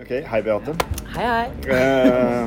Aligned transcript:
Ok, 0.00 0.10
Hei, 0.30 0.42
Beate. 0.46 0.74
Hei, 1.16 1.26
hei. 1.26 1.46
Eh, 1.74 2.46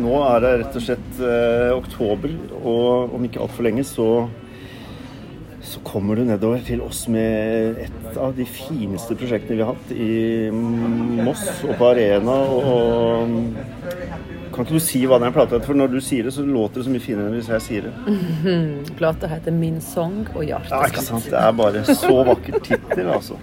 nå 0.00 0.14
er 0.24 0.40
det 0.44 0.52
rett 0.62 0.78
og 0.78 0.84
slett 0.86 1.18
eh, 1.20 1.72
oktober, 1.76 2.32
og 2.62 3.12
om 3.16 3.26
ikke 3.28 3.42
altfor 3.44 3.66
lenge 3.66 3.84
så, 3.84 4.06
så 5.60 5.82
kommer 5.84 6.16
du 6.16 6.24
nedover 6.30 6.64
til 6.64 6.80
oss 6.84 7.02
med 7.12 7.76
et 7.84 8.16
av 8.16 8.32
de 8.38 8.46
fineste 8.48 9.18
prosjektene 9.20 9.58
vi 9.58 9.64
har 9.66 9.74
hatt 9.74 9.92
i 9.92 10.48
Moss 11.26 11.44
og 11.66 11.74
på 11.76 11.90
Arena. 11.90 12.36
Og, 12.56 13.36
kan 14.56 14.64
ikke 14.64 14.78
du 14.78 14.80
si 14.80 15.02
hva 15.04 15.18
den 15.20 15.34
plata 15.36 15.58
heter? 15.58 15.66
For 15.68 15.76
når 15.76 15.92
du 15.92 15.98
sier 16.00 16.24
det, 16.24 16.32
så 16.32 16.40
låter 16.46 16.80
det 16.80 16.86
så 16.86 16.92
mye 16.94 17.04
finere 17.04 17.28
enn 17.28 17.36
hvis 17.36 17.50
jeg 17.52 17.64
sier 17.66 17.82
det. 17.90 17.92
Plata 19.02 19.28
heter 19.28 19.52
'Min 19.52 19.82
sang 19.84 20.22
og 20.32 20.40
Ja, 20.48 20.62
ikke 20.64 20.72
hjerteskatt'. 20.72 21.10
sant? 21.10 21.28
Det 21.28 21.40
er 21.42 21.52
bare 21.60 21.84
så 21.84 22.16
vakker 22.32 22.62
tittel, 22.64 23.12
altså. 23.12 23.36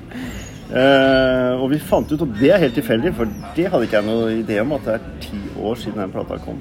Eh, 0.74 1.52
og 1.62 1.68
vi 1.70 1.78
fant 1.78 2.10
ut, 2.10 2.22
og 2.26 2.32
det 2.40 2.50
er 2.56 2.62
helt 2.64 2.74
tilfeldig, 2.80 3.12
for 3.18 3.30
det 3.56 3.68
hadde 3.70 3.86
ikke 3.86 4.00
jeg 4.00 4.08
noe 4.08 4.32
idé 4.40 4.56
om, 4.64 4.72
at 4.74 4.88
det 4.88 4.96
er 4.96 5.04
ti 5.22 5.42
år 5.62 5.76
siden 5.78 6.02
den 6.02 6.14
plata 6.16 6.40
kom. 6.42 6.58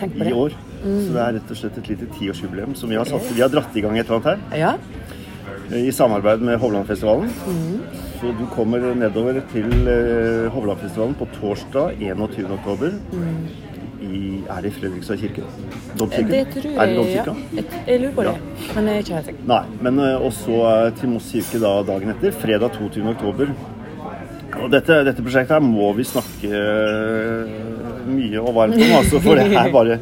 Tenk 0.00 0.16
på 0.16 0.24
I 0.24 0.30
det. 0.30 0.34
år. 0.34 0.56
Så 0.80 1.12
det 1.12 1.20
er 1.22 1.34
rett 1.36 1.50
og 1.52 1.58
slett 1.60 1.76
et 1.78 1.88
lite 1.92 2.06
tiårsjubileum 2.16 2.74
som 2.74 2.88
vi 2.90 2.96
har 2.96 3.04
satt. 3.06 3.26
Vi 3.36 3.42
har 3.44 3.52
dratt 3.52 3.74
i 3.76 3.82
gang 3.84 3.98
et 4.00 4.08
eller 4.08 4.16
annet 4.18 4.50
her, 4.50 4.58
Ja, 4.58 4.72
eh, 5.70 5.86
i 5.86 5.92
samarbeid 5.92 6.40
med 6.42 6.58
Hovlandfestivalen. 6.58 7.30
Så 8.20 8.32
du 8.36 8.46
kommer 8.52 8.82
nedover 8.94 9.38
til 9.52 9.68
eh, 9.88 10.48
Hovlandfestivalen 10.52 11.14
på 11.20 11.28
torsdag 11.38 12.00
21. 12.00 12.50
oktober. 12.58 12.96
I, 14.10 14.20
er 14.50 14.62
det 14.64 14.70
i 14.70 14.74
Fredrikstad 14.78 15.20
kirke? 15.20 15.42
Domkirken? 15.98 16.30
det 16.32 16.42
tror 16.54 16.70
Er 16.82 16.86
det 16.90 16.94
jeg 16.96 17.16
ja. 17.16 17.24
domkirka? 17.24 17.34
Jeg, 17.56 17.64
jeg 17.86 18.00
lurer 18.02 18.14
på 18.18 18.24
det, 18.26 18.32
Ja. 18.34 18.72
men 18.74 18.88
jeg 18.90 18.94
er 18.96 19.04
ikke 19.04 19.14
helt 19.18 19.28
sikker. 19.30 19.44
Nei, 19.52 19.60
men 19.86 19.98
eh, 20.06 20.24
også 20.30 20.60
eh, 20.70 20.86
til 21.00 21.12
Moss 21.14 21.28
kirke 21.34 21.60
da 21.62 21.72
dagen 21.90 22.14
etter, 22.14 22.32
fredag 22.42 22.74
22. 22.78 23.04
oktober. 23.14 23.52
Og 24.60 24.70
dette, 24.72 24.96
dette 25.06 25.22
prosjektet 25.22 25.54
her 25.56 25.62
må 25.62 25.92
vi 25.96 26.04
snakke 26.10 26.50
eh, 26.50 27.52
mye 28.10 28.40
og 28.42 28.54
varmt 28.56 28.80
om, 28.80 28.96
altså, 28.98 29.20
for 29.22 29.38
det 29.38 29.46
er 29.54 29.70
bare 29.72 29.98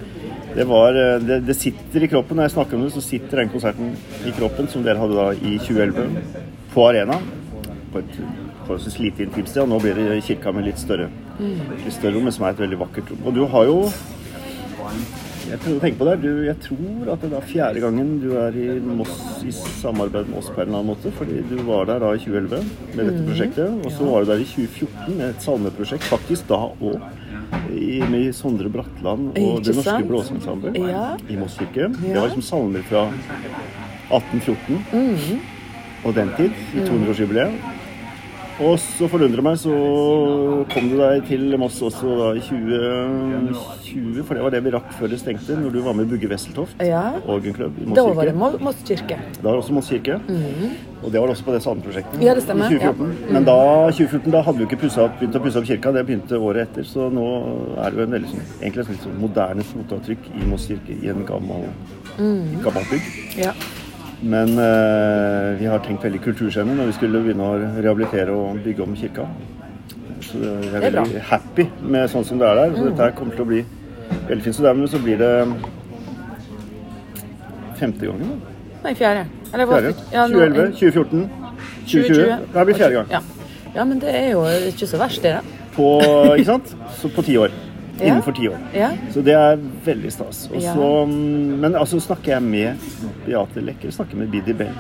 det, 0.57 0.65
var, 0.67 0.97
det, 1.23 1.43
det 1.47 1.55
sitter 1.55 2.03
i 2.03 2.09
kroppen. 2.11 2.39
Når 2.41 2.49
jeg 2.49 2.55
snakker 2.57 2.79
om 2.79 2.87
det, 2.87 2.93
så 2.97 3.03
sitter 3.05 3.43
den 3.45 3.51
konserten 3.53 3.93
i 4.27 4.33
kroppen 4.35 4.67
som 4.73 4.83
dere 4.83 4.99
hadde 4.99 5.15
da 5.15 5.27
i 5.37 5.59
2011 5.61 6.09
på 6.73 6.87
Arena. 6.89 7.19
På 7.93 8.01
et 8.01 8.17
forholdsvis 8.65 8.97
lite 9.05 9.23
intimt 9.29 9.53
sted. 9.53 9.63
Og 9.63 9.71
nå 9.71 9.79
blir 9.85 9.95
det 10.01 10.19
kirka 10.27 10.51
med 10.57 10.67
litt 10.67 10.81
større, 10.81 11.07
litt 11.39 11.93
større 11.95 12.15
rom, 12.19 12.31
som 12.35 12.45
er 12.49 12.51
et 12.57 12.63
veldig 12.65 12.79
vakkert 12.81 13.11
rom. 13.13 13.27
Og 13.31 13.35
du 13.35 13.45
har 13.47 13.65
jo 13.69 13.79
jeg 15.49 15.59
tror 15.63 15.79
å 15.79 15.81
tenke 15.81 15.97
på 15.97 16.05
det. 16.05 16.15
Du, 16.21 16.31
jeg 16.45 16.57
tror 16.61 17.09
at 17.15 17.23
det 17.25 17.31
er 17.39 17.45
fjerde 17.49 17.81
gangen 17.81 18.09
du 18.21 18.27
er 18.37 18.53
i 18.61 18.67
Moss 18.85 19.15
i 19.49 19.53
samarbeid 19.55 20.29
med 20.29 20.39
oss 20.43 20.51
på 20.53 20.61
en 20.61 20.67
eller 20.69 20.83
annen 20.83 20.91
måte. 20.91 21.13
Fordi 21.17 21.39
du 21.49 21.57
var 21.65 21.87
der 21.89 22.03
da 22.05 22.11
i 22.13 22.21
2011 22.21 22.67
med 22.99 23.09
dette 23.09 23.23
prosjektet. 23.31 23.79
Og 23.87 23.95
så 23.97 24.11
var 24.11 24.27
du 24.27 24.33
der 24.35 24.43
i 24.45 24.49
2014 24.51 25.17
med 25.17 25.27
et 25.31 25.47
salmeprosjekt. 25.47 26.05
Faktisk 26.11 26.51
da 26.53 26.61
òg 26.69 27.01
med 28.13 28.29
Sondre 28.37 28.69
Bratland 28.69 29.31
og 29.41 29.63
Det 29.65 29.75
Norske? 29.79 30.05
Blåseensemble 30.11 30.75
Ja. 30.85 31.17
i 31.33 31.37
Moss 31.41 31.57
kirke. 31.57 31.89
Det 31.97 32.13
var 32.17 32.29
liksom 32.29 32.45
salmer 32.45 32.83
fra 32.91 33.07
1814 34.13 34.85
Mhm. 34.93 35.41
og 36.05 36.15
den 36.15 36.29
tid, 36.37 36.53
i 36.77 36.85
200-årsjubileet. 36.85 37.53
Og 38.59 38.75
så 38.83 39.07
forundrer 39.07 39.39
det 39.39 39.43
meg, 39.47 39.55
så 39.61 39.71
kom 40.73 40.89
du 40.91 40.97
deg 40.99 41.21
til 41.29 41.53
Moss 41.63 41.77
også 41.87 42.11
da 42.19 42.31
i 42.35 42.41
2020, 42.43 44.25
for 44.27 44.35
det 44.35 44.43
var 44.43 44.51
det 44.51 44.61
vi 44.65 44.73
rakk 44.75 44.89
før 44.99 45.13
det 45.13 45.21
stengte, 45.23 45.55
når 45.61 45.77
du 45.77 45.79
var 45.85 45.95
med 45.95 46.09
Bugge 46.11 46.27
Wesseltoft, 46.33 46.75
Ja. 46.83 47.05
orgelklubb 47.31 47.79
i 47.79 47.87
Moss 47.87 47.95
kirke. 47.95 48.03
Da 48.03 48.15
var 48.19 48.25
det. 48.27 48.35
Mo- 48.35 48.59
Moss 48.67 48.83
kirke. 48.89 49.19
Da 49.39 49.47
var 49.47 49.53
det 49.55 49.63
også 49.63 49.73
Moss 49.79 49.89
kirke. 49.93 50.19
Og 51.05 51.13
det 51.15 51.21
var 51.23 51.29
også 51.31 51.45
på 51.47 51.53
det 51.55 51.63
salmeprosjektet 51.63 52.21
Ja, 52.27 52.35
det 52.35 52.43
stemmer, 52.43 52.67
i 52.67 52.79
2014. 52.83 53.33
Men 53.33 53.45
da, 53.47 53.57
2014, 53.95 54.31
da 54.35 54.43
hadde 54.43 54.59
vi 54.59 54.65
ikke 54.67 54.81
pusset 54.83 55.11
begynt 55.21 55.37
å 55.39 55.43
pusse 55.47 55.57
opp 55.63 55.65
kirka, 55.71 55.93
det 55.95 56.07
begynte 56.09 56.35
året 56.43 56.67
etter. 56.69 56.83
Så 56.83 57.07
nå 57.15 57.29
er 57.79 57.91
det 57.91 57.97
jo 57.97 58.03
en 58.09 58.17
veldig 58.19 58.31
sånn, 58.35 58.47
egentlig 58.61 58.89
et 58.91 59.03
sånn 59.07 59.21
moderne 59.23 59.63
fotavtrykk 59.63 60.33
i 60.35 60.47
Moss 60.51 60.67
kirke 60.67 60.99
i 60.99 61.07
en 61.15 61.23
gammel, 61.25 61.63
gammelt 62.19 62.91
bygg. 62.91 63.07
Ja. 63.39 63.53
Men 64.21 64.59
eh, 64.59 65.61
vi 65.61 65.67
har 65.71 65.79
tenkt 65.85 66.03
veldig 66.05 66.21
kulturskjønne 66.25 66.75
når 66.75 66.91
vi 66.91 66.97
skulle 66.97 67.23
begynne 67.23 67.47
å 67.47 67.59
rehabilitere 67.79 68.35
og 68.35 68.59
bygge 68.65 68.83
om 68.83 68.97
kirka. 68.99 69.29
Så 70.27 70.41
jeg 70.43 70.73
er 70.75 70.87
veldig 70.89 71.21
er 71.21 71.27
happy 71.31 71.69
med 71.87 72.11
sånn 72.11 72.27
som 72.27 72.41
det 72.41 72.49
er 72.49 72.59
der. 72.59 72.75
Så 72.75 72.89
dette 72.89 73.05
her 73.05 73.15
kommer 73.19 73.39
til 73.39 73.47
å 73.47 73.51
bli 73.53 73.61
veldig 74.31 74.45
fint. 74.45 74.57
Så 74.59 74.67
dermed 74.67 74.91
så 74.91 75.01
blir 75.03 75.21
det 75.23 75.33
femte 77.79 78.11
gangen. 78.11 78.35
da. 78.35 78.57
Nei, 78.83 78.95
fjerde. 78.99 79.25
Eller? 79.53 79.71
Fjerde. 79.71 79.95
Ja, 80.13 80.27
2011, 80.27 80.67
2014, 80.81 81.31
2020. 81.87 82.51
Det 82.55 82.67
blir 82.67 82.81
fjerde 82.83 82.99
gang. 82.99 83.15
Ja. 83.15 83.23
ja, 83.77 83.85
men 83.85 84.03
det 84.03 84.15
er 84.15 84.29
jo 84.33 84.45
ikke 84.73 84.91
så 84.91 85.01
verst, 85.01 85.23
det. 85.23 85.39
da. 85.39 85.65
På, 85.79 85.89
ikke 86.35 86.51
sant? 86.51 86.75
Så 86.99 87.11
på 87.15 87.23
ti 87.23 87.39
år. 87.39 87.55
Ja. 87.99 88.13
Innenfor 88.13 88.33
ti 88.33 88.49
år. 88.49 88.59
Ja. 88.75 88.93
Så 89.11 89.23
det 89.27 89.35
er 89.35 89.59
veldig 89.85 90.13
stas. 90.13 90.45
Og 90.53 90.63
så, 90.63 90.89
mm, 91.11 91.59
men 91.63 91.77
altså 91.77 92.01
snakker 92.01 92.37
jeg 92.37 92.43
med 92.43 92.89
Beate 93.27 93.65
Lekker, 93.65 93.91
snakker 93.95 94.21
med 94.21 94.31
Bidi 94.31 94.55
Bell. 94.55 94.75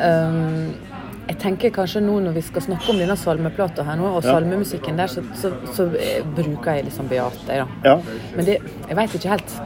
Um, 0.00 0.74
jeg 1.26 1.38
tenker 1.42 1.72
kanskje 1.74 2.00
nå 2.04 2.20
når 2.22 2.36
vi 2.36 2.42
skal 2.46 2.62
snakke 2.68 2.92
om 2.92 3.00
denne 3.02 3.16
salmeplata 3.18 3.84
her 3.86 3.98
nå, 3.98 4.12
og 4.18 4.22
salmemusikken 4.24 5.00
der, 5.00 5.10
så, 5.10 5.24
så, 5.34 5.50
så 5.74 5.88
eh, 5.98 6.20
bruker 6.36 6.78
jeg 6.78 6.86
liksom 6.86 7.08
Beate. 7.10 7.42
Da. 7.48 7.66
Ja. 7.84 7.96
Men 8.36 8.46
det, 8.46 8.60
jeg 8.86 8.98
veit 9.00 9.16
ikke 9.18 9.34
helt. 9.34 9.56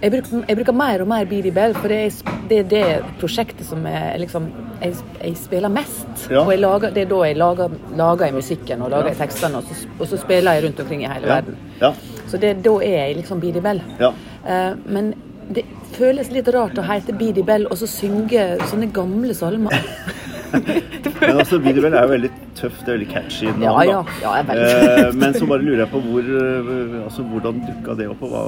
Jeg 0.00 0.12
bruker, 0.14 0.44
jeg 0.48 0.56
bruker 0.56 0.72
mer 0.72 1.02
og 1.04 1.08
mer 1.10 1.26
Beady 1.28 1.50
Bell, 1.52 1.74
for 1.76 1.92
det 1.92 1.98
er, 2.06 2.36
det 2.48 2.58
er 2.62 2.68
det 2.70 2.84
prosjektet 3.20 3.66
som 3.68 3.84
jeg, 3.84 4.20
liksom, 4.22 4.46
jeg, 4.80 4.94
jeg 5.20 5.34
spiller 5.36 5.68
mest. 5.72 6.06
Ja. 6.32 6.40
Og 6.46 6.54
lager, 6.56 6.94
det 6.96 7.02
er 7.04 7.10
da 7.10 7.18
jeg 7.28 7.36
lager, 7.36 7.74
lager 7.98 8.32
musikken 8.32 8.80
og 8.86 8.94
lager 8.94 9.12
ja. 9.12 9.18
tekstene, 9.20 9.60
og 9.60 9.68
så, 9.68 9.88
og 9.98 10.08
så 10.08 10.20
spiller 10.22 10.56
jeg 10.56 10.64
rundt 10.64 10.80
omkring 10.80 11.04
i 11.04 11.10
hele 11.12 11.26
Ja. 11.28 11.34
verden. 11.34 11.58
ja. 11.82 11.92
Så 12.30 12.38
det, 12.40 12.54
da 12.64 12.72
er 12.80 12.96
jeg 13.08 13.16
liksom 13.20 13.40
Beady 13.42 13.60
Bell. 13.60 13.82
Ja. 14.00 14.12
Eh, 14.46 14.72
men 14.86 15.12
det 15.50 15.64
føles 15.98 16.30
litt 16.30 16.48
rart 16.54 16.78
å 16.78 16.84
hete 16.86 17.12
Beady 17.18 17.42
Bell 17.42 17.66
og 17.66 17.76
så 17.80 17.88
synge 17.90 18.44
sånne 18.70 18.88
gamle 18.94 19.34
salmer. 19.34 19.74
Men 21.20 21.38
altså, 21.38 21.58
Bidi 21.62 21.80
Bell 21.84 21.94
er 21.94 22.02
jo 22.06 22.10
veldig 22.14 22.30
tøft, 22.58 22.80
det 22.86 22.88
er 22.92 22.96
veldig 22.98 23.08
catchy 23.12 23.46
navn, 23.50 23.62
Ja, 23.64 23.74
ja. 23.86 23.98
Ja, 24.22 24.32
jeg 24.40 24.46
vet. 24.48 24.60
Eh, 24.64 25.10
men 25.20 25.34
så 25.36 25.46
bare 25.50 25.62
lurer 25.64 25.82
jeg 25.84 25.90
på 25.92 26.00
hvor, 26.04 26.30
eh, 26.44 26.96
altså, 27.04 27.24
hvordan 27.30 27.60
dukka 27.66 27.96
det 28.00 28.08
opp, 28.12 28.22
og 28.26 28.32
hva 28.34 28.42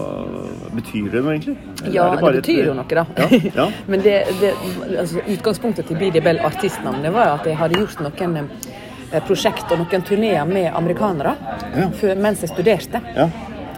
betyr 0.79 1.11
det 1.13 1.23
nå 1.25 1.35
egentlig? 1.35 1.57
Eller 1.85 1.95
Ja, 1.95 2.09
det, 2.11 2.21
det, 2.23 2.43
betyr 2.43 2.63
et- 2.63 2.67
jo 2.71 2.75
noe, 2.75 2.89
da. 2.89 3.05
Ja, 3.19 3.43
ja. 3.63 3.69
Men 3.93 4.01
det, 4.07 4.17
det, 4.41 4.53
altså, 4.99 5.23
utgangspunktet 5.37 5.87
til 5.91 6.01
Beady 6.01 6.21
Bell 6.25 6.41
artistnavnet 6.49 7.13
var 7.15 7.37
at 7.39 7.47
jeg 7.51 7.57
hadde 7.61 7.79
gjort 7.83 8.01
noen 8.09 8.39
eh, 8.43 9.21
prosjekt 9.29 9.71
og 9.73 9.83
noen 9.85 10.03
turneer 10.09 10.45
med 10.49 10.71
amerikanere 10.75 11.37
Ja. 11.77 11.89
før, 12.01 12.17
mens 12.21 12.41
jeg 12.45 12.51
studerte 12.55 13.01
Ja. 13.17 13.29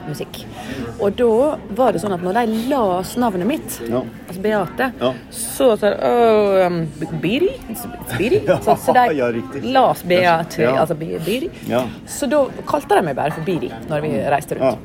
Musikk. 0.09 0.41
Og 1.01 1.15
da 1.19 1.59
var 1.79 1.93
det 1.97 2.01
sånn 2.03 2.15
at 2.17 2.23
når 2.25 2.39
de 2.41 2.59
las 2.71 3.15
navnet 3.21 3.47
mitt, 3.49 3.81
Ja. 3.89 4.03
altså 4.29 4.43
Beate, 4.43 4.93
Ja. 5.01 5.13
så 5.31 5.71
sa 5.79 5.91
de 5.95 6.67
um, 6.67 6.87
Biri? 7.21 7.51
Ja, 8.47 8.59
Så, 8.61 8.77
så 8.77 8.93
de 8.93 9.07
ja, 9.17 9.31
las 9.73 10.03
Beate, 10.03 10.69
altså 10.79 10.95
Biri. 10.99 11.51
Ja. 11.69 11.85
Så 12.07 12.27
da 12.31 12.45
kalte 12.67 12.95
de 12.99 13.03
meg 13.03 13.17
bare 13.17 13.33
for 13.33 13.43
Biri 13.47 13.71
når 13.89 14.01
vi 14.03 14.13
reiste 14.31 14.59
rundt. 14.61 14.79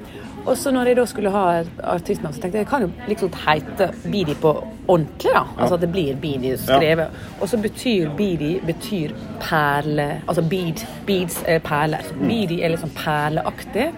Og 0.46 0.58
så 0.58 0.72
når 0.72 0.92
jeg 0.92 0.98
da 1.00 1.06
skulle 1.06 1.32
ha 1.34 1.46
et 1.62 1.82
artistnavn, 1.84 2.34
så 2.34 2.42
tenkte 2.42 2.58
jeg 2.60 2.66
jeg 2.66 2.72
kan 2.72 2.86
jo 2.86 2.92
liksom 3.08 3.32
hete 3.46 3.90
Bidi 4.12 4.36
på 4.42 4.54
ordentlig, 4.90 5.34
da. 5.36 5.44
Altså 5.58 5.76
at 5.78 5.82
det 5.84 5.90
blir 5.94 6.16
Bidi 6.22 6.56
skrevet. 6.58 7.18
Og 7.42 7.50
så 7.50 7.58
betyr 7.62 8.10
Bidi 8.18 8.56
betyr 8.66 9.14
perle 9.44 10.08
Altså 10.28 10.42
bead, 10.42 10.82
beads 11.06 11.44
er 11.48 11.60
perler. 11.60 12.02
Så 12.08 12.16
Beady 12.20 12.62
er 12.62 12.74
liksom 12.74 12.90
perleaktig. 12.98 13.90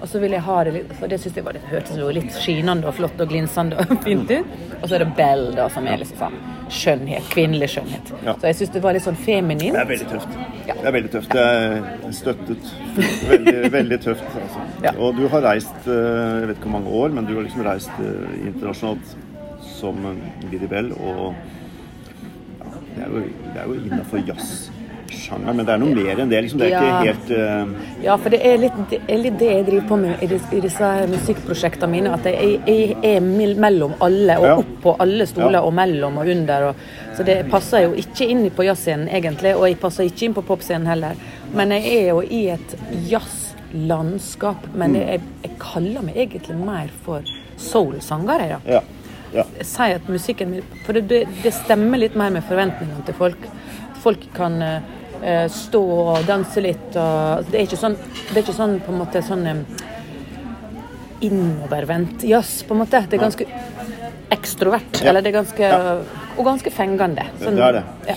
Og 0.00 0.08
så 0.08 0.20
vil 0.22 0.36
jeg 0.36 0.44
ha 0.46 0.58
det 0.64 0.74
litt 0.78 0.92
For 1.00 1.10
det 1.10 1.20
syns 1.22 1.36
jeg 1.40 1.44
var 1.46 1.56
litt, 1.56 1.66
hørtes 1.70 1.98
jo 1.98 2.10
litt 2.14 2.32
skinende 2.36 2.86
og 2.88 2.94
flott 3.00 3.20
og 3.20 3.32
glinsende 3.32 3.80
og 3.82 3.96
fint 4.06 4.30
ut. 4.30 4.54
Og 4.82 4.88
så 4.88 4.94
er 4.98 5.04
det 5.04 5.14
Bell, 5.18 5.48
da, 5.56 5.68
som 5.72 5.86
er 5.88 6.02
liksom 6.02 6.20
sånn 6.20 6.38
skjønnhet. 6.72 7.26
Kvinnelig 7.30 7.68
skjønnhet. 7.74 8.12
Så 8.26 8.48
jeg 8.50 8.56
syns 8.60 8.72
det 8.74 8.82
var 8.84 8.96
litt 8.96 9.04
sånn 9.06 9.18
feminint. 9.18 9.74
Det 9.76 9.82
er 9.82 9.90
veldig 9.90 10.08
tøft. 10.10 10.38
Ja. 10.66 10.74
Det 10.74 10.88
er 10.90 10.94
veldig 10.96 11.12
tøft. 11.12 11.34
Det 11.36 11.44
er 11.46 12.14
støttet. 12.16 12.70
Veldig, 13.30 13.54
veldig 13.72 13.98
tøft. 14.02 14.38
Altså. 14.42 14.64
Og 14.98 15.14
du 15.18 15.26
har 15.32 15.44
reist, 15.46 15.85
jeg 15.92 16.48
vet 16.48 16.56
ikke 16.58 16.68
hvor 16.70 16.78
mange 16.80 16.94
år, 17.02 17.08
men 17.16 17.26
du 17.28 17.34
har 17.36 17.42
liksom 17.46 17.64
reist 17.66 17.90
eh, 18.00 18.46
internasjonalt 18.48 19.16
som 19.76 19.98
Vidibel, 20.50 20.68
Bell, 20.68 20.92
og 20.96 21.34
ja, 22.60 22.72
det 22.96 23.04
er 23.04 23.12
jo, 23.12 23.22
det 23.52 23.60
er 23.60 23.66
jo 23.68 23.74
innafor 23.84 24.22
jazzsjangeren, 24.26 25.56
men 25.58 25.66
det 25.68 25.74
er 25.74 25.80
noe 25.82 25.94
mer 25.96 26.20
enn 26.22 26.30
det. 26.32 26.40
Liksom. 26.46 26.60
Det 26.62 26.68
er 26.70 26.74
Ja. 26.76 26.84
ikke 26.86 27.10
helt 27.10 27.30
uh... 27.36 28.04
Ja, 28.04 28.16
for 28.16 28.32
det 28.32 28.40
er 28.46 28.56
litt 28.62 28.78
det, 28.90 29.00
er 29.12 29.20
litt 29.20 29.36
det 29.40 29.50
jeg 29.52 29.66
driver 29.66 29.88
på 29.90 29.98
med 30.00 30.22
i, 30.24 30.28
dis- 30.30 30.52
i 30.56 30.60
disse 30.64 30.90
musikkprosjektene 31.12 31.90
mine. 31.92 32.14
At 32.16 32.24
jeg, 32.30 32.60
jeg 32.66 32.96
er 33.04 33.20
mellom 33.60 33.94
alle, 34.00 34.38
og 34.40 34.62
opp 34.64 34.72
på 34.86 34.96
alle 35.04 35.26
stoler, 35.28 35.58
Ja. 35.60 35.64
og 35.68 35.74
mellom 35.76 36.18
og 36.22 36.32
under. 36.36 36.70
Og, 36.70 36.86
så 37.18 37.26
det 37.28 37.38
passer 37.52 37.84
jo 37.86 37.92
ikke 38.00 38.28
inn 38.32 38.46
på 38.50 38.64
jazzscenen 38.66 39.08
egentlig, 39.12 39.54
og 39.56 39.68
jeg 39.68 39.78
passer 39.82 40.08
ikke 40.08 40.30
inn 40.30 40.34
på 40.40 40.46
popscenen 40.48 40.88
heller. 40.88 41.20
Men 41.54 41.76
jeg 41.76 41.92
er 42.00 42.08
jo 42.14 42.22
i 42.24 42.46
et 42.56 42.76
jazzlandskap. 43.76 44.56
Men 44.74 44.90
mm. 44.90 45.00
jeg, 45.00 45.22
jeg 45.42 45.56
kaller 45.60 46.04
meg 46.04 46.16
egentlig 46.16 46.56
mer 46.58 46.90
for 47.04 47.22
soul-sanger, 47.56 48.48
Ja. 48.48 48.60
Ja. 48.66 48.82
ja. 49.32 49.44
si 49.62 49.92
at 49.92 50.08
musikken 50.08 50.50
min 50.50 50.62
For 50.84 50.92
det, 50.92 51.26
det, 51.42 51.52
stemmer 51.52 51.98
litt 51.98 52.14
mer 52.14 52.30
med 52.30 52.44
forventningene 52.44 53.04
til 53.06 53.14
folk. 53.14 53.48
Folk 54.02 54.26
kan 54.34 54.60
eh, 54.62 55.48
stå 55.50 55.82
og 55.82 56.26
danse 56.26 56.60
litt. 56.60 56.96
Og, 56.96 57.46
det, 57.50 57.58
er 57.58 57.66
ikke 57.66 57.80
sånn, 57.80 57.96
det 57.96 58.36
er 58.36 58.44
ikke 58.44 58.56
sånn 58.56 58.78
på 58.84 58.92
en 58.92 59.00
måte 59.00 59.22
sånn 59.24 59.46
um, 59.46 59.64
innovervendt 61.24 62.24
jazz, 62.28 62.62
på 62.66 62.76
en 62.76 62.84
måte. 62.84 63.02
Det 63.08 63.18
er 63.18 63.24
ganske 63.24 63.48
ekstrovert. 64.36 65.02
Eller 65.02 65.24
det 65.24 65.32
er 65.32 65.40
ganske 65.40 65.74
Og 66.36 66.44
ganske 66.44 66.70
fengende. 66.70 67.24
Sånn- 67.40 67.56
Det 67.56 67.64
er 67.64 67.72
det. 67.72 67.84
Ja. 68.08 68.16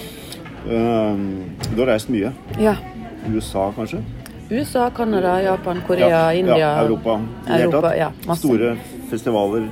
Um, 0.70 1.56
du 1.74 1.80
har 1.80 1.94
reist 1.94 2.10
mye. 2.10 2.34
ja. 2.60 2.76
USA, 3.30 3.72
kanskje? 3.76 4.00
USA, 4.50 4.90
Canada, 4.90 5.42
Japan, 5.42 5.81
Korea, 5.88 6.34
India 6.34 6.57
Ja, 6.57 6.81
Europa. 6.81 7.22
Det 7.48 7.63
Europa, 7.63 7.96
ja. 7.96 8.12
Store 8.36 8.78
festivaler. 9.10 9.69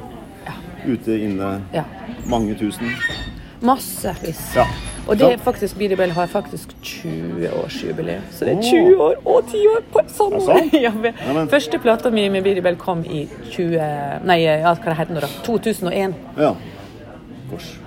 Ute, 0.87 1.19
inne. 1.19 1.61
Ja. 1.73 1.83
Mange 2.25 2.55
tusen. 2.55 2.91
Massevis. 3.59 4.55
Ja. 4.55 4.65
Og 5.07 5.17
det 5.17 5.33
er 5.33 5.37
faktisk 5.37 5.77
Bidibel 5.77 6.11
har 6.11 6.27
faktisk 6.27 6.69
20-årsjubileum. 6.83 8.21
Så 8.31 8.45
det 8.45 8.57
er 8.57 8.61
20 8.61 9.01
år 9.01 9.15
og 9.25 9.43
10 9.51 9.57
år 9.67 9.83
på 9.91 9.99
samme 10.07 10.35
Er 10.35 10.49
år! 10.49 10.69
Ja, 10.85 10.91
Ja, 11.03 11.45
Første 11.45 11.79
plata 11.79 12.09
mi 12.09 12.29
med 12.29 12.43
Bidibel 12.43 12.75
kom 12.75 13.05
i 13.05 13.27
20... 13.51 13.79
Nei, 14.25 14.41
ja, 14.43 14.73
hva 14.75 14.93
heter 14.93 15.13
det 15.13 15.23
da? 15.23 15.29
2001. 15.45 16.15
Ja. 16.37 16.53
Kors. 17.49 17.79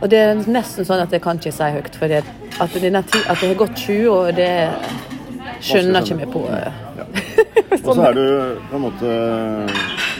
Og 0.00 0.10
det 0.10 0.18
er 0.18 0.34
nesten 0.46 0.84
sånn 0.84 1.02
at 1.02 1.12
jeg 1.12 1.22
kan 1.24 1.40
ikke 1.40 1.52
si 1.52 1.72
høyt, 1.74 1.96
for 1.96 2.08
det, 2.08 2.22
at, 2.60 2.76
denne 2.80 3.02
at 3.02 3.40
det 3.40 3.48
har 3.48 3.58
gått 3.58 3.76
20 3.76 4.08
år, 4.08 4.30
det 4.36 4.50
skjønner 5.60 6.04
ikke 6.04 6.18
vi 6.20 6.28
på. 6.32 6.44
Ja. 6.50 6.72
Og 7.86 7.94
så 7.94 8.02
er 8.08 8.16
du 8.18 8.24
på 8.70 8.76
en 8.76 8.82
måte 8.82 9.12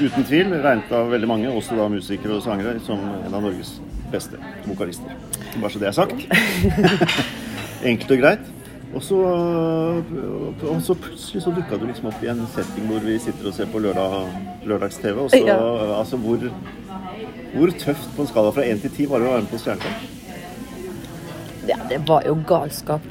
uten 0.01 0.25
tvil 0.25 0.55
regnet 0.63 0.93
av 0.95 1.11
veldig 1.13 1.29
mange, 1.29 1.51
også 1.51 1.77
da 1.79 1.89
musikere 1.93 2.39
og 2.39 2.45
sangere, 2.45 2.79
som 2.87 3.01
en 3.01 3.35
av 3.35 3.43
Norges 3.43 3.75
beste 4.13 4.39
vokalister. 4.67 5.13
Bare 5.59 5.71
så 5.75 5.83
det 5.83 5.91
er 5.91 5.97
sagt. 5.99 6.25
Enkelt 7.91 8.15
og 8.17 8.23
greit. 8.23 8.49
Og 8.91 9.03
så, 9.07 9.19
og 10.67 10.81
så 10.83 10.97
plutselig 10.99 11.43
så 11.45 11.53
dukka 11.55 11.77
du 11.79 11.85
liksom 11.87 12.09
opp 12.11 12.25
i 12.27 12.31
en 12.33 12.41
setting 12.55 12.89
hvor 12.91 13.05
vi 13.05 13.19
sitter 13.23 13.51
og 13.51 13.55
ser 13.55 13.69
på 13.71 13.83
lørdag, 13.83 14.33
lørdags-TV. 14.67 15.15
Og 15.27 15.31
så, 15.31 15.43
Ja. 15.47 15.59
altså 16.01 16.19
hvor, 16.19 16.43
hvor 17.55 17.71
tøft 17.79 18.09
på 18.17 18.25
en 18.25 18.31
skala 18.33 18.51
fra 18.57 18.67
én 18.67 18.83
til 18.83 18.91
ti 18.97 19.07
var 19.11 19.23
det 19.23 19.29
å 19.31 19.37
være 19.37 19.47
med 19.47 19.53
på 19.53 19.63
Stjernekamp? 19.63 19.99
Ja, 21.69 21.77
det 21.91 22.01
var 22.09 22.27
jo 22.27 22.35
galskap. 22.49 23.05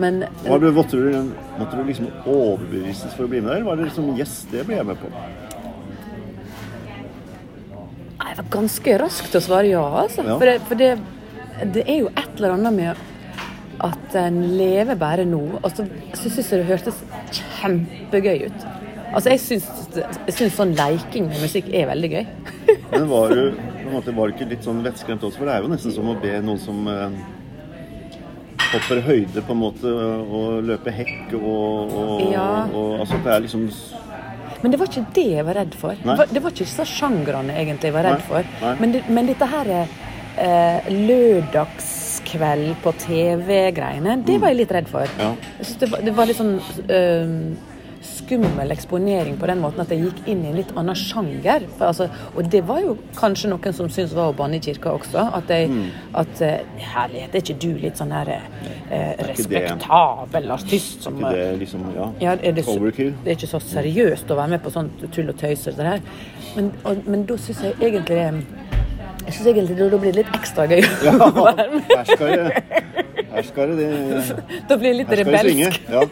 Men 0.00 0.24
Var 0.46 0.62
det, 0.62 0.72
måtte, 0.76 0.96
du, 0.96 1.32
måtte 1.60 1.76
du 1.76 1.84
liksom 1.84 2.08
overbevises 2.24 3.12
for 3.16 3.26
å 3.26 3.30
bli 3.30 3.42
med 3.44 3.58
eller 3.58 3.68
var 3.68 3.80
det 3.80 3.90
liksom 3.90 4.14
Yes, 4.16 4.42
det 4.50 4.64
blir 4.68 4.80
jeg 4.80 4.88
med 4.88 5.00
på. 5.00 5.10
Jeg 8.20 8.36
var 8.38 8.50
ganske 8.52 8.98
rask 9.02 9.30
til 9.30 9.40
å 9.40 9.44
svare 9.44 9.70
ja, 9.72 9.84
altså. 10.04 10.24
Ja. 10.24 10.36
For, 10.40 10.48
det, 10.48 10.58
for 10.68 10.80
det, 10.80 10.90
det 11.76 11.84
er 11.86 12.04
jo 12.04 12.12
et 12.14 12.36
eller 12.38 12.56
annet 12.56 12.76
med 12.76 13.06
at 13.80 14.16
en 14.20 14.42
lever 14.58 14.98
bare 15.00 15.24
nå. 15.28 15.40
Og 15.60 15.70
så 15.72 15.86
så 16.14 16.28
syns 16.28 16.52
jeg 16.52 16.62
det 16.62 16.68
hørtes 16.68 17.00
kjempegøy 17.60 18.46
ut. 18.48 18.68
Altså, 19.10 19.32
jeg 19.32 19.40
syns, 19.42 20.54
sånn 20.54 20.76
leiking 20.78 21.26
med 21.26 21.42
musikk 21.42 21.70
er 21.74 21.88
veldig 21.90 22.10
gøy. 22.12 22.26
Men 22.92 23.08
var 23.10 23.34
du 23.34 23.42
på 23.56 23.88
en 23.88 23.94
måte, 23.96 24.14
var 24.14 24.30
du 24.30 24.36
ikke 24.36 24.50
litt 24.52 24.66
sånn 24.66 24.84
vettskremt 24.86 25.24
også? 25.26 25.40
For 25.40 25.50
det 25.50 25.56
er 25.56 25.64
jo 25.64 25.72
nesten 25.72 25.94
som 25.96 26.12
å 26.12 26.16
be 26.22 26.36
noen 26.44 26.60
som 26.62 26.86
eh, 26.90 27.16
hopper 28.72 29.00
høyde 29.06 29.42
på 29.46 29.54
en 29.56 29.60
måte 29.60 29.90
og 29.92 30.60
løper 30.68 30.94
hekk 30.94 31.32
og, 31.38 31.94
og, 32.02 32.20
Ja. 32.32 32.66
og 32.70 33.00
altså 33.04 33.18
det 33.24 33.32
er 33.34 33.40
liksom 33.46 33.64
Men 34.62 34.70
det 34.74 34.78
var 34.80 34.86
ikke 34.90 35.06
det 35.16 35.26
jeg 35.30 35.44
var 35.46 35.54
redd 35.56 35.74
for. 35.74 35.96
Nei. 36.04 36.16
Det 36.28 36.42
var, 36.44 36.50
ikke 36.52 36.66
disse 36.66 36.84
sjangrene 36.84 37.54
egentlig 37.56 37.88
jeg 37.88 37.94
var 37.96 38.04
redd 38.10 38.22
for. 38.28 38.44
nei. 38.60 38.74
Men, 38.80 38.92
det, 38.92 39.00
men 39.08 39.30
dette 39.30 39.46
her 39.48 39.70
eh, 39.72 40.90
lørdagskveld 40.90 42.74
på 42.84 42.92
TV-greiene, 43.06 44.18
det 44.26 44.36
var 44.42 44.52
jeg 44.52 44.60
litt 44.60 44.74
redd 44.76 44.90
for. 44.92 45.08
Mm. 45.16 45.22
Ja. 45.24 45.30
Jeg 45.58 45.66
synes 45.70 45.80
det, 45.80 45.90
var, 45.94 46.04
det 46.04 46.14
var 46.18 46.28
litt 46.30 46.40
sånn 46.40 46.54
eh, 46.92 47.34
skummel 48.00 48.70
eksponering 48.72 49.34
på 49.40 49.46
den 49.50 49.58
måten 49.60 49.82
at 49.82 49.90
jeg 49.92 50.00
gikk 50.06 50.20
inn 50.32 50.44
i 50.46 50.48
en 50.50 50.56
litt 50.56 50.70
annen 50.78 50.96
sjanger. 50.96 51.66
Altså, 51.84 52.06
og 52.34 52.46
det 52.52 52.62
var 52.68 52.80
jo 52.80 52.94
kanskje 53.18 53.50
noen 53.52 53.74
som 53.76 53.90
syntes 53.92 54.14
var 54.16 54.30
å 54.32 54.36
banne 54.38 54.56
i 54.56 54.62
kirka 54.64 54.92
også. 54.96 55.26
At, 55.36 55.50
jeg, 55.52 55.68
Mm. 55.70 55.90
at 56.14 56.40
eh, 56.42 56.62
Herlighet, 56.94 57.34
er 57.34 57.42
ikke 57.44 57.58
du 57.60 57.68
litt 57.82 57.96
sånn 58.00 58.12
her 58.16 58.28
eh, 58.90 59.14
respektabel 59.28 60.42
det. 60.48 60.50
artist 60.50 61.02
som 61.02 61.20
det 61.20 61.58
liksom 61.60 61.84
Ja. 61.96 62.10
ja, 62.20 62.32
er 62.42 62.52
det, 62.52 62.64
Overkill. 62.68 63.12
det 63.24 63.32
er 63.34 63.36
ikke 63.36 63.50
så 63.52 63.60
seriøst 63.60 64.30
å 64.30 64.36
være 64.40 64.48
med 64.56 64.62
på 64.64 64.70
sånt 64.72 65.04
tull 65.12 65.28
og 65.28 65.36
tøys. 65.36 65.66
og 65.68 65.76
det 65.76 65.84
her. 65.86 66.00
Men, 66.56 66.72
og, 66.84 66.96
men 67.06 67.26
da 67.26 67.36
syns 67.36 67.60
jeg 67.62 67.74
egentlig 67.80 68.16
jeg 69.26 69.34
synes 69.34 69.46
egentlig 69.52 69.76
det, 69.76 69.90
Da 69.92 69.98
blir 69.98 70.12
det 70.12 70.24
litt 70.24 70.34
ekstra 70.34 70.64
gøy 70.66 70.80
Ja, 71.06 71.12
å 71.12 71.44
være 71.44 71.68
med. 71.74 71.84
her 71.92 72.04
skal 72.04 72.26
det 72.26 72.62
Her 73.30 73.42
skal 73.46 73.76
det, 73.76 73.90
det 74.10 74.62
Da 74.68 74.76
blir 74.80 74.90
det 74.94 74.96
litt 75.04 75.12
rebelsk. 75.20 75.80
Ja. 75.92 76.02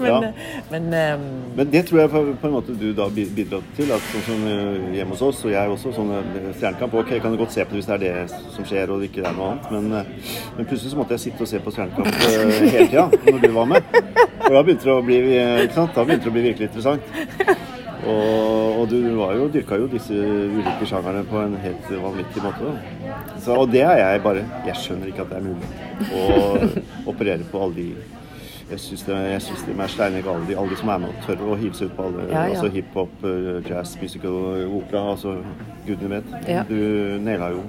Men, 0.04 0.10
Ja. 0.10 0.32
men 0.70 0.84
um... 1.20 1.24
Men 1.56 1.70
det 1.70 1.82
tror 1.88 2.00
jeg 2.00 2.10
på, 2.10 2.22
på 2.40 2.48
en 2.48 2.54
måte 2.54 2.74
du 2.80 2.92
da 2.96 3.08
bidrar 3.12 3.62
til. 3.76 3.92
at 3.92 4.06
sånn 4.12 4.24
som 4.26 4.46
eh, 4.48 4.96
hjemme 4.96 5.16
hos 5.16 5.22
oss, 5.26 5.42
og 5.44 5.52
jeg 5.52 5.74
også, 5.74 5.92
sånn 5.96 6.12
eh, 6.16 6.50
Stjernekamp 6.56 6.94
Ok, 7.02 7.12
kan 7.22 7.34
du 7.34 7.38
godt 7.40 7.52
se 7.54 7.64
på 7.64 7.74
det 7.74 7.80
hvis 7.82 7.90
det 7.90 7.96
er 7.98 8.04
det 8.04 8.40
som 8.56 8.66
skjer 8.68 8.92
og 8.94 9.02
det 9.02 9.10
ikke 9.10 9.24
er 9.26 9.36
noe 9.36 9.52
annet, 9.54 9.70
men, 9.74 9.92
eh, 10.00 10.30
men 10.56 10.68
plutselig 10.70 10.94
så 10.94 11.00
måtte 11.00 11.16
jeg 11.16 11.24
sitte 11.26 11.44
og 11.44 11.50
se 11.52 11.60
på 11.62 11.74
Stjernekamp 11.74 12.22
hele 12.70 12.86
tida 12.88 13.08
når 13.28 13.42
du 13.44 13.50
var 13.56 13.72
med. 13.74 13.90
Og 14.46 14.54
da 14.56 14.62
begynte 14.64 14.88
det 14.88 14.94
å 14.94 15.02
bli? 15.04 15.18
Da 15.76 16.04
begynte 16.06 16.24
det 16.24 16.32
å 16.32 16.36
bli 16.38 16.46
virkelig 16.48 16.70
interessant. 16.70 17.58
Og, 18.00 18.80
og 18.80 18.86
du 18.88 18.96
var 19.18 19.34
jo, 19.36 19.48
dyrka 19.52 19.76
jo 19.76 19.88
disse 19.92 20.14
ulike 20.16 20.86
sjangerne 20.88 21.20
på 21.28 21.36
en 21.42 21.56
helt 21.60 21.90
vanvittig 22.00 22.42
måte. 22.44 22.72
Så, 23.44 23.52
og 23.58 23.68
det 23.72 23.82
er 23.84 23.98
jeg 24.00 24.22
bare 24.24 24.46
Jeg 24.68 24.76
skjønner 24.80 25.10
ikke 25.10 25.26
at 25.26 25.34
det 25.34 25.40
er 25.40 25.44
mulig 25.44 25.68
å 26.16 27.12
operere 27.12 27.44
på 27.50 27.60
alle 27.60 27.76
de 27.76 28.19
jeg 28.70 28.80
syns 28.80 29.02
det, 29.02 29.16
jeg 29.32 29.42
synes 29.42 29.62
de 29.66 29.72
alle 30.30 30.46
de, 30.48 30.56
alle 30.58 30.70
de 30.70 30.76
som 30.78 30.88
er 30.88 30.98
med 31.02 31.08
og 31.08 31.24
tør 31.26 31.42
å 31.50 31.56
hive 31.58 31.74
seg 31.74 31.90
ut 31.90 31.96
på 31.96 32.04
alle 32.06 32.26
Ja, 32.30 32.44
ja. 32.44 32.50
altså 32.54 32.68
hiphop, 32.70 33.24
eh, 33.24 33.70
jazz, 33.70 33.96
musical, 34.00 34.36
opera, 34.78 35.02
altså 35.10 35.36
gudene 35.86 36.10
vet. 36.20 36.24
Ja. 36.48 36.62
Du 36.68 36.74
naila 37.24 37.50
jo 37.56 37.62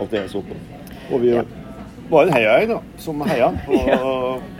alt 0.00 0.10
det 0.10 0.20
jeg 0.24 0.30
så 0.30 0.42
på. 0.42 0.56
Og 1.12 1.20
vi 1.22 1.32
var 2.10 2.22
en 2.26 2.32
heiagjeng 2.32 2.70
da, 2.72 2.80
som 2.98 3.20
heia 3.28 3.50
på, 3.66 3.78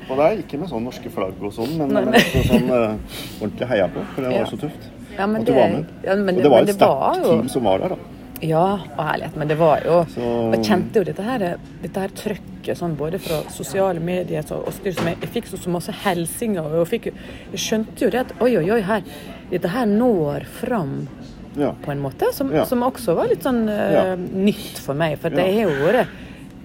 på 0.08 0.20
deg. 0.20 0.44
Ikke 0.44 0.60
med 0.62 0.70
sånn 0.70 0.84
norske 0.86 1.10
flagg 1.10 1.42
og 1.42 1.52
sånn, 1.56 1.74
men, 1.80 1.94
Nei, 1.96 2.04
men 2.04 2.46
sånn 2.46 2.70
uh, 2.70 3.18
ordentlig 3.40 3.68
heia 3.72 3.88
på, 3.92 4.04
for 4.14 4.22
det 4.22 4.30
var 4.32 4.38
Ja. 4.42 4.46
så 4.52 4.60
tøft. 4.62 4.88
Ja, 5.18 5.26
men 5.26 5.42
det- 5.44 5.54
var 5.56 5.68
med. 5.74 5.86
ja, 6.04 6.14
men 6.14 6.28
og 6.28 6.34
det- 6.36 6.42
det 6.44 6.50
var 6.52 6.60
men 6.62 6.68
et 6.68 6.76
sterkt 6.78 7.24
team 7.26 7.48
som 7.48 7.64
var 7.64 7.78
der, 7.82 7.88
da. 7.96 7.96
Ja, 8.40 8.78
og 8.96 9.00
herlighet. 9.02 9.36
Men 9.36 9.48
det 9.48 9.56
var 9.58 9.80
jo 9.84 10.04
Så- 10.08 10.52
Jeg 10.54 10.64
kjente 10.64 10.94
jo 10.94 11.04
dette 11.04 11.22
her, 11.22 11.58
dette 11.82 11.96
her 12.00 12.08
trøkket 12.08 12.76
sånn 12.76 12.96
både 12.96 13.18
fra 13.18 13.42
sosiale 13.50 13.98
medier 14.00 14.42
så, 14.42 14.64
og 14.66 14.72
styr 14.72 14.92
som 14.94 15.06
jeg, 15.06 15.16
jeg 15.20 15.30
fikk 15.30 15.46
så, 15.46 15.56
så 15.58 15.68
masse 15.70 15.92
hilsener. 16.04 16.62
Og 16.80 16.86
fikk, 16.86 17.04
jeg 17.52 17.58
skjønte 17.58 17.98
jo 18.00 18.10
det 18.10 18.20
at 18.20 18.32
oi, 18.40 18.56
oi, 18.56 18.70
oi, 18.70 18.80
her, 18.82 19.02
dette 19.50 19.68
her 19.68 19.86
når 19.86 20.44
fram 20.46 21.08
Ja. 21.56 21.72
på 21.82 21.90
en 21.90 22.00
måte. 22.00 22.32
Som, 22.32 22.52
Ja. 22.52 22.64
som 22.64 22.80
også 22.82 23.14
var 23.16 23.26
litt 23.28 23.42
sånn 23.42 23.68
uh, 23.68 23.92
Ja. 23.92 24.16
nytt 24.16 24.78
for 24.78 24.94
meg. 24.94 25.18
For 25.18 25.30
det 25.30 25.38
har 25.54 25.70
jo 25.70 25.86
vært 25.92 26.06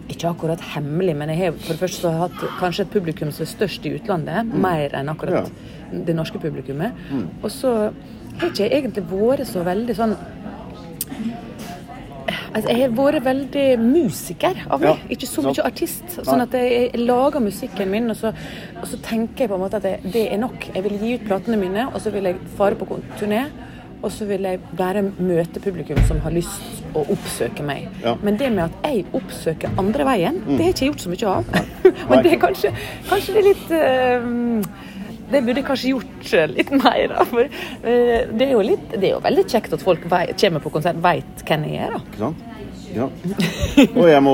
ikke 0.09 0.35
akkurat 0.35 0.59
hemmelig, 0.59 1.15
men 1.15 1.29
jeg 1.29 1.37
har 1.39 1.51
for 1.53 1.73
det 1.73 1.79
første 1.79 2.01
så 2.01 2.11
hatt 2.19 2.59
kanskje 2.59 2.81
et 2.81 2.91
publikum 2.91 3.31
som 3.31 3.43
er 3.45 3.47
størst 3.47 3.85
i 3.85 3.97
utlandet. 3.97 4.45
Mer 4.53 4.89
enn 4.93 5.07
akkurat 5.09 5.49
det 5.91 6.13
norske 6.15 6.37
publikummet. 6.39 6.91
Og 7.41 7.49
så 7.49 7.91
har 8.37 8.49
ikke 8.49 8.69
jeg 8.69 8.83
egentlig 8.83 9.05
vært 9.09 9.47
så 9.47 9.63
veldig 9.63 9.95
sånn 9.95 10.15
Altså, 12.53 12.69
jeg 12.69 12.81
har 12.83 12.93
vært 12.93 13.25
veldig 13.25 13.65
musiker 13.81 14.59
av 14.67 14.81
meg, 14.81 14.89
Ja, 14.91 15.11
ikke 15.15 15.29
så 15.29 15.43
mye 15.45 15.65
artist. 15.65 16.05
Sånn 16.19 16.43
at 16.43 16.53
jeg, 16.57 16.71
jeg 16.93 17.05
lager 17.07 17.41
musikken 17.43 17.89
min, 17.89 18.11
og 18.13 18.19
så, 18.19 18.33
og 18.77 18.87
så 18.89 18.99
tenker 19.03 19.45
jeg 19.45 19.51
på 19.51 19.57
en 19.57 19.63
måte 19.63 19.79
at 19.81 19.87
det, 19.87 20.13
det 20.13 20.27
er 20.29 20.41
nok. 20.41 20.69
Jeg 20.75 20.85
vil 20.85 20.97
gi 21.01 21.15
ut 21.17 21.27
platene 21.27 21.57
mine, 21.59 21.87
og 21.89 22.01
så 22.03 22.13
vil 22.13 22.29
jeg 22.29 22.41
fare 22.57 22.77
på 22.77 22.99
turné. 23.19 23.47
Og 24.03 24.11
så 24.11 24.25
vil 24.27 24.43
jeg 24.43 24.59
bare 24.75 25.01
møte 25.01 25.61
publikum 25.63 25.99
som 26.09 26.17
har 26.25 26.33
lyst 26.35 26.81
å 26.93 27.05
oppsøke 27.13 27.63
meg. 27.63 27.85
Ja. 28.03 28.17
Mm. 28.17 28.25
Men 28.27 28.39
det 28.41 28.49
med 28.51 28.65
at 28.65 28.89
jeg 28.89 29.05
oppsøker 29.15 29.79
andre 29.79 30.07
veien, 30.09 30.41
det 30.43 30.57
har 30.57 30.65
jeg 30.67 30.75
ikke 30.75 30.89
gjort 30.89 31.05
så 31.05 31.13
mye 31.13 31.35
av. 31.37 31.53
Men 32.09 32.25
det 32.25 32.33
er 32.33 32.41
kanskje, 32.41 32.73
kanskje 33.07 33.37
det 33.37 33.41
er 33.41 33.47
litt 33.47 33.71
eh, 33.79 34.82
det 35.33 35.43
burde 35.45 35.61
jeg 35.61 35.67
kanskje 35.67 35.93
gjort 35.93 36.33
litt 36.53 36.73
mer. 36.77 37.03
Da. 37.13 37.27
For, 37.29 37.59
eh, 37.83 38.31
det, 38.31 38.49
er 38.49 38.65
litt, 38.69 38.87
det 38.95 39.09
er 39.09 39.15
jo 39.17 39.21
veldig 39.25 39.45
kjekt 39.49 39.77
at 39.77 39.85
folk 39.85 40.07
vei, 40.11 40.25
kommer 40.39 40.63
på 40.63 40.73
konsert 40.77 40.99
veit 41.03 41.45
hvem 41.47 41.69
jeg 41.69 41.87
er. 41.87 41.97
da. 41.97 42.03
Ikke 42.07 42.25
sant? 42.27 42.49
Ja. 42.93 43.07
Og 43.97 44.05
jeg 44.05 44.21
må 44.21 44.33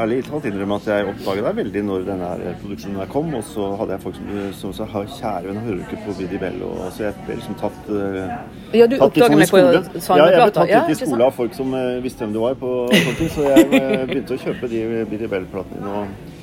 ærlig 0.00 0.22
talt 0.24 0.46
innrømme 0.48 0.78
at 0.80 0.86
jeg 0.88 1.08
oppdaget 1.10 1.44
deg 1.46 1.58
veldig 1.58 1.82
når 1.84 2.06
denne 2.08 2.30
produksjonen 2.62 3.00
her 3.02 3.10
kom. 3.12 3.28
Og 3.36 3.44
så 3.46 3.66
hadde 3.80 3.96
jeg 3.96 4.04
folk 4.06 4.16
som, 4.16 4.30
som 4.60 4.74
sa 4.78 4.88
«Ha, 4.94 5.02
kjære 5.18 5.50
venn, 5.50 5.60
hører 5.66 5.80
du 5.80 5.84
ikke 5.84 6.00
på 6.06 6.16
Bidi 6.20 6.40
Bell? 6.40 6.58
Og 6.66 6.80
altså, 6.86 7.06
jeg 7.08 7.26
ble 7.26 7.38
liksom 7.40 7.58
tatt 7.60 7.92
eh, 7.92 8.34
Ja, 8.80 8.88
du 8.88 8.96
tatt 8.96 9.20
litt 9.20 9.26
sånn 9.26 9.36
i 9.36 9.44
på 9.44 9.50
skole. 9.52 9.84
Ja, 10.22 10.30
jeg 10.32 10.40
ble 10.40 10.50
tatt 10.56 10.72
Ja, 10.72 10.82
litt 10.88 10.96
i 10.96 11.00
skole 11.02 11.28
av 11.28 11.36
folk 11.36 11.56
som 11.56 11.76
uh, 11.76 12.00
visste 12.04 12.24
hvem 12.24 12.36
du 12.36 12.42
var 12.42 12.58
på 12.60 12.74
ting. 12.90 13.32
Så 13.36 13.48
jeg 13.48 13.68
uh, 13.74 14.04
begynte 14.08 14.36
å 14.36 14.44
kjøpe 14.48 14.72
de 14.72 14.84
Bidi 15.10 15.30
Bell-platene 15.30 15.96
og, 16.00 16.36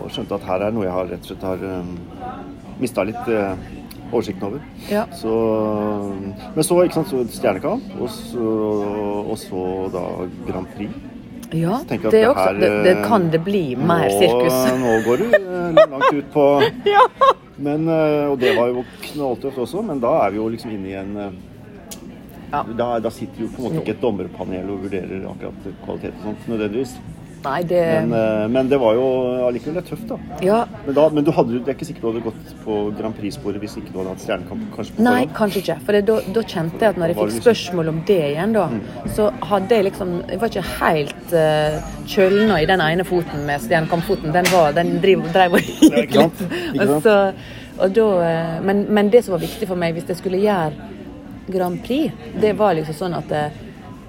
og 0.00 0.12
skjønte 0.14 0.40
at 0.40 0.48
her 0.48 0.68
er 0.68 0.76
noe 0.76 0.88
jeg 0.88 0.96
har 0.96 1.10
rett 1.12 1.26
og 1.26 1.32
slett 1.34 1.48
har 1.50 1.66
um, 1.76 1.96
mista 2.80 3.04
litt 3.06 3.28
eh, 3.32 3.66
oversikten 4.12 4.48
over. 4.48 4.62
Ja. 4.90 5.06
Så, 5.16 5.32
men 6.54 6.64
så, 6.64 6.78
ikke 6.84 7.00
sant, 7.00 7.10
så 7.10 7.24
Stjernekamp, 7.30 7.90
og 8.00 8.10
så, 8.12 8.54
og 9.26 9.36
så 9.40 9.66
da 9.94 10.06
Grand 10.48 10.70
Prix. 10.76 10.94
Ja, 11.54 11.78
det, 11.88 12.00
det 12.10 12.24
også, 12.26 12.52
det, 12.58 12.68
det 12.84 12.92
eh, 12.96 13.02
kan 13.06 13.28
det 13.30 13.38
bli 13.46 13.64
mer 13.78 14.08
nå, 14.08 14.14
sirkus. 14.18 14.56
Nå 14.82 14.94
går 15.06 15.22
du 15.22 15.26
eh, 15.38 15.82
langt 15.92 16.08
ut 16.12 16.30
på 16.34 16.46
men, 17.66 17.86
eh, 17.86 18.24
Og 18.32 18.38
det 18.42 18.56
var 18.56 18.72
jo 18.72 18.82
knalltøft 19.04 19.60
også, 19.62 19.84
men 19.86 20.02
da 20.02 20.10
er 20.24 20.34
vi 20.34 20.40
jo 20.40 20.48
liksom 20.52 20.74
inne 20.74 20.90
i 20.90 20.96
en 21.02 21.12
Ja. 22.46 22.62
da, 22.78 22.86
da 23.02 23.10
sitter 23.10 23.42
jo 23.42 23.48
på 23.50 23.58
en 23.58 23.64
måte 23.66 23.80
ikke 23.82 23.94
et 23.96 24.02
dommerpanel 24.02 24.68
og 24.70 24.84
vurderer 24.86 25.24
akkurat 25.28 25.64
kvalitet 25.84 26.18
og 26.20 26.28
sånt 26.28 26.44
nødvendigvis. 26.50 26.92
Nei, 27.46 27.60
det 27.70 27.80
Men, 28.08 28.12
eh, 28.18 28.46
men 28.50 28.68
det 28.70 28.78
var 28.82 28.96
jo 28.98 29.04
allikevel 29.46 29.76
litt 29.78 29.88
tøft, 29.90 30.06
da. 30.10 30.16
Ja. 30.42 30.58
Men, 30.84 30.94
da, 30.98 31.04
men 31.14 31.26
du 31.26 31.30
hadde, 31.36 31.60
det 31.62 31.70
er 31.72 31.76
ikke 31.76 31.86
sikkert 31.88 32.02
du 32.02 32.08
hadde 32.10 32.22
gått 32.26 32.54
på 32.64 32.78
Grand 32.98 33.14
Prix-sporet 33.16 33.62
hvis 33.62 33.76
ikke 33.78 33.92
du 33.94 34.00
hadde 34.00 34.14
hatt 34.16 34.24
Stjernekamp 34.24 34.64
kanskje 34.74 34.96
på 34.96 35.04
Nei, 35.06 35.12
forhånd? 35.20 35.34
kanskje 35.38 35.62
ikke. 35.62 35.76
For 35.86 35.96
det, 35.98 36.02
da, 36.10 36.16
da 36.36 36.44
kjente 36.54 36.82
jeg 36.82 36.94
at 36.94 36.98
når 37.02 37.12
jeg 37.12 37.18
fikk 37.20 37.30
liksom- 37.30 37.44
spørsmål 37.46 37.92
om 37.92 38.00
det 38.10 38.18
igjen, 38.32 38.56
da, 38.56 38.66
så 39.16 39.28
hadde 39.52 39.78
jeg 39.78 39.88
liksom 39.90 40.14
Jeg 40.28 40.40
var 40.42 40.48
ikke 40.48 40.66
helt 40.80 41.36
uh, 41.36 41.92
kjølna 42.06 42.58
i 42.62 42.66
den 42.66 42.80
ene 42.80 43.04
foten 43.06 43.46
med 43.46 43.62
stjernekampfoten. 43.62 44.32
Den 44.34 44.50
var, 44.52 44.72
den 44.76 44.96
driv, 45.04 45.22
drev 45.32 45.54
og 45.58 45.70
gikk 45.70 46.18
litt. 46.18 46.42
Og 46.80 46.92
så, 47.02 47.16
og 47.78 47.92
da, 47.92 48.06
eh, 48.24 48.60
men, 48.64 48.86
men 48.88 49.10
det 49.12 49.24
som 49.24 49.34
var 49.36 49.42
viktig 49.44 49.68
for 49.68 49.76
meg 49.76 49.94
hvis 49.94 50.08
jeg 50.08 50.16
skulle 50.22 50.38
gjøre 50.40 50.72
Grand 51.52 51.78
Prix, 51.84 52.12
det 52.40 52.54
var 52.58 52.74
liksom 52.74 52.96
sånn 52.96 53.16
at 53.18 53.32
eh, 53.36 53.58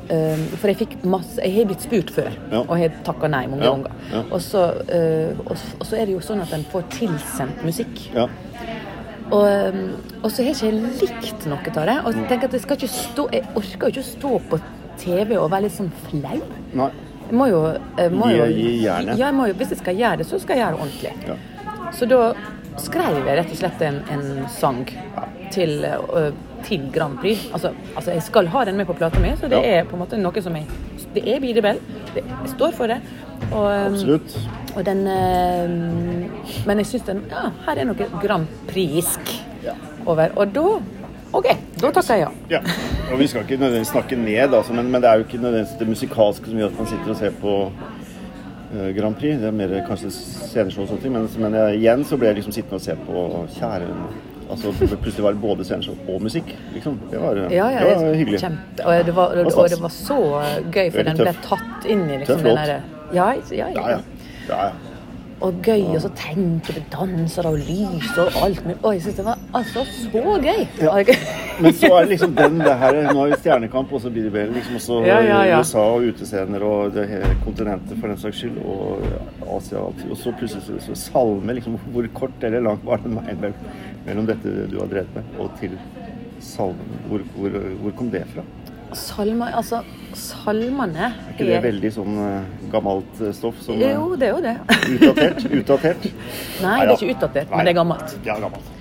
Um, 0.09 0.43
for 0.55 0.67
jeg 0.71 0.77
fikk 0.79 0.93
masse 1.03 1.35
Jeg 1.43 1.51
har 1.57 1.65
blitt 1.67 1.81
spurt 1.83 2.11
før, 2.15 2.29
Ja. 2.51 2.61
og 2.61 2.77
jeg 2.79 2.91
har 2.93 2.99
takka 3.03 3.27
nei 3.27 3.41
mange 3.51 3.63
Ja, 3.65 3.71
ganger. 3.73 3.91
ja. 4.13 4.21
Og, 4.31 4.39
så, 4.41 4.61
uh, 4.87 5.39
og, 5.45 5.57
og 5.79 5.85
så 5.89 5.97
er 5.99 6.05
det 6.05 6.13
jo 6.13 6.19
sånn 6.23 6.41
at 6.41 6.53
en 6.55 6.63
får 6.71 6.85
tilsendt 6.95 7.63
musikk. 7.67 8.05
Ja. 8.15 8.27
Og, 9.27 9.43
um, 9.43 9.81
og 10.23 10.31
så 10.31 10.43
har 10.45 10.53
ikke 10.53 10.69
jeg 10.69 10.77
likt 11.01 11.47
noe 11.51 11.59
av 11.75 11.85
det. 11.89 11.97
Og 12.07 12.13
tenker 12.29 12.47
at 12.47 12.53
jeg 12.55 12.63
skal 12.63 12.77
ikke 12.79 12.91
stå 12.93 13.25
Jeg 13.35 13.43
orker 13.59 13.89
jo 13.89 13.91
ikke 13.91 14.05
å 14.05 14.11
stå 14.13 14.31
på 14.53 14.59
TV 15.01 15.35
og 15.37 15.51
være 15.51 15.67
litt 15.67 15.75
sånn 15.75 15.91
flau. 16.07 16.39
Nei. 16.79 16.89
Jeg 17.27 17.35
må 17.35 17.49
jo, 17.51 17.59
jeg 17.97 18.11
må 18.15 18.29
Gi- 18.31 18.37
jo, 18.37 18.45
gi 18.55 18.69
jernet. 18.85 19.17
Ja, 19.19 19.31
må 19.35 19.49
hvis 19.51 19.73
jeg 19.75 19.81
skal 19.81 19.95
gjøre 19.99 20.17
det, 20.23 20.27
så 20.29 20.39
skal 20.39 20.55
jeg 20.55 20.63
gjøre 20.63 20.77
det 20.77 20.85
ordentlig. 20.85 21.27
Ja. 21.27 21.91
Så 21.91 22.07
da 22.07 22.21
skrev 22.79 23.19
jeg 23.27 23.37
rett 23.41 23.51
og 23.51 23.57
slett 23.59 23.81
en, 23.81 23.99
en 24.15 24.47
sang 24.47 24.85
til, 25.51 25.83
øh, 25.83 26.31
til 26.65 26.89
Grand 26.93 27.17
Prix. 27.21 27.45
Altså, 27.53 27.71
altså, 27.95 28.11
jeg 28.11 28.21
skal 28.23 28.47
ha 28.47 28.63
den 28.65 28.77
med 28.77 28.85
på 28.85 28.93
plata 28.93 29.19
mi, 29.19 29.29
så 29.39 29.47
det 29.49 29.51
Ja. 29.63 29.79
er 29.79 29.83
på 29.85 29.95
en 29.95 29.99
måte 30.05 30.17
noe 30.17 30.41
som 30.41 30.55
jeg 30.55 30.65
Det 31.15 31.23
er 31.35 31.39
Bidebell. 31.39 31.79
Det, 32.15 32.23
jeg 32.23 32.49
står 32.57 32.71
for 32.71 32.87
det. 32.87 32.97
Og, 33.51 33.63
um, 33.65 33.93
Absolutt. 33.93 34.37
og 34.75 34.85
den 34.85 35.07
øh, 35.07 35.69
Men 36.67 36.77
jeg 36.77 36.85
syns 36.85 37.03
den 37.07 37.21
Ja, 37.31 37.49
her 37.65 37.79
er 37.81 37.85
noe 37.85 37.95
Grand 38.21 38.47
Prix-isk 38.67 39.19
Ja. 39.63 39.71
over. 40.05 40.27
Og 40.35 40.47
da 40.55 40.61
OK, 41.33 41.45
da 41.81 41.91
takker 41.91 42.13
jeg 42.15 42.19
ja. 42.19 42.29
Ja. 42.49 42.59
Og 43.13 43.19
vi 43.19 43.27
skal 43.27 43.41
ikke 43.41 43.57
nødvendigvis 43.57 43.87
snakke 43.87 44.15
ned, 44.15 44.53
altså, 44.53 44.73
men, 44.73 44.91
men 44.91 45.01
det 45.01 45.09
er 45.09 45.13
jo 45.15 45.23
ikke 45.25 45.37
nødvendigvis 45.41 45.77
det 45.79 45.87
musikalske 45.87 46.45
som 46.45 46.57
gjør 46.57 46.65
at 46.71 46.77
man 46.77 46.87
sitter 46.87 47.09
og 47.09 47.15
ser 47.17 47.31
på 47.41 47.71
eh, 48.75 48.95
Grand 49.01 49.15
Prix. 49.15 49.35
Det 49.39 49.47
er 49.47 49.51
mer 49.51 49.73
kanskje 49.87 50.11
sceneshow 50.11 50.83
og 50.83 50.87
sånne 50.89 51.01
ting. 51.01 51.13
Men, 51.13 51.27
men 51.39 51.53
jeg, 51.59 51.75
igjen 51.81 52.05
så 52.05 52.17
ble 52.17 52.27
jeg 52.31 52.35
liksom 52.39 52.51
sittende 52.55 52.75
og 52.79 52.81
se 52.81 52.95
på 53.07 53.25
Kjære 53.59 53.89
Altså 54.49 54.71
plutselig 54.77 55.23
var 55.23 55.35
det 55.35 55.41
både 55.41 55.65
sceneshow 55.67 55.97
og 56.07 56.21
musikk. 56.23 56.51
Liksom. 56.73 56.99
Det 57.11 57.19
var, 57.21 57.35
Ja, 57.51 57.69
ja, 57.73 57.79
det 57.83 57.95
var 58.05 58.13
hyggelig. 58.15 58.39
Kjempe, 58.41 58.85
og, 58.85 59.05
det 59.05 59.15
var, 59.15 59.33
og, 59.43 59.51
Og 59.57 59.69
det 59.69 59.79
var 59.81 59.93
så 59.93 60.19
gøy, 60.71 60.91
for 60.91 61.03
den 61.09 61.17
ble 61.19 61.33
tatt 61.43 61.87
inn 61.89 62.05
i 62.09 62.21
liksom, 62.21 62.37
Tøff 62.37 62.47
låt. 62.47 62.75
ja, 63.13 63.33
Ja, 63.51 63.67
ja. 63.75 63.99
ja, 64.47 64.61
ja. 64.69 64.71
Og 65.41 65.53
gøy, 65.61 65.83
og 65.93 65.99
så 66.01 66.09
tenke 66.17 66.73
på 66.73 66.81
danser 66.89 67.45
og 67.45 67.59
lys 67.61 68.07
og 68.17 68.37
alt 68.41 68.63
mulig. 68.65 68.77
Og 68.81 68.95
jeg 68.95 69.01
synes 69.03 69.17
det 69.19 69.25
var 69.27 69.41
altså 69.53 69.83
så 69.85 70.21
gøy. 70.41 70.63
Ja. 70.81 70.95
Men 71.61 71.73
så 71.77 71.91
er 71.93 72.05
det 72.05 72.09
liksom 72.15 72.33
den 72.37 72.57
det 72.61 72.73
her 72.77 72.97
Nå 73.13 73.23
er 73.23 73.31
vi 73.31 73.37
Stjernekamp, 73.43 73.93
og 73.93 74.01
så 74.01 74.09
blir 74.13 74.25
det 74.27 74.33
vel 74.33 74.51
liksom 74.55 74.79
også 74.79 74.97
Ja, 75.05 75.19
ja, 75.25 75.43
ja. 75.51 75.59
USA 75.61 75.83
og 75.93 76.07
utescener 76.09 76.65
og 76.65 76.93
det 76.95 77.05
hele 77.11 77.29
kontinentet 77.45 77.99
for 77.99 78.09
den 78.09 78.19
saks 78.21 78.41
skyld, 78.41 78.57
og 78.65 79.05
Asia. 79.57 79.77
og 79.77 79.91
alt. 79.91 80.03
Og 80.09 80.17
så 80.23 80.33
plutselig 80.39 80.65
så, 80.65 80.79
så 80.87 80.97
salme. 81.05 81.53
liksom 81.53 81.77
Hvor 81.93 82.09
kort 82.17 82.49
eller 82.49 82.65
lang 82.71 82.81
var 82.85 83.01
den 83.05 83.17
veien 83.19 83.41
mellom, 83.41 83.71
mellom 84.09 84.29
dette 84.33 84.55
du 84.71 84.79
har 84.81 84.89
drevet 84.89 85.15
med, 85.15 85.31
og 85.39 85.53
til 85.61 85.77
salmen? 86.41 86.97
Hvor, 87.11 87.25
hvor, 87.37 87.61
hvor 87.83 87.97
kom 88.01 88.09
det 88.13 88.25
fra? 88.33 88.45
Salmer, 88.97 89.53
altså 89.53 89.83
Salmene 90.17 91.11
Er 91.11 91.33
ikke 91.35 91.45
det 91.47 91.59
veldig 91.67 91.91
sånn 91.93 92.15
eh, 92.23 92.47
gammelt 92.73 93.21
eh, 93.21 93.33
stoff? 93.37 93.59
Som, 93.65 93.77
eh, 93.77 93.93
Jo, 93.93 94.15
det 94.19 94.29
er 94.29 94.33
jo 94.33 94.41
det. 94.45 94.55
Utdatert? 94.95 95.45
Utdatert? 95.59 96.07
Nei, 96.65 96.79
det 96.81 96.89
er 96.89 96.95
ikke 96.97 97.13
utdatert, 97.15 97.53
men 97.53 97.67
det 97.67 97.73
er 97.73 97.77
gammelt. 97.77 98.17
Ja, 98.25 98.39
gammelt. 98.41 98.73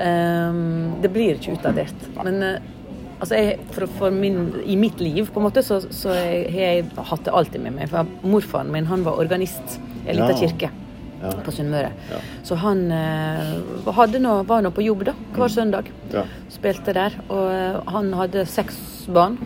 Um, 0.00 1.00
det 1.02 1.10
blir 1.12 1.36
ikke 1.36 1.54
utdatert. 1.58 2.04
Men 2.24 2.42
eh, 2.46 2.68
altså 3.20 3.36
jeg, 3.36 3.58
for, 3.76 3.86
for 3.98 4.14
min, 4.14 4.38
i 4.64 4.76
mitt 4.80 5.00
liv 5.04 5.28
på 5.30 5.40
en 5.42 5.46
måte, 5.48 5.62
så, 5.66 5.80
så 5.92 6.14
har 6.14 6.60
jeg 6.64 6.86
hatt 7.10 7.26
det 7.26 7.34
alltid 7.36 7.64
med 7.66 7.76
meg. 7.78 7.90
For 7.92 8.08
morfaren 8.24 8.72
min 8.72 8.88
han 8.90 9.04
var 9.06 9.20
organist 9.20 9.78
i 10.06 10.10
en 10.14 10.16
liten 10.22 10.36
Ja. 10.36 10.40
kirke 10.46 10.70
Ja. 11.20 11.34
på 11.44 11.52
Sunnmøre. 11.52 11.90
Ja. 12.08 12.18
Så 12.48 12.56
han 12.56 12.86
eh, 12.96 14.20
nå, 14.24 14.36
var 14.48 14.62
nå 14.64 14.70
på 14.72 14.80
jobb 14.86 15.02
da, 15.10 15.12
hver 15.36 15.52
søndag. 15.52 15.90
Ja. 16.14 16.22
Spilte 16.48 16.94
der. 16.96 17.18
Og 17.28 17.50
eh, 17.52 17.80
han 17.92 18.08
hadde 18.16 18.46
seks 18.48 18.78
barn. 19.12 19.36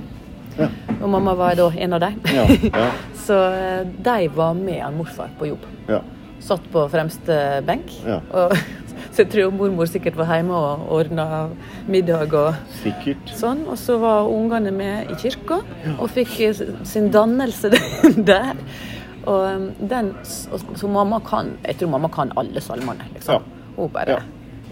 Og 1.05 1.11
mamma 1.13 1.35
var 1.37 1.55
da 1.59 1.69
en 1.77 1.93
av 1.99 2.01
dem. 2.01 2.15
Ja, 2.33 2.45
ja. 2.49 2.91
Så 3.27 3.37
eh, 3.53 3.85
de 4.05 4.29
var 4.35 4.55
med 4.57 4.81
han 4.83 4.97
morfar 4.99 5.31
på 5.39 5.53
jobb. 5.53 5.69
ja. 5.93 6.01
Satt 6.45 6.65
på 6.69 6.83
fremste 6.93 7.37
benk. 7.65 7.89
Og, 8.37 8.53
så 9.15 9.23
jeg 9.23 9.31
tror 9.33 9.53
mormor 9.57 9.89
sikkert 9.89 10.17
var 10.19 10.29
hjemme 10.35 10.53
og 10.53 10.83
ordna 10.93 11.25
middag 11.89 12.35
og 12.37 12.59
Sikkert. 12.83 13.31
sånn. 13.39 13.63
Og 13.65 13.79
så 13.81 13.97
var 14.03 14.29
ungene 14.29 14.69
med 14.77 15.09
i 15.09 15.17
kirka 15.23 15.63
og 15.95 16.05
fikk 16.13 16.35
eh, 16.45 16.61
sin 16.85 17.09
dannelse 17.15 17.71
der. 18.29 18.61
Og 19.25 19.41
um, 19.57 19.65
den 19.89 20.11
Så 20.29 20.85
mamma 20.93 21.17
kan 21.25 21.55
Jeg 21.65 21.79
tror 21.81 21.95
mamma 21.95 22.11
kan 22.13 22.29
alle 22.37 22.61
salmene, 22.61 23.07
liksom. 23.15 23.41
Hun 23.79 23.89
bare 23.95 24.19
Ja. 24.19 24.21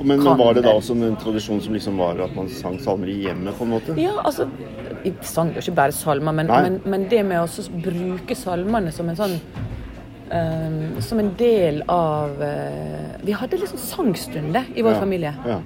Men, 0.02 0.20
men 0.24 0.36
var 0.40 0.52
det 0.56 0.64
da 0.64 0.72
også 0.76 0.92
en 0.96 1.16
tradisjon 1.20 1.60
som 1.64 1.72
liksom 1.76 1.96
var 2.00 2.20
at 2.24 2.36
man 2.36 2.48
sang 2.52 2.76
salmer 2.84 3.08
i 3.12 3.16
hjemmet, 3.26 3.54
på 3.56 3.64
en 3.64 3.70
måte? 3.78 3.96
Ja, 4.00 4.12
altså 4.24 4.44
sang 5.26 5.52
jo 5.54 5.62
ikke 5.62 5.74
bare 5.76 5.92
salmer, 5.96 6.32
men, 6.32 6.46
men, 6.46 6.80
men 6.84 7.06
det 7.10 7.24
med 7.26 7.42
å 7.42 7.66
bruke 7.84 8.36
salmene 8.38 8.92
som 8.94 9.08
en 9.10 9.18
sånn 9.18 9.36
um, 10.32 11.00
Som 11.04 11.20
en 11.22 11.32
del 11.38 11.82
av 11.92 12.40
uh, 12.40 13.12
Vi 13.24 13.36
hadde 13.36 13.60
liksom 13.60 13.78
sangstunder 13.78 14.68
i 14.74 14.82
vår 14.82 14.96
Ja. 14.96 15.00
familie. 15.00 15.34
Ja. 15.46 15.60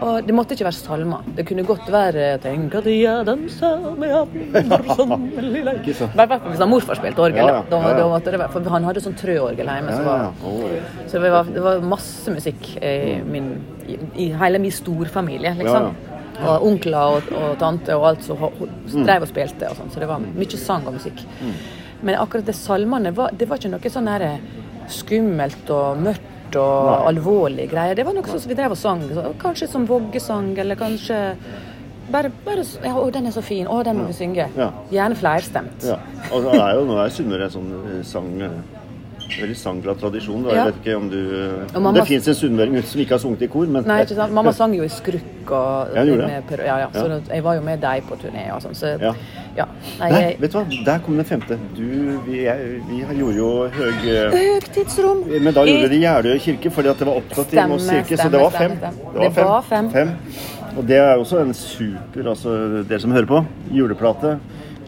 Og 0.00 0.24
det 0.24 0.32
måtte 0.32 0.54
ikke 0.56 0.64
være 0.64 0.78
salmer. 0.78 1.24
Det 1.36 1.44
kunne 1.48 1.64
godt 1.68 1.88
være 1.92 2.38
'Tenk 2.40 2.74
at 2.74 2.86
jeg 2.86 3.24
danser 3.26 3.96
med 3.98 4.14
andre 4.14 4.94
som 4.96 5.12
lille 5.36 5.74
i 5.74 5.92
hvert 5.92 6.40
fall 6.40 6.50
hvis 6.50 6.62
han 6.62 6.70
morfar 6.70 6.96
spilte 6.96 7.20
orgel. 7.20 7.46
Ja, 7.46 7.62
da. 7.70 7.80
Da, 7.82 8.08
da 8.08 8.30
det 8.30 8.50
for 8.52 8.70
han 8.72 8.84
hadde 8.84 9.02
sånn 9.04 9.18
trøorgel 9.18 9.66
hjemme. 9.66 9.92
Så, 9.92 10.02
var, 10.02 10.18
ja. 10.24 11.06
Så 11.06 11.20
det 11.20 11.32
var, 11.34 11.44
det 11.44 11.62
var 11.62 11.80
masse 11.84 12.32
musikk 12.32 12.70
i, 12.80 13.20
min, 13.28 13.52
i, 13.86 13.98
i 14.24 14.30
hele 14.32 14.58
min 14.58 14.72
storfamilie, 14.72 15.52
liksom. 15.58 15.92
Og 16.40 16.66
onkler 16.70 17.18
og, 17.18 17.30
og 17.36 17.58
tante 17.60 17.96
og 17.96 18.06
alt 18.10 18.24
som 18.24 19.04
drev 19.04 19.26
og 19.26 19.30
spilte 19.30 19.68
og 19.68 19.76
sånn. 19.76 19.92
Så 19.92 20.00
det 20.02 20.08
var 20.08 20.22
mye 20.24 20.60
sang 20.60 20.86
og 20.88 20.96
musikk. 20.96 21.22
Men 22.00 22.16
akkurat 22.16 22.46
det 22.48 22.56
salmene 22.56 23.12
var, 23.16 23.34
det 23.36 23.48
var 23.48 23.60
ikke 23.60 23.72
noe 23.74 23.92
sånn 23.92 24.08
her 24.08 24.24
skummelt 24.90 25.70
og 25.70 26.00
mørkt 26.00 26.56
og 26.58 26.86
Nei. 26.88 27.00
alvorlige 27.12 27.70
greier. 27.70 27.94
Det 27.94 28.06
var 28.06 28.16
noe 28.16 28.26
sånn 28.26 28.40
som 28.42 28.50
vi 28.50 28.56
drev 28.58 28.74
og 28.74 28.80
sang. 28.80 29.04
Kanskje 29.42 29.68
som 29.70 29.84
voggesang, 29.86 30.54
eller 30.58 30.78
kanskje 30.80 31.18
bare, 32.10 32.32
bare 32.44 32.64
ja, 32.82 32.94
'Å, 32.94 33.10
den 33.12 33.26
er 33.26 33.30
så 33.30 33.42
fin. 33.42 33.68
Å, 33.70 33.82
den 33.86 34.00
må 34.00 34.08
vi 34.08 34.16
synge.' 34.18 34.48
Gjerne 34.90 35.14
flerstemt. 35.14 35.84
Ja. 35.86 35.98
Og 36.32 36.42
det 36.42 36.58
er 36.58 36.74
jo, 36.74 36.84
nå 36.88 36.98
er 36.98 37.12
Sunnmøre 37.14 37.50
sånn 37.52 37.70
eh, 37.84 38.02
sang 38.02 38.32
eh, 38.42 38.56
Veldig 39.40 39.56
sangglad 39.56 39.98
tradisjon. 40.00 40.42
Da. 40.44 40.50
Ja. 40.50 40.64
Jeg 40.64 40.66
vet 40.72 40.80
ikke 40.84 40.96
om 40.96 41.08
du 41.10 41.20
mamma- 41.80 41.92
Det 41.94 42.06
fins 42.08 42.28
en 42.28 42.34
sunnmøring 42.34 42.82
som 42.84 43.00
ikke 43.00 43.10
har 43.14 43.18
sunget 43.22 43.42
i 43.42 43.46
kor, 43.46 43.66
men 43.66 43.84
Nei, 43.86 44.00
ikke 44.04 44.14
sant? 44.16 44.32
Mamma 44.32 44.52
sang 44.52 44.74
jo 44.74 44.82
i 44.82 44.88
skrukk 44.88 45.50
og 45.50 45.88
Ja, 45.94 46.04
det. 46.04 46.16
med 46.18 46.58
ja, 46.66 46.78
ja. 46.78 46.88
Så 46.92 47.06
Ja. 47.08 47.20
jeg 47.34 47.42
var 47.44 47.54
jo 47.54 47.60
med 47.62 47.80
deg 47.80 48.02
på 48.08 48.16
turné 48.16 48.50
og 48.54 48.62
sånn. 48.62 48.74
Så 48.74 48.98
Ja. 49.00 49.14
ja. 49.56 49.64
Nei, 50.00 50.10
Nei, 50.10 50.20
jeg, 50.22 50.40
vet 50.40 50.52
du 50.52 50.58
hva, 50.58 50.84
der 50.84 50.98
kom 50.98 51.16
den 51.16 51.24
femte. 51.24 51.58
Du, 51.76 52.18
vi, 52.26 52.42
jeg, 52.44 52.82
vi 52.88 53.00
gjorde 53.18 53.36
jo 53.36 53.68
høg 53.68 54.08
eh, 54.08 54.30
Høgtidsrom. 54.30 55.24
Men 55.42 55.54
da 55.54 55.60
gjorde 55.64 55.78
I- 55.78 55.82
vi 55.82 55.88
det 55.88 55.98
i 55.98 56.02
Jeløy 56.04 56.38
kirke, 56.38 56.70
fordi 56.70 56.88
at 56.88 56.98
det 56.98 57.06
var 57.06 57.14
opptatt 57.16 57.52
i 57.54 57.66
Moss 57.68 57.88
kirke. 57.90 58.16
Så 58.16 58.30
det 58.30 58.40
var 58.40 58.50
fem. 58.50 58.76
stemme. 58.76 59.34
Det 59.34 59.44
var 59.44 59.62
fem. 59.62 60.10
Og 60.78 60.86
det 60.86 60.96
er 60.96 61.16
også 61.18 61.40
en 61.40 61.52
super, 61.54 62.28
altså 62.30 62.84
dere 62.88 63.00
som 63.00 63.10
hører 63.10 63.26
på, 63.26 63.44
juleplate 63.72 64.38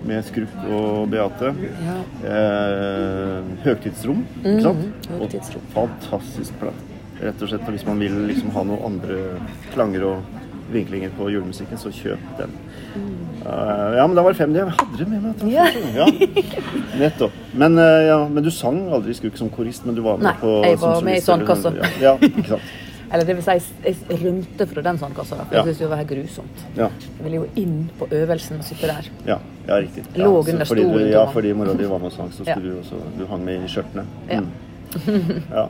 med 0.08 0.24
Skrupp 0.26 0.54
og 0.68 1.10
Beate. 1.12 1.52
Ja. 1.86 1.96
Eh, 2.28 3.50
høgtidsrom, 3.64 4.24
ikke 4.42 4.62
sant? 4.64 4.86
Mhm, 4.86 5.18
høgtidsrom. 5.20 5.66
Og 5.68 5.76
fantastisk 5.76 6.58
plate. 6.60 6.88
Rett 7.22 7.42
og 7.42 7.52
slett, 7.52 7.68
hvis 7.70 7.86
man 7.86 8.00
vil 8.02 8.16
liksom 8.26 8.50
ha 8.56 8.64
noen 8.66 8.82
andre 8.88 9.18
klanger 9.74 10.08
og 10.08 10.40
vinklinger 10.72 11.12
på 11.18 11.28
julemusikken, 11.30 11.78
så 11.78 11.92
kjøp 11.94 12.22
den. 12.38 12.54
Eh, 13.46 13.96
ja, 13.96 14.06
men 14.06 14.16
da 14.16 14.22
var 14.22 14.34
det 14.34 14.38
fem. 14.38 14.54
Jeg 14.54 14.74
hadde 14.78 14.98
det 14.98 15.08
med 15.08 15.22
meg. 15.22 15.42
Mm. 15.42 15.50
Ja. 15.52 15.66
Ja, 15.96 16.06
nettopp. 17.02 17.34
Men, 17.58 17.78
uh, 17.78 18.00
ja, 18.06 18.18
men 18.28 18.44
du 18.44 18.50
sang 18.54 18.84
aldri 18.94 19.14
Skrukk 19.16 19.36
som 19.38 19.50
korist, 19.52 19.86
men 19.86 19.98
du 19.98 20.02
var 20.04 20.20
med 20.20 20.30
Nei, 20.30 20.36
på 20.40 20.54
jeg 20.66 20.78
som 20.78 20.94
var 20.96 21.06
med 21.08 21.18
i 21.18 21.24
sandkassa. 21.24 21.74
Ja, 21.78 21.90
ja, 22.02 22.14
ikke 22.30 22.54
sant. 22.54 22.72
Eller 23.12 23.24
det 23.28 23.34
vil 23.36 23.44
si, 23.44 23.54
jeg 23.84 24.20
rømte 24.22 24.66
fra 24.70 24.82
den 24.82 24.98
sandkassa. 24.98 25.36
For 25.44 25.54
Ja. 25.54 25.62
jeg 25.64 25.74
syntes 25.74 25.78
det 25.78 25.90
var 25.90 26.04
grusomt. 26.08 26.62
Ja. 26.76 26.88
Jeg 27.18 27.24
ville 27.24 27.36
jo 27.36 27.46
inn 27.56 27.90
på 27.98 28.08
øvelsen 28.10 28.58
og 28.58 28.64
sitte 28.64 28.86
der. 28.88 29.08
Ja, 29.26 29.38
ja 29.68 29.74
riktig. 29.82 30.04
Lå 30.16 30.30
ja, 30.38 30.42
så 30.42 30.52
under 30.52 30.64
fordi 30.64 30.82
du, 30.82 30.88
stolen, 30.88 31.10
Ja, 31.12 31.24
fordi 31.26 31.52
mora 31.52 31.74
di 31.74 31.84
var 31.84 31.98
med 31.98 32.06
og 32.06 32.12
sang, 32.12 32.30
så 32.32 32.44
Ja. 32.46 32.54
skulle 32.54 32.70
du 32.72 32.78
også 32.80 32.96
Du 33.18 33.26
hang 33.26 33.44
med 33.44 33.64
i 33.64 33.68
skjørtene. 33.68 34.04
Ja. 34.30 34.40
Mm. 34.40 35.42
ja. 35.52 35.66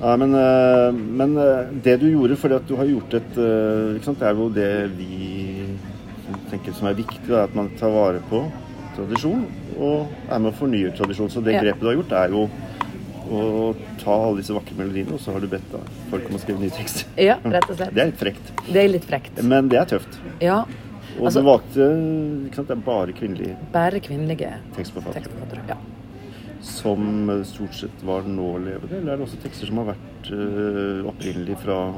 Nei, 0.00 0.16
men, 0.16 0.34
eh, 0.34 0.92
men 0.92 1.36
eh, 1.38 1.66
det 1.84 2.00
du 2.00 2.06
gjorde, 2.10 2.36
fordi 2.36 2.54
at 2.54 2.66
du 2.68 2.76
har 2.76 2.84
gjort 2.84 3.14
et 3.14 3.38
eh, 3.38 4.02
sant, 4.02 4.18
Det 4.18 4.28
er 4.28 4.34
jo 4.34 4.48
det 4.50 4.90
vi 4.98 5.66
tenker 6.50 6.72
som 6.74 6.88
er 6.88 6.94
viktig, 6.94 7.28
da, 7.28 7.44
at 7.44 7.54
man 7.54 7.70
tar 7.78 7.90
vare 7.94 8.20
på 8.28 8.44
tradisjon 8.96 9.46
og 9.78 10.06
er 10.30 10.38
med 10.38 10.52
å 10.52 10.56
fornye 10.56 10.92
tradisjon. 10.96 11.30
Så 11.30 11.42
det 11.44 11.54
Ja. 11.54 11.62
grepet 11.62 11.80
du 11.80 11.86
har 11.86 11.94
gjort, 11.94 12.12
er 12.12 12.28
jo 12.30 12.48
å 13.30 13.74
ta 14.02 14.12
alle 14.26 14.40
disse 14.42 14.52
vakre 14.54 14.76
melodiene, 14.76 15.14
og 15.16 15.20
så 15.20 15.32
har 15.32 15.40
du 15.40 15.48
bedt 15.48 15.74
folk 16.10 16.28
om 16.28 16.36
å 16.36 16.40
skrive 16.42 16.60
nye 16.60 16.70
tekster. 16.74 17.06
Ja, 17.16 17.36
rett 17.44 17.68
og 17.70 17.76
slett. 17.78 17.94
Det 17.94 18.02
er 18.02 18.10
litt 18.12 18.20
frekt, 18.20 18.52
Det 18.72 18.84
er 18.84 18.88
litt 18.88 19.04
frekt. 19.08 19.42
men 19.42 19.68
det 19.68 19.78
er 19.80 19.84
tøft. 19.96 20.18
Ja. 20.40 20.64
Og 21.18 21.26
Altså- 21.26 21.40
du 21.40 21.46
valgte 21.46 21.88
ikke 22.48 22.56
sant, 22.56 22.68
Det 22.68 22.76
er 22.76 22.82
bare 22.82 23.12
kvinnelige 23.12 23.56
Bare 23.72 24.00
kvinnelige 24.00 24.54
tekstforfattere. 24.76 25.68
Ja. 25.68 25.76
som 26.60 27.28
stort 27.44 27.74
sett 27.74 28.02
var 28.02 28.22
nålevende, 28.22 28.96
eller 28.96 29.12
er 29.12 29.16
det 29.18 29.26
også 29.26 29.36
tekster 29.42 29.66
som 29.66 29.76
har 29.76 29.94
vært 29.94 30.30
uh, 30.32 31.04
opprinnelig 31.10 31.58
fra, 31.60 31.92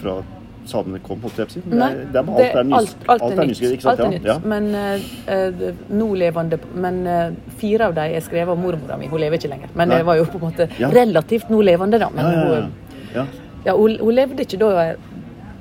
fra 0.00 0.24
samene 0.68 1.00
kom, 1.04 1.20
holdt 1.24 1.40
jeg 1.40 1.48
på 1.48 1.54
å 1.54 1.56
si? 1.56 1.62
Nei, 1.72 1.90
alt 2.20 2.40
er 2.44 2.66
nysk, 2.68 3.04
alt, 3.08 3.22
alt 3.24 3.42
er 3.42 3.50
nytt. 3.50 3.62
ikke 3.68 3.84
sant? 3.84 3.92
Alt 3.92 4.04
er 4.04 4.12
nytt. 4.14 4.28
Ja. 4.28 4.36
Men 4.52 4.68
eh, 4.78 5.66
nå 5.98 6.08
levende 6.18 6.58
Men 6.74 7.00
uh, 7.06 7.36
fire 7.60 7.88
av 7.88 7.96
dem 7.98 8.16
er 8.16 8.24
skrevet 8.24 8.52
av 8.54 8.60
mormora 8.60 8.98
mi. 9.00 9.10
Hun 9.10 9.22
lever 9.22 9.40
ikke 9.40 9.52
lenger. 9.52 9.72
Men 9.74 9.92
Nei. 9.92 10.00
det 10.00 10.08
var 10.08 10.20
jo 10.20 10.26
på 10.28 10.40
en 10.40 10.46
måte 10.48 10.68
Ja. 10.78 10.90
relativt 10.94 11.52
nå 11.52 11.62
levende, 11.64 12.00
da. 12.00 12.10
Men 12.14 12.24
Ja, 12.32 12.58
ja, 13.14 13.26
ja. 13.64 13.76
Hun, 13.76 13.98
hun, 14.00 14.14
levde 14.14 14.44
ikke 14.44 14.60
da 14.60 14.72
jeg, 14.78 14.98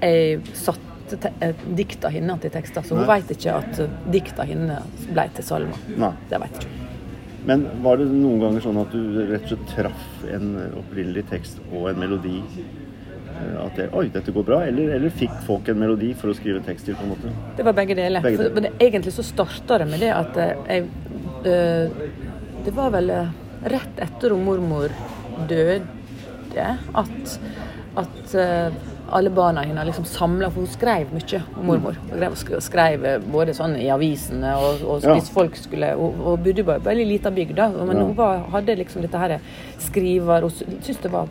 jeg 0.02 0.58
satte 0.58 1.22
te, 1.24 1.54
dikt 1.78 2.06
av 2.06 2.12
henne 2.16 2.36
til 2.44 2.54
tekster, 2.54 2.84
så 2.86 2.98
hun 3.00 3.08
vet 3.08 3.32
ikke 3.34 3.56
at 3.62 3.80
dikt 4.12 4.40
av 4.40 4.52
henne 4.52 4.82
ble 5.08 5.30
til 5.38 5.48
salmer. 5.48 5.88
Nei. 5.96 6.12
Det 6.30 6.42
vet 6.44 6.60
jeg 6.60 6.68
ikke. 6.68 6.84
Men 7.48 7.64
var 7.84 7.96
det 7.96 8.10
noen 8.12 8.42
ganger 8.42 8.64
sånn 8.66 8.78
at 8.82 8.92
du 8.92 9.22
rett 9.30 9.46
og 9.46 9.54
slett 9.54 9.70
traff 9.72 10.26
en 10.36 10.50
opprinnelig 10.82 11.24
tekst 11.30 11.62
og 11.70 11.88
en 11.94 12.02
melodi? 12.02 12.42
Eh, 13.38 13.66
At 13.66 13.80
det, 13.80 13.90
Oi, 13.98 14.08
dette 14.14 14.34
går 14.36 14.48
bra. 14.48 14.62
Eller, 14.68 14.96
eller 14.98 15.14
fikk 15.14 15.34
folk 15.48 15.70
en 15.72 15.80
melodi 15.82 16.14
for 16.18 16.34
å 16.34 16.38
skrive 16.38 16.64
tekst 16.66 16.90
til? 16.90 16.98
på 16.98 17.06
en 17.08 17.14
måte? 17.16 17.34
Det 17.58 17.66
var 17.68 17.78
begge 17.78 17.98
deler. 17.98 18.24
Begge 18.26 18.42
deler. 18.42 18.54
For, 18.56 18.62
men 18.62 18.88
egentlig 18.88 19.14
så 19.18 19.26
starta 19.26 19.82
det 19.84 19.90
med 19.92 20.04
det 20.06 20.14
at 20.16 20.42
eh, 20.44 20.56
jeg 20.68 20.88
øh, 21.54 22.02
Det 22.68 22.74
var 22.76 22.90
vel 22.92 23.14
rett 23.72 24.02
etter 24.04 24.34
at 24.34 24.42
mormor 24.44 24.92
døde 25.48 26.68
at, 26.98 27.40
at 27.98 28.36
eh, 28.36 28.78
alle 29.12 29.30
barna 29.30 29.62
hennes 29.64 29.86
liksom 29.86 30.06
samla 30.06 30.50
For 30.52 30.60
hun 30.62 30.68
skrev 30.68 31.12
mye 31.14 31.42
om 31.58 31.66
mormor. 31.66 31.96
Mm. 31.98 32.10
Hun 32.10 32.18
skrev, 32.20 32.36
sk- 32.36 32.62
skrev 32.62 33.06
eh, 33.06 33.20
både 33.20 33.54
sånn 33.54 33.76
i 33.80 33.88
avisene 33.94 34.56
og, 34.58 34.82
og 34.84 35.04
Ja. 35.04 35.14
hvis 35.16 35.30
folk 35.32 35.56
skulle 35.56 35.94
Hun, 35.96 36.14
hun 36.24 36.44
bodde 36.44 36.64
på 36.64 36.76
en 36.76 36.82
veldig 36.82 37.08
lita 37.08 37.32
bygd, 37.32 37.58
men 37.58 37.98
Ja. 37.98 38.04
hun 38.04 38.16
var, 38.16 38.40
hadde 38.52 38.76
liksom 38.78 39.02
dette 39.02 39.18
her 39.18 39.40
skriver 39.80 40.42
Hun 40.42 40.50
syntes 40.52 40.98
det 41.02 41.12
var 41.12 41.28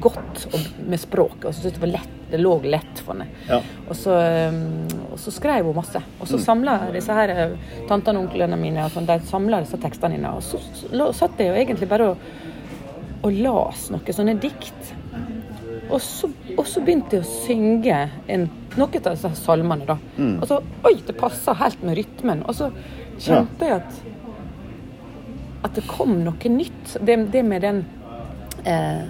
godt 0.00 0.46
med 0.86 1.00
språket, 1.00 1.44
og 1.48 1.54
så 1.54 1.62
syntes 1.62 1.78
det 1.78 1.80
var 1.86 1.92
lett 1.98 2.14
det 2.30 2.36
lå 2.42 2.58
lett 2.62 2.98
for 3.00 3.14
henne. 3.14 3.24
Ja. 3.48 3.62
Og 3.88 3.96
så, 3.96 4.12
um, 4.52 4.82
og 5.14 5.16
så 5.18 5.30
skrev 5.32 5.64
hun 5.64 5.74
masse. 5.74 5.96
Og 6.20 6.26
Mm. 6.26 6.28
så 6.28 6.38
samla 6.44 6.92
disse 6.92 7.08
her 7.16 7.30
eh, 7.30 7.56
tantene 7.88 8.18
og 8.20 8.26
onklene 8.28 8.58
mine 8.60 8.84
og 8.84 8.90
sånn, 8.92 9.06
de 9.06 9.18
samla 9.24 9.60
disse 9.64 9.78
tekstene 9.80 10.16
dine, 10.18 10.28
Og 10.36 10.42
så, 10.42 10.58
så 10.92 11.12
satt 11.14 11.38
jeg 11.38 11.48
jo 11.48 11.54
egentlig 11.54 11.88
bare 11.88 12.10
og, 12.10 12.18
og 13.24 13.32
las 13.32 13.88
noen 13.90 14.04
sånne 14.12 14.38
dikt. 14.38 14.92
Og 15.90 16.00
så, 16.04 16.28
og 16.58 16.66
så 16.68 16.80
begynte 16.84 17.16
jeg 17.16 17.24
å 17.24 17.30
synge 17.46 17.98
en, 18.28 18.48
noen 18.76 18.98
av 19.06 19.14
disse 19.14 19.30
salmene, 19.40 19.86
da. 19.88 19.96
Mm. 20.18 20.34
Og 20.42 20.46
så 20.50 20.58
Oi, 20.84 20.94
det 21.06 21.14
passa 21.18 21.54
helt 21.62 21.82
med 21.82 21.96
rytmen. 21.96 22.42
Og 22.48 22.54
så 22.58 22.70
kjente 23.18 23.66
jeg 23.70 23.80
at 23.82 24.04
at 25.66 25.74
det 25.74 25.82
kom 25.90 26.20
noe 26.22 26.50
nytt. 26.54 26.92
Det, 27.02 27.16
det 27.32 27.40
med 27.42 27.64
den 27.66 27.80
eh, 28.64 29.08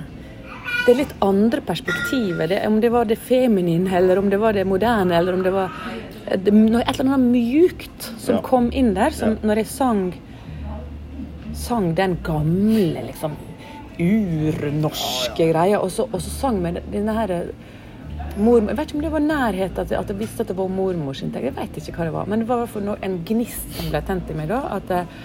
det 0.87 0.95
litt 0.97 1.11
andre 1.21 1.61
perspektivet. 1.61 2.49
Det, 2.49 2.63
om 2.67 2.79
det 2.81 2.89
var 2.95 3.05
det 3.05 3.19
feminine, 3.21 3.91
eller 3.99 4.19
om 4.23 4.31
det 4.33 4.39
var 4.41 4.57
det 4.57 4.65
moderne, 4.67 5.13
eller 5.19 5.37
om 5.37 5.43
det 5.45 5.53
var 5.53 5.75
eh, 6.25 6.39
det, 6.41 6.55
noe- 6.57 6.81
et 6.87 6.95
eller 7.01 7.19
annet 7.19 7.29
mjukt 7.35 8.09
som 8.17 8.39
Ja. 8.39 8.41
kom 8.47 8.71
inn 8.73 8.95
der. 8.97 9.11
Som 9.11 9.37
Ja. 9.37 9.43
når 9.51 9.57
jeg 9.65 9.67
sang 9.75 10.03
sang 11.59 11.93
den 11.99 12.17
gamle, 12.25 13.03
liksom 13.11 13.33
urnorske 14.01 15.51
greia, 15.51 15.81
og 15.83 15.91
så, 15.95 16.07
og 16.13 16.23
så 16.23 16.31
sang 16.31 16.61
vi 16.65 16.75
denne 16.93 17.17
her 17.17 17.35
eh, 17.35 17.51
Mormor, 18.39 18.71
jeg 18.71 18.79
vet 18.79 18.91
ikke 18.91 18.99
om 18.99 19.03
det 19.03 19.11
var 19.11 19.23
nærhet, 19.25 19.79
at, 19.83 19.93
at 19.99 20.11
jeg 20.13 20.19
visste 20.21 20.45
at 20.45 20.51
det 20.53 20.55
var 20.59 20.69
mormor 20.71 21.17
sin 21.17 21.33
tekst. 21.35 21.49
Jeg 21.49 21.57
vet 21.57 21.79
ikke 21.81 21.97
hva 21.97 22.05
det 22.07 22.15
var. 22.15 22.29
Men 22.31 22.43
det 22.43 22.47
var 22.47 22.61
i 22.61 22.63
hvert 22.63 22.71
fall 22.71 22.91
en 23.03 23.17
gnist 23.27 23.73
som 23.75 23.89
ble 23.91 24.03
tent 24.07 24.31
i 24.31 24.37
meg 24.39 24.51
da. 24.53 24.61
at 24.77 24.93
eh, 24.95 25.17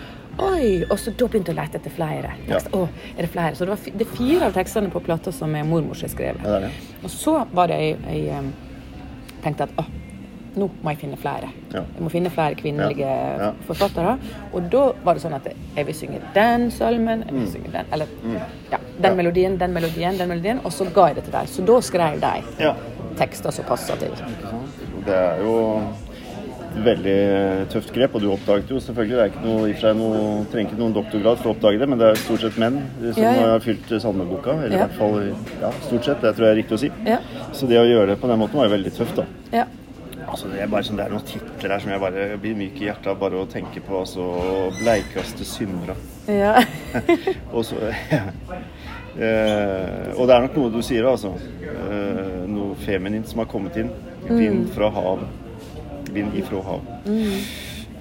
Oi! 0.42 0.82
Og 0.90 0.98
så 0.98 1.12
da 1.14 1.28
begynte 1.30 1.54
jeg 1.54 1.60
å 1.60 1.62
lete 1.62 1.78
etter 1.78 1.94
flere. 1.94 2.32
Ja. 2.50 2.58
Å, 2.74 2.88
er 3.14 3.22
det 3.22 3.30
flere? 3.30 3.54
Så 3.54 3.68
det, 3.68 3.76
var, 3.76 3.98
det 4.00 4.08
er 4.08 4.16
fire 4.18 4.48
av 4.48 4.56
tekstene 4.56 4.90
på 4.94 5.02
plata 5.06 5.34
som 5.36 5.54
er 5.54 5.68
mormor 5.68 6.00
som 6.00 6.08
har 6.08 6.14
skrevet. 6.16 6.48
Ja. 6.48 6.72
Og 7.04 7.14
så 7.14 7.36
var 7.54 7.70
det 7.70 7.78
jeg, 7.84 8.00
jeg 8.18 9.38
tenkte 9.44 9.68
at 9.68 9.78
å, 9.78 9.86
nå 10.56 10.70
må 10.84 10.90
jeg 10.94 11.00
finne 11.02 11.18
flere. 11.18 11.50
Ja. 11.74 11.82
Jeg 11.96 12.04
må 12.06 12.10
finne 12.14 12.30
flere 12.30 12.56
kvinnelige 12.60 13.00
Ja, 13.08 13.38
ja. 13.48 13.52
forfattere. 13.68 14.18
Og 14.54 14.70
da 14.72 14.84
var 15.04 15.14
det 15.18 15.24
sånn 15.24 15.34
at 15.36 15.48
jeg 15.76 15.86
vil 15.88 15.96
synge 15.96 16.22
den 16.36 16.70
salmen, 16.72 17.24
jeg 17.28 17.34
vil 17.34 17.48
synge 17.52 17.72
den 17.74 17.86
Eller 17.92 18.06
ja, 18.06 18.78
den 18.78 18.80
Mm. 19.02 19.04
Ja. 19.04 19.14
melodien, 19.16 19.58
den 19.58 19.74
melodien, 19.74 20.18
den 20.18 20.30
melodien. 20.30 20.60
Og 20.66 20.72
så 20.72 20.86
ga 20.94 21.08
jeg 21.08 21.16
det 21.16 21.24
til 21.26 21.34
dem. 21.34 21.48
Så 21.48 21.66
da 21.66 21.80
skrev 21.82 22.20
de 22.22 22.44
Ja. 22.64 22.74
tekster 23.18 23.52
som 23.52 23.66
passa 23.66 23.96
til. 23.96 24.12
Det 25.06 25.14
er 25.14 25.38
jo 25.44 25.82
et 26.76 26.84
veldig 26.86 27.68
tøft 27.70 27.92
grep, 27.94 28.16
og 28.16 28.22
du 28.22 28.32
oppdaget 28.34 28.70
jo 28.72 28.80
selvfølgelig 28.80 29.10
Det 29.18 29.20
er 29.22 29.30
ikke 29.30 29.46
noe, 29.46 29.68
i 29.70 29.74
seg 29.78 29.96
noe, 29.96 30.46
trenger 30.52 30.72
ikke 30.72 30.80
noen 30.80 30.94
doktorgrad 30.96 31.38
for 31.38 31.52
å 31.52 31.56
oppdage 31.56 31.80
det, 31.80 31.90
men 31.90 32.00
det 32.00 32.08
er 32.10 32.16
stort 32.16 32.42
sett 32.42 32.58
menn 32.58 32.80
som 33.14 33.24
har 33.24 33.60
fylt 33.60 33.94
salmeboka. 34.02 34.56
Eller 34.64 34.76
i 34.76 34.80
hvert 34.80 34.98
fall 34.98 35.34
ja, 35.62 35.70
stort 35.82 36.06
sett. 36.06 36.22
Det 36.22 36.36
tror 36.36 36.46
jeg 36.48 36.52
er 36.58 36.62
riktig 36.64 36.78
å 36.78 36.80
si. 36.80 36.92
Ja. 37.06 37.20
Så 37.52 37.68
det 37.68 37.78
å 37.78 37.86
gjøre 37.86 38.08
det 38.08 38.22
på 38.22 38.28
den 38.28 38.40
måten 38.40 38.54
var 38.58 38.66
jo 38.70 38.76
veldig 38.78 38.94
tøft, 38.98 39.16
da. 39.16 39.26
Ja. 39.52 39.66
Altså, 40.34 40.48
det, 40.50 40.64
er 40.64 40.70
bare 40.72 40.86
sånn, 40.88 40.98
det 40.98 41.04
er 41.06 41.12
noen 41.14 41.26
titler 41.30 41.76
her 41.76 41.82
som 41.84 41.92
jeg 41.94 42.02
bare 42.02 42.24
blir 42.42 42.56
myk 42.58 42.80
i 42.82 42.88
hjertet 42.88 43.12
av 43.12 43.20
bare 43.22 43.38
å 43.38 43.50
tenke 43.50 43.84
på. 43.86 44.00
Altså, 44.00 44.24
'Bleikaste 44.80 45.46
syndere'. 45.46 45.94
ja. 46.26 46.56
Og, 47.54 47.62
så, 47.68 47.78
eh, 49.14 50.10
og 50.18 50.26
det 50.26 50.34
er 50.34 50.48
nok 50.48 50.58
noe 50.58 50.72
du 50.74 50.80
sier, 50.82 51.06
altså. 51.06 51.36
Eh, 51.62 52.40
noe 52.50 52.74
feminint 52.82 53.30
som 53.30 53.44
har 53.44 53.50
kommet 53.52 53.78
inn. 53.78 53.92
Vind 54.26 54.72
fra 54.74 54.90
hav. 54.90 55.22
Vind 56.14 56.34
ifra 56.40 56.64
hav. 56.66 56.82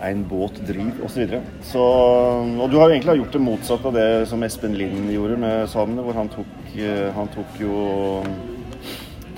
En 0.02 0.24
båt 0.28 0.56
driv, 0.66 1.02
osv. 1.04 1.12
Så, 1.12 1.20
videre. 1.20 1.42
så 1.68 1.82
Og 1.82 2.70
du 2.70 2.78
har 2.78 2.88
jo 2.88 2.96
egentlig 2.96 3.18
gjort 3.20 3.36
det 3.36 3.42
motsatte 3.44 3.92
av 3.92 3.98
det 4.00 4.08
som 4.32 4.42
Espen 4.42 4.74
Lind 4.78 5.12
gjorde 5.12 5.36
med 5.44 5.68
salmene, 5.68 6.02
hvor 6.06 6.16
han 6.16 6.32
tok, 6.32 6.56
eh, 6.80 7.12
han 7.12 7.28
tok 7.36 7.60
jo 7.60 7.76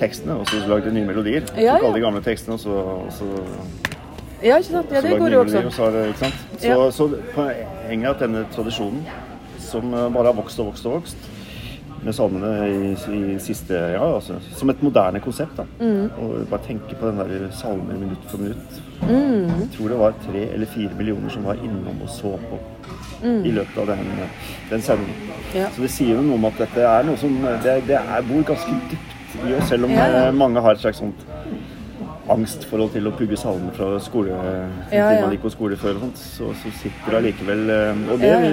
tekstene 0.00 0.36
og 0.40 0.48
så 0.50 0.60
lagde 0.68 0.92
nye 0.94 1.06
melodier. 1.08 1.46
Ja, 1.56 1.74
tok 1.76 1.82
ja. 1.82 1.86
alle 1.88 1.98
de 1.98 2.04
gamle 2.04 2.22
tekstene 2.24 2.54
og 2.58 2.60
så, 2.60 2.70
og 2.70 3.12
så 3.12 3.28
ja, 4.44 4.58
ikke 4.58 4.70
sant? 4.74 4.90
Ja, 4.92 5.00
det 5.00 5.14
går 5.18 5.28
nye 5.28 5.38
også. 5.38 5.60
melodier, 5.62 5.66
og 5.66 5.72
så? 5.72 6.28
Så, 6.58 6.66
Ja. 6.68 6.90
så 6.90 7.08
poenget 7.34 8.06
er 8.06 8.10
at 8.10 8.20
denne 8.20 8.46
tradisjonen, 8.52 9.06
som 9.58 9.94
eh, 9.94 10.10
bare 10.12 10.26
har 10.28 10.36
vokst 10.36 10.60
og 10.60 10.66
vokst 10.72 10.86
og 10.86 10.98
vokst, 10.98 11.30
med 12.04 12.12
salmene 12.12 12.50
i, 12.68 12.90
i 12.92 13.38
siste 13.40 13.72
Ja, 13.94 14.04
altså 14.16 14.36
som 14.52 14.68
et 14.70 14.82
moderne 14.84 15.20
konsept, 15.24 15.56
da. 15.56 15.64
Mm. 15.80 16.10
Og 16.20 16.46
bare 16.50 16.60
tenke 16.66 16.98
på 17.00 17.08
den 17.08 17.22
der 17.22 17.46
salmer 17.56 17.96
minutt 17.96 18.26
for 18.28 18.38
minutt. 18.42 18.82
Mm. 19.08 19.48
Jeg 19.48 19.70
tror 19.76 19.88
det 19.88 19.98
var 19.98 20.18
tre 20.26 20.42
eller 20.52 20.66
fire 20.66 20.90
millioner 20.98 21.32
som 21.32 21.44
var 21.48 21.54
innom 21.64 22.02
og 22.04 22.12
så 22.12 22.36
på 22.50 22.60
i 23.24 23.50
løpet 23.56 23.78
av 23.80 23.86
den, 23.86 24.04
den 24.70 24.82
sendingen. 24.84 25.16
Mm. 25.16 25.44
Ja. 25.54 25.70
Så 25.72 25.80
det 25.86 25.90
sier 25.94 26.18
jo 26.18 26.22
noe 26.26 26.36
om 26.36 26.44
at 26.50 26.60
dette 26.60 26.84
er 26.84 27.06
noe 27.06 27.16
som 27.16 27.36
Det, 27.64 27.78
det 27.88 27.96
er, 27.96 28.24
bor 28.28 28.42
ganske 28.52 28.76
dypt 28.90 29.13
i 29.42 29.54
oss, 29.58 29.68
selv 29.68 29.84
om 29.88 29.90
Ja, 29.94 30.06
ja. 30.08 30.26
eh, 30.28 30.34
mange 30.34 30.60
har 30.64 30.76
et 30.76 30.82
slags 30.82 30.98
sånt 31.02 31.24
angstforhold 32.30 32.94
til 32.94 33.06
å 33.08 33.12
pugge 33.18 33.36
salmer 33.36 33.74
fra 33.76 33.88
skole 34.00 34.32
Ja, 34.32 34.66
ja. 34.94 35.08
man 35.20 35.34
gikk 35.34 35.42
på 35.44 35.52
skole 35.52 35.76
før 35.76 35.98
så, 36.16 36.50
så 36.62 36.72
sitter 36.80 37.10
det 37.12 37.18
allikevel 37.20 37.64
eh, 37.74 38.04
Og 38.14 38.22
det 38.22 38.30
Ja, 38.32 38.52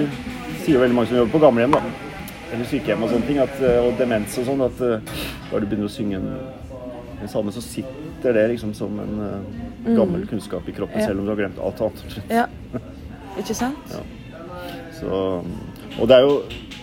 sier 0.66 0.82
veldig 0.82 0.94
mange 0.98 1.08
som 1.10 1.16
jobber 1.22 1.32
på 1.38 1.42
gamlehjem, 1.46 1.72
da. 1.74 1.80
Eller 2.52 2.68
sykehjem 2.68 3.02
og 3.02 3.10
sånne 3.10 3.26
ting, 3.26 3.38
at, 3.42 3.54
eh, 3.64 3.78
og 3.82 3.96
demens 3.98 4.36
og 4.38 4.44
sånn, 4.50 4.60
at 4.66 4.82
bare 5.50 5.62
du 5.64 5.66
begynner 5.70 5.88
å 5.88 5.92
synge 5.92 6.20
en, 6.20 6.28
en 7.22 7.30
salme, 7.32 7.54
så 7.54 7.62
sitter 7.64 8.36
det 8.36 8.44
liksom 8.52 8.74
som 8.76 8.98
en 9.02 9.14
uh, 9.18 9.94
gammel 9.96 10.26
kunnskap 10.30 10.68
i 10.68 10.74
kroppen, 10.76 11.00
Mm. 11.00 11.06
Selv 11.08 11.18
om 11.18 11.26
du 11.26 11.32
har 11.32 11.40
glemt 11.40 11.58
alt 11.58 11.80
annet. 11.82 12.18
Ja. 12.30 12.44
Ikke 13.40 13.56
sant? 13.56 13.96
Så, 15.00 15.18
og 15.98 16.08
det 16.08 16.18
er 16.20 16.22
jo 16.28 16.36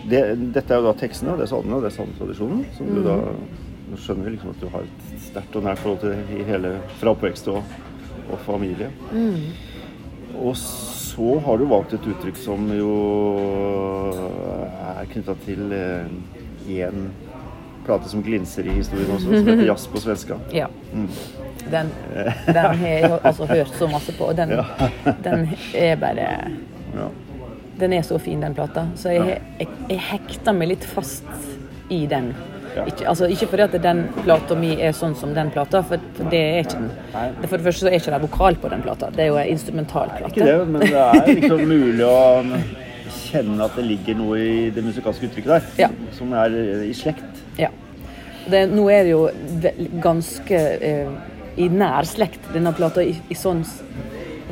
det, 0.09 0.21
Dette 0.57 0.73
er 0.73 0.81
jo 0.81 0.89
da 0.89 0.93
tekstene, 0.99 1.37
det 1.39 1.45
er 1.45 1.51
salmene, 1.53 1.77
og 1.77 1.85
det 1.85 1.91
er 1.93 1.95
salmetradisjonen, 1.95 2.65
som 2.75 2.89
du 2.91 2.99
da 3.05 3.15
Nå 3.89 3.97
skjønner 3.97 4.33
liksom 4.35 4.51
at 4.53 4.61
du 4.61 4.67
har 4.73 4.85
et 4.85 5.05
sterkt 5.23 5.55
og 5.57 5.65
nært 5.65 5.81
forhold 5.81 6.03
til 6.03 6.43
hele 6.49 6.75
fra 6.99 7.13
oppvekst 7.15 7.49
og, 7.53 7.63
og 8.29 8.37
familie. 8.45 8.91
Og 10.39 10.53
så 10.59 11.39
har 11.45 11.57
du 11.57 11.65
valgt 11.71 11.95
et 11.97 12.05
uttrykk 12.11 12.37
som 12.39 12.69
jo 12.75 12.91
er 14.99 15.09
knytta 15.09 15.35
til 15.45 15.73
én 16.69 17.09
plate 17.85 18.09
som 18.11 18.21
glinser 18.23 18.67
i 18.69 18.75
historien 18.77 19.09
også, 19.15 19.25
som 19.25 19.47
heter 19.47 19.65
'Jazz 19.65 19.87
på 19.87 19.97
svenska'. 19.97 20.37
Ja. 20.61 20.67
Den, 21.71 21.89
den 22.45 22.55
har 22.55 22.87
jeg 22.87 23.19
altså 23.23 23.45
hørt 23.45 23.73
så 23.77 23.87
masse 23.87 24.13
på, 24.17 24.23
og 24.23 24.37
den, 24.37 24.49
den 25.25 25.49
er 25.75 25.95
bare 25.95 26.29
Ja. 26.95 27.07
Den 27.79 27.93
er 27.93 28.01
så 28.01 28.17
fin, 28.17 28.41
den 28.41 28.53
plata. 28.53 28.87
Så 28.95 29.09
jeg, 29.09 29.41
jeg, 29.59 29.67
jeg 29.89 29.99
hekter 29.99 30.51
meg 30.51 30.67
litt 30.67 30.83
fast 30.83 31.23
i 31.89 32.05
den. 32.05 32.33
Ja. 32.75 32.83
Ikke, 32.85 33.05
altså, 33.09 33.27
ikke 33.31 33.47
fordi 33.51 33.63
at 33.65 33.75
den 33.83 34.01
plata 34.23 34.55
mi 34.55 34.73
er 34.81 34.93
sånn 34.95 35.15
som 35.17 35.33
den 35.35 35.49
plata, 35.53 35.81
for, 35.85 36.01
for 36.17 36.29
det 36.31 36.41
er 36.41 36.59
ikke 36.63 36.77
den. 36.79 36.91
For 37.47 37.55
det 37.57 37.65
første 37.65 37.85
så 37.85 37.89
er 37.89 37.97
ikke 37.97 38.13
det 38.13 38.21
vokal 38.27 38.59
på 38.61 38.71
den 38.73 38.83
plata, 38.85 39.09
det 39.15 39.25
er 39.25 39.31
jo 39.31 39.39
en 39.41 39.49
instrumental 39.55 40.11
Ikke 40.29 40.45
det, 40.45 40.57
men 40.69 40.85
det 40.85 40.93
er 40.93 41.31
liksom 41.33 41.63
mulig 41.69 42.05
å 42.05 42.19
kjenne 43.29 43.65
at 43.65 43.75
det 43.77 43.85
ligger 43.89 44.17
noe 44.19 44.37
i 44.41 44.69
det 44.73 44.83
musikalske 44.85 45.29
uttrykket 45.29 45.51
der, 45.55 45.67
Ja. 45.85 45.89
som 46.17 46.33
er 46.37 46.55
i 46.85 46.93
slekt. 46.97 47.43
Ja. 47.59 47.69
Det, 48.49 48.63
nå 48.71 48.87
er 48.89 49.03
det 49.05 49.11
jo 49.13 49.25
ganske 50.01 50.59
eh, 50.81 51.09
i 51.59 51.67
nær 51.69 52.07
slekt, 52.07 52.47
denne 52.53 52.71
plata, 52.77 53.03
i, 53.03 53.17
i 53.29 53.37
sånn 53.37 53.63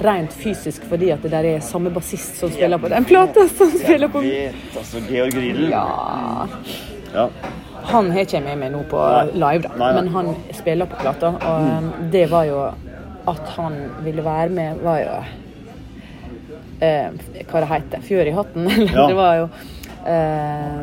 rent 0.04 0.34
fysisk, 0.38 0.84
fordi 0.90 1.10
at 1.14 1.24
det 1.26 1.32
der 1.34 1.48
er 1.56 1.64
samme 1.66 1.90
bassist 1.94 2.38
som 2.38 2.52
spiller 2.54 2.78
på 2.82 2.90
den 2.94 3.06
plata, 3.10 3.48
som 3.58 3.72
spiller 3.74 4.12
på 4.14 4.22
vet, 4.22 4.58
altså 4.78 5.02
Georg 5.10 5.34
Riedel. 5.38 5.72
Ja. 5.72 5.86
Ja. 7.16 7.30
Han 7.88 8.10
har 8.12 8.26
ikke 8.26 8.38
jeg 8.38 8.44
med 8.46 8.58
meg 8.62 8.72
nå 8.74 8.82
på 8.92 9.00
live, 9.34 9.62
da, 9.64 9.70
Nei, 9.78 9.80
nei. 9.80 9.92
men 10.02 10.08
han 10.14 10.32
spiller 10.56 10.90
på 10.92 11.00
plata. 11.02 11.34
Og 11.40 11.68
mm. 11.68 11.92
det 12.12 12.26
var 12.32 12.44
jo 12.50 12.62
At 13.28 13.50
han 13.58 13.78
ville 14.06 14.24
være 14.24 14.50
med, 14.56 14.82
var 14.84 15.00
jo 15.04 15.16
eh, 16.82 17.10
Hva 17.48 17.62
det 17.64 17.70
heter 17.72 18.04
Fjør 18.08 18.30
i 18.32 18.36
hatten? 18.38 18.68
Eller 18.74 18.94
Ja. 18.96 19.08
det 19.08 19.18
var 19.18 19.36
jo 19.42 19.48
eh, 20.08 20.78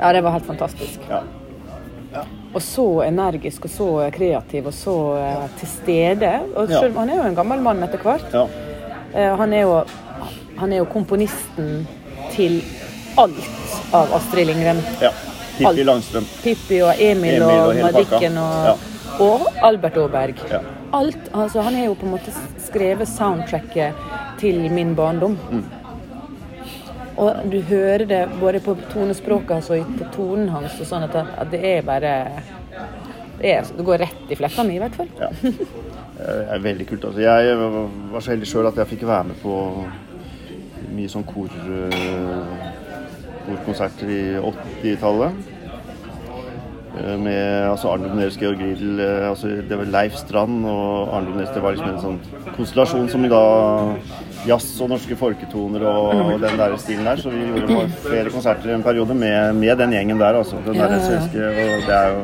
Ja, 0.00 0.12
det 0.14 0.22
var 0.22 0.30
helt 0.36 0.46
fantastisk. 0.46 1.00
ja. 1.10 1.22
Og 2.54 2.62
så 2.64 2.84
energisk 3.04 3.66
og 3.66 3.70
så 3.70 3.86
kreativ 4.14 4.66
og 4.70 4.72
så 4.74 4.94
eh, 5.20 5.42
til 5.60 5.68
stede. 5.68 6.30
Og 6.56 6.70
Ja. 6.70 6.80
selv, 6.80 6.96
han 6.96 7.10
er 7.10 7.16
jo 7.20 7.26
en 7.28 7.34
gammel 7.36 7.60
mann 7.60 7.82
etter 7.84 7.98
hvert. 8.02 8.24
ja. 8.32 8.46
Eh, 9.14 9.34
han, 9.36 9.52
er 9.52 9.62
jo, 9.66 9.82
han 10.58 10.72
er 10.72 10.78
jo 10.82 10.84
komponisten 10.92 11.86
til 12.32 12.60
alt 13.18 13.90
av 13.94 14.12
Astrid 14.16 14.46
Lindgren. 14.50 14.80
ja. 15.02 15.10
Pippi 15.58 15.84
Langstrøm. 15.86 16.26
Pippi 16.42 16.80
og 16.86 16.92
Emil, 16.98 17.34
Emil 17.34 17.42
og 17.42 17.68
og, 17.68 17.80
Madikken 17.86 18.38
og, 18.38 18.68
Ja. 18.68 18.74
og 19.24 19.46
Albert 19.70 19.96
Aaberg. 19.96 20.44
Ja. 20.50 20.60
Alt, 20.94 21.28
altså 21.34 21.60
Han 21.66 21.74
har 21.74 21.84
jo 21.90 21.94
på 21.94 22.06
en 22.06 22.14
måte 22.16 22.32
skrevet 22.64 23.08
soundtracket 23.08 23.94
til 24.40 24.70
min 24.72 24.94
barndom. 24.96 25.36
Mm. 25.50 25.64
Og 27.18 27.34
du 27.50 27.60
hører 27.66 28.04
det 28.06 28.22
både 28.40 28.60
på 28.62 28.76
tonespråket 28.92 29.70
og 29.74 29.86
på 29.98 30.06
tonen 30.14 30.48
hans 30.54 30.76
og 30.80 30.86
sånn 30.86 31.02
at, 31.08 31.16
at 31.18 31.50
det 31.50 31.60
er 31.66 31.82
bare 31.82 32.12
det, 33.40 33.50
er, 33.56 33.66
det 33.76 33.84
går 33.86 33.98
rett 34.02 34.30
i 34.30 34.36
flekkene, 34.38 34.74
i 34.74 34.78
hvert 34.82 34.94
fall. 34.98 35.08
Ja. 35.18 35.28
Det 36.18 36.36
er 36.50 36.62
veldig 36.62 36.86
kult. 36.88 37.04
Altså. 37.10 37.20
Jeg 37.22 37.56
var 38.12 38.20
så 38.24 38.32
heldig 38.32 38.48
sjøl 38.50 38.66
at 38.70 38.78
jeg 38.80 38.90
fikk 38.90 39.04
være 39.06 39.28
med 39.28 39.36
på 39.42 39.52
mye 40.94 41.10
sånn 41.12 41.26
kor, 41.28 41.52
eh, 41.70 42.72
korkonserter 43.48 44.12
i 44.12 44.22
80-tallet. 44.38 45.54
Eh, 46.98 47.18
Med 47.18 47.70
altså 47.70 47.92
Arne 47.92 48.08
Domneres, 48.08 48.38
Georg 48.40 48.60
Riedel 48.62 49.00
eh, 49.00 49.28
altså, 49.30 49.50
Det 49.68 49.78
var 49.78 49.90
Leif 49.92 50.16
Strand 50.18 50.66
og 50.66 51.14
Arne 51.16 51.30
Domneres. 51.30 51.52
Det 51.54 51.62
var 51.62 51.76
liksom 51.76 51.92
en 51.94 52.02
sånn 52.02 52.54
konstellasjon 52.56 53.10
som 53.12 53.26
da 53.30 53.42
Jazz 54.46 54.70
og 54.80 54.92
norske 54.92 55.16
folketoner 55.18 55.82
og, 55.90 56.12
og 56.32 56.42
den 56.42 56.60
der 56.60 56.76
stilen 56.80 57.08
der. 57.08 57.20
Så 57.20 57.32
vi 57.34 57.42
gjorde 57.48 57.88
flere 58.06 58.32
konserter 58.32 58.70
i 58.70 58.76
en 58.76 58.86
periode 58.86 59.14
med, 59.14 59.58
med 59.58 59.78
den 59.82 59.94
gjengen 59.96 60.20
der, 60.22 60.38
altså. 60.40 60.60
Den 60.66 60.78
der 60.78 60.98
svenske. 61.02 61.48
Og 61.48 61.88
det 61.88 61.96
er 61.96 62.14
jo 62.14 62.20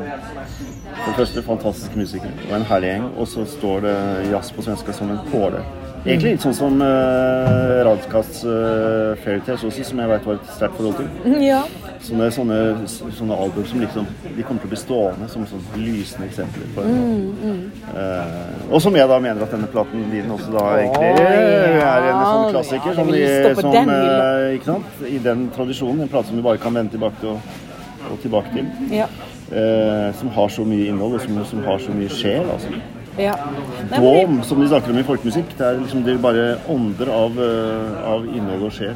for 0.94 1.10
det 1.10 1.16
første 1.18 1.42
fantastiske 1.44 1.98
musikere 1.98 2.32
og 2.50 2.54
en 2.56 2.68
herlig 2.70 2.92
gjeng. 2.92 3.08
Og 3.18 3.28
så 3.28 3.44
står 3.56 3.82
det 3.84 3.96
jazz 4.30 4.52
på 4.54 4.64
svenska 4.64 4.94
som 4.96 5.10
en 5.12 5.20
påle. 5.32 5.64
Egentlig 6.04 6.34
litt 6.34 6.42
sånn 6.44 6.56
som 6.56 6.82
uh, 6.84 7.80
Radkas 7.86 8.42
uh, 8.44 9.14
Fairytales 9.24 9.62
også, 9.64 9.86
som 9.88 10.02
jeg 10.02 10.10
vet 10.10 10.26
var 10.28 10.36
et 10.36 10.50
sterkt 10.52 10.76
forhold 10.76 10.98
til. 11.00 11.36
Ja. 11.40 11.62
Sånne, 12.04 12.26
sånne, 12.34 12.56
sånne 13.16 13.36
album 13.40 13.64
som 13.64 13.80
liksom 13.80 14.08
De 14.36 14.44
kommer 14.44 14.60
til 14.60 14.68
å 14.68 14.72
bli 14.74 14.76
stående 14.76 15.28
som 15.32 15.46
sånn 15.48 15.62
lysende 15.80 16.26
eksempler 16.28 16.66
på 16.74 16.82
mm, 16.84 17.22
mm. 17.40 17.62
Uh, 17.88 18.74
og 18.74 18.82
som 18.84 18.98
jeg 18.98 19.08
da 19.08 19.16
mener 19.24 19.46
at 19.46 19.54
denne 19.54 19.70
platen 19.72 20.02
din 20.12 20.28
også 20.34 20.52
da 20.52 20.64
egentlig 20.82 21.08
ja. 21.14 21.92
er 21.94 22.08
en 22.10 22.20
sånn 22.20 22.50
klassiker. 22.52 22.90
Ja, 22.90 22.96
som, 22.98 23.08
det 23.08 23.14
vil 23.14 23.24
i- 23.24 23.38
stå 23.38 23.54
på 23.54 23.64
som 23.64 23.76
den 23.78 23.92
uh, 23.94 24.00
eh, 24.00 24.56
ikke 24.58 24.68
sant? 24.68 25.06
I 25.08 25.20
den 25.24 25.46
tradisjonen. 25.56 26.04
En 26.04 26.12
plate 26.12 26.28
som 26.28 26.40
vi 26.40 26.44
bare 26.44 26.60
kan 26.60 26.76
vende 26.76 26.92
tilbake 26.92 27.22
til 27.22 27.32
og, 27.32 27.54
og 28.10 28.20
tilbake 28.26 28.52
til. 28.52 28.68
Ja. 28.92 29.08
Uh, 29.48 30.10
som 30.18 30.32
har 30.36 30.52
så 30.52 30.68
mye 30.68 30.90
innhold, 30.90 31.16
og 31.16 31.24
som, 31.24 31.40
som 31.48 31.64
har 31.64 31.80
så 31.80 31.96
mye 31.96 32.12
sjel. 32.12 32.52
Altså. 32.52 32.76
Ja. 33.18 33.34
Dom, 33.96 34.42
som 34.42 34.60
de 34.60 34.68
snakker 34.68 34.90
om 34.90 34.98
i 34.98 35.06
folkemusikk, 35.06 35.56
det 35.58 35.66
er 35.66 35.80
liksom 35.80 36.04
det 36.06 36.14
er 36.16 36.22
bare 36.22 36.46
ånder 36.72 37.10
av, 37.14 37.38
eh, 37.40 38.06
av 38.10 38.26
innhold 38.26 38.68
og 38.68 38.72
sjel. 38.72 38.94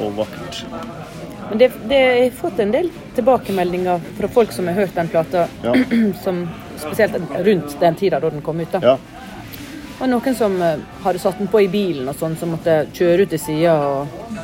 Og 0.00 0.12
vakkert. 0.16 0.64
Men 1.50 1.58
det, 1.58 1.70
det, 1.90 2.00
har 2.22 2.30
fått 2.38 2.60
en 2.62 2.70
del 2.70 2.90
tilbakemeldinger 3.16 4.00
fra 4.18 4.28
folk 4.30 4.52
som 4.54 4.68
har 4.70 4.74
hørt 4.78 4.94
den 4.94 5.08
plata, 5.08 5.48
Ja. 5.64 5.74
som, 6.24 6.44
spesielt 6.78 7.16
rundt 7.44 7.74
den 7.80 7.94
tida 7.98 8.20
da 8.20 8.30
den 8.30 8.40
kom 8.42 8.60
ut. 8.60 8.70
da. 8.72 8.80
Ja. 8.82 8.96
Og 10.00 10.08
noen 10.08 10.34
som 10.38 10.54
eh, 10.62 10.78
hadde 11.04 11.18
satt 11.20 11.38
den 11.42 11.50
på 11.52 11.60
i 11.60 11.68
bilen 11.68 12.08
og 12.08 12.16
sånn, 12.16 12.36
som 12.40 12.54
måtte 12.54 12.84
kjøre 12.96 13.26
ut 13.26 13.34
til 13.34 13.42
sida 13.42 13.74
og, 13.84 14.38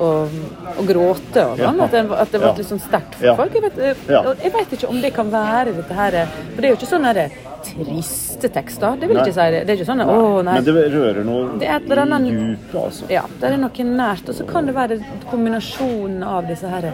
og, 0.00 0.38
og 0.78 0.86
gråte 0.88 1.42
og 1.50 1.58
sånn. 1.58 1.82
Ja. 1.82 1.84
At, 1.84 1.92
det, 1.98 2.04
at 2.14 2.32
det 2.32 2.40
var 2.40 2.48
Ja. 2.52 2.54
litt 2.62 2.70
sånn 2.70 2.80
sterkt 2.86 3.18
for 3.18 3.26
Ja. 3.26 3.34
folk. 3.36 3.52
Jeg 3.58 3.66
vet, 3.66 3.78
eh, 3.90 4.40
jeg 4.46 4.52
vet 4.54 4.72
ikke 4.78 4.88
om 4.88 5.02
det 5.02 5.12
kan 5.18 5.28
være 5.34 5.74
dette 5.76 5.94
her 5.98 6.16
For 6.54 6.62
det 6.62 6.64
er 6.70 6.72
jo 6.72 6.78
ikke 6.80 6.94
sånn 6.94 7.04
her 7.10 7.20
triste 7.66 8.50
tekster. 8.54 8.96
Det 9.00 9.08
vil 9.10 9.20
ikke 9.22 9.34
si. 9.34 9.46
Det 9.54 9.66
Det 9.66 9.74
er 9.74 9.76
ikke 9.80 9.88
sånn 9.90 10.02
Å, 10.04 10.16
nei. 10.46 10.54
Men 10.58 10.64
det 10.64 10.74
rører 10.94 11.24
noe 11.24 11.58
Det 11.58 11.68
er 11.68 11.76
et 11.76 11.90
eller 11.90 12.02
annet- 12.02 12.30
i 12.30 12.34
djupet, 12.36 12.80
altså. 12.84 13.10
Ja, 13.10 13.24
det 13.40 13.52
er 13.52 13.56
noe 13.56 13.84
nært. 13.84 14.28
Og 14.28 14.34
så 14.34 14.46
kan 14.48 14.66
det 14.66 14.74
være 14.74 14.98
kombinasjonen 15.30 16.22
av 16.22 16.46
disse 16.46 16.68
her 16.68 16.92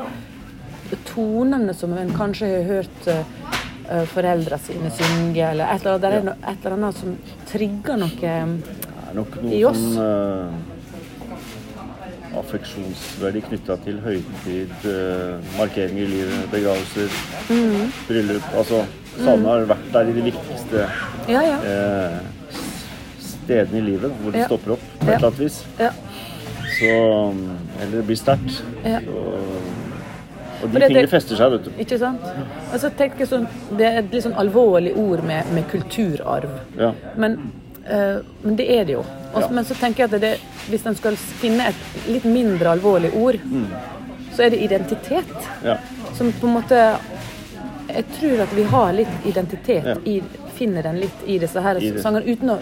tonene 1.09 1.75
som 1.75 1.93
en 1.97 2.11
kanskje 2.13 2.47
har 2.53 2.65
hørt 2.69 3.09
uh, 3.09 4.05
foreldra 4.13 4.59
sine 4.59 4.91
synge, 4.91 5.41
eller 5.41 5.65
et 5.65 5.81
eller, 5.81 5.95
annet, 5.95 6.03
det 6.03 6.13
er 6.13 6.23
no, 6.23 6.35
et 6.51 6.67
eller 6.67 6.77
annet 6.77 6.95
som 7.01 7.17
trigger 7.47 7.97
noe 7.97 8.37
nok 9.15 9.37
I 9.41 9.49
noe 9.49 9.65
oss. 9.71 9.79
sånn 9.79 9.99
uh 9.99 10.73
affeksjonsverdi 12.39 13.43
knytta 13.49 13.77
til 13.85 13.99
høytid, 14.01 14.73
eh, 14.89 15.53
markeringer 15.59 16.05
i 16.07 16.11
livet, 16.15 16.51
begravelser, 16.51 17.11
Mm. 17.51 17.93
bryllup. 18.09 18.43
Altså, 18.57 18.85
Sanne 19.19 19.49
har 19.49 19.67
vært 19.69 19.89
der 19.93 20.09
i 20.09 20.13
de 20.17 20.23
viktigste 20.31 20.87
Ja, 21.29 21.43
ja. 21.43 21.59
eh, 21.63 22.19
stedene 23.21 23.79
i 23.79 23.85
livet, 23.93 24.13
hvor 24.23 24.35
Ja. 24.37 24.47
stopper 24.47 24.73
opp 24.77 24.81
på 25.01 25.09
et 25.09 25.15
eller 25.17 25.29
annet 25.29 25.39
vis. 25.39 25.65
Så 26.79 27.35
Eller 27.81 27.97
det 27.99 28.07
blir 28.07 28.17
sterkt. 28.17 28.63
Ja. 28.85 28.99
Og 30.63 30.71
de 30.71 30.81
tingene 30.81 31.09
fester 31.11 31.37
seg, 31.37 31.51
vet 31.57 31.65
du. 31.67 31.71
Ikke 31.83 31.99
sant? 31.99 32.23
Og 32.73 32.79
så 32.81 32.91
tenker 32.97 33.19
jeg 33.25 33.29
sånn, 33.33 33.49
Det 33.77 33.87
er 33.89 33.99
et 33.99 34.13
litt 34.15 34.23
sånn 34.25 34.37
alvorlig 34.39 34.93
ord 34.97 35.25
med, 35.27 35.45
med 35.53 35.67
kulturarv. 35.73 36.51
Ja. 36.79 36.93
Men, 37.17 37.53
øh, 37.91 38.21
men 38.45 38.57
det 38.57 38.69
er 38.71 38.85
det 38.85 38.93
jo. 38.95 39.05
Også, 39.35 39.49
Ja. 39.49 39.55
Men 39.59 39.65
så 39.65 39.75
tenker 39.75 40.05
jeg 40.07 40.15
at 40.15 40.21
det, 40.21 40.39
hvis 40.69 40.87
en 40.87 40.95
skal 40.95 41.17
finne 41.17 41.67
et 41.69 41.75
litt 42.09 42.25
mindre 42.25 42.71
alvorlig 42.77 43.13
ord, 43.17 43.39
så 44.37 44.45
er 44.47 44.51
det 44.51 44.61
identitet. 44.63 45.27
Ja. 45.65 45.77
Som 46.15 46.33
på 46.33 46.47
en 46.47 46.55
måte 46.63 46.97
Jeg 47.89 48.05
tror 48.19 48.41
at 48.45 48.53
vi 48.57 48.63
har 48.63 48.93
litt 48.93 49.27
identitet 49.27 49.85
Ja. 49.85 49.97
i 50.07 50.23
Finner 50.53 50.83
den 50.85 50.99
litt 51.01 51.23
i 51.27 51.39
disse 51.41 51.61
her 51.65 51.79
I 51.81 51.89
sangene 51.99 52.29
uten 52.29 52.51
å 52.53 52.59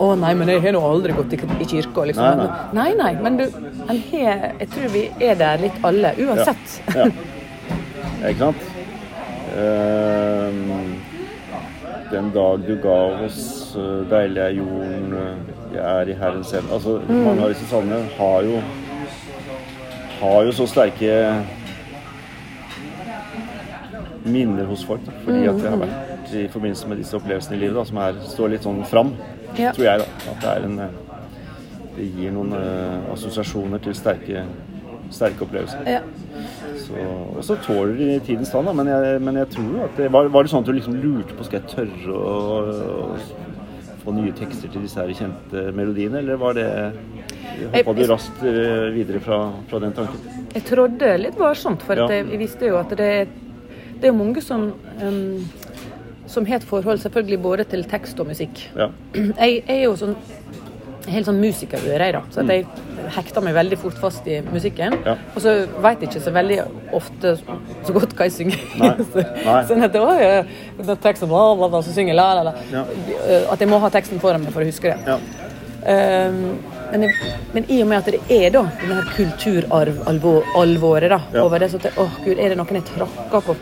Å 0.00 0.06
nei, 0.16 0.32
men 0.38 0.48
jeg 0.48 0.62
har 0.62 0.72
nå 0.72 0.80
aldri 0.88 1.12
gått 1.12 1.32
i, 1.34 1.38
i 1.60 1.64
kirka, 1.68 2.04
liksom. 2.08 2.38
Nei, 2.38 2.54
nei, 2.72 2.94
nei. 2.94 3.12
men 3.22 3.36
du 3.36 3.44
en 3.44 3.98
har, 4.12 4.52
Jeg 4.60 4.68
tror 4.74 4.88
vi 4.94 5.02
er 5.20 5.34
der 5.34 5.58
litt 5.58 5.80
alle, 5.84 6.14
uansett. 6.22 6.78
Ja. 6.94 7.04
ja. 7.04 8.30
Ikke 8.30 8.38
sant? 8.38 8.56
Ehm, 9.58 10.94
den 12.12 12.30
dag 12.34 12.62
du 12.66 12.76
ga 12.82 12.96
oss 13.26 13.74
eh, 13.76 14.04
deilig 14.10 14.40
er 14.46 14.54
jorden, 14.56 15.12
eh, 15.18 15.74
jeg 15.74 15.82
er 15.82 16.12
i 16.12 16.16
Herrens 16.22 16.48
selv 16.54 16.72
Altså, 16.72 16.98
Mm. 17.08 17.24
mange 17.26 17.42
av 17.42 17.48
disse 17.52 17.66
salmene 17.70 18.04
har 18.18 18.42
jo 18.48 18.62
har 20.22 20.44
jo 20.46 20.52
så 20.54 20.66
sterke 20.70 21.12
minner 24.24 24.64
hos 24.70 24.84
folk. 24.86 25.04
Da, 25.06 25.12
fordi 25.24 25.46
at 25.50 25.60
det 25.62 25.70
har 25.72 25.80
vært 25.82 26.34
i 26.38 26.48
forbindelse 26.52 26.88
med 26.88 27.00
disse 27.02 27.16
opplevelsene 27.18 27.56
i 27.56 27.60
livet 27.64 27.76
da, 27.80 27.84
som 27.88 27.98
er, 28.02 28.20
står 28.32 28.52
litt 28.54 28.66
sånn 28.68 28.82
fram, 28.88 29.14
Ja. 29.58 29.72
tror 29.76 29.84
jeg. 29.84 29.98
da, 29.98 30.30
At 30.32 30.40
det 30.40 30.50
er 30.56 30.64
en 30.68 30.78
eh, 30.80 30.98
Det 31.96 32.04
gir 32.16 32.30
noen 32.32 32.52
uh, 32.56 33.12
assosiasjoner 33.12 33.78
til 33.84 33.92
sterke, 33.94 34.46
sterke 35.12 35.44
opplevelser. 35.44 35.82
Ja. 35.84 36.00
Så, 36.80 36.94
og 37.36 37.42
så 37.44 37.56
tåler 37.66 37.92
de 37.98 38.14
tidens 38.24 38.48
tann, 38.50 38.64
da. 38.64 38.72
Men 38.72 38.88
jeg, 38.88 39.18
men 39.20 39.36
jeg 39.36 39.50
tror 39.52 39.82
at 39.84 39.98
det, 40.00 40.06
var, 40.14 40.30
var 40.32 40.42
det 40.46 40.50
sånn 40.54 40.64
at 40.64 40.70
du 40.70 40.72
liksom 40.72 40.96
lurte 41.02 41.36
på 41.36 41.44
skal 41.44 41.60
jeg 41.60 41.68
tørre 41.74 42.16
å, 42.16 42.32
å 43.12 43.98
få 44.06 44.14
nye 44.16 44.32
tekster 44.32 44.72
til 44.72 44.86
disse 44.86 44.98
her 44.98 45.12
kjente 45.14 45.66
melodiene, 45.76 46.22
eller 46.24 46.40
var 46.40 46.56
det 46.56 46.66
Hoppa 47.74 47.92
du 47.94 48.02
raskt 48.08 48.40
eh, 48.48 48.88
videre 48.96 49.20
fra, 49.22 49.42
fra 49.68 49.78
den 49.84 49.92
tanken? 49.92 50.24
Jeg 50.56 50.64
trodde 50.72 51.12
litt 51.20 51.36
varsomt, 51.38 51.84
for 51.84 52.00
Ja. 52.00 52.08
jeg 52.08 52.40
visste 52.40 52.72
jo 52.72 52.78
at 52.80 52.96
det, 52.98 53.28
det 54.02 54.10
er 54.10 54.12
jo 54.12 54.18
mange 54.18 54.42
som 54.44 54.72
um, 55.00 55.48
som 56.32 56.46
har 56.48 56.60
et 56.60 56.68
forhold 56.68 57.00
selvfølgelig 57.02 57.40
både 57.42 57.64
til 57.68 57.84
tekst 57.88 58.20
og 58.22 58.30
musikk. 58.30 58.64
Ja. 58.76 58.88
Jeg, 59.14 59.62
jeg 59.66 59.76
er 59.76 59.84
jo 59.84 59.96
sånn 60.00 60.16
helt 61.10 61.26
sånn 61.26 61.40
musikerøre, 61.42 62.06
jeg, 62.06 62.14
da. 62.14 62.20
Så 62.30 62.42
at 62.44 62.50
jeg 62.52 63.08
hekter 63.16 63.42
meg 63.44 63.56
veldig 63.56 63.78
fort 63.82 63.96
fast 63.98 64.26
i 64.30 64.38
musikken. 64.46 64.94
Ja. 65.06 65.16
Og 65.34 65.42
så 65.44 65.54
veit 65.82 66.02
jeg 66.02 66.12
ikke 66.12 66.22
så 66.22 66.34
veldig 66.34 66.58
ofte 66.94 67.34
så 67.42 67.96
godt 67.96 68.14
hva 68.18 68.28
jeg 68.28 68.36
synger. 68.36 68.60
Nei. 68.78 68.92
Nei. 69.48 69.56
sånn 69.68 69.86
at 69.88 69.96
det 69.96 70.02
var 70.04 71.00
teksten 71.02 71.30
bla, 71.32 71.46
bla, 71.58 71.70
bla, 71.72 71.82
så 71.82 71.94
synger 71.96 72.18
la, 72.18 72.28
la, 72.38 72.52
la. 72.52 72.54
Ja. 72.70 72.84
At 73.52 73.62
jeg 73.62 73.70
må 73.72 73.82
ha 73.82 73.90
teksten 73.92 74.22
foran 74.22 74.46
meg 74.46 74.54
for 74.54 74.64
å 74.64 74.68
huske 74.68 74.92
det. 74.92 75.16
Ja. 75.16 75.18
Um, 75.82 76.60
men, 76.92 77.08
jeg, 77.08 77.34
men 77.56 77.70
i 77.72 77.80
og 77.82 77.88
med 77.90 78.02
at 78.02 78.10
det 78.12 78.20
er 78.30 78.52
da 78.54 78.62
denne 78.78 79.00
her 79.00 79.12
kulturalvoret 79.16 81.10
da, 81.10 81.18
over 81.42 81.62
det, 81.64 81.72
så 81.72 81.80
at 81.80 81.98
åh 81.98 82.18
gud, 82.22 82.36
er 82.36 82.52
det 82.52 82.58
noen 82.60 82.78
jeg 82.78 82.86
tråkker 82.92 83.46
på, 83.48 83.56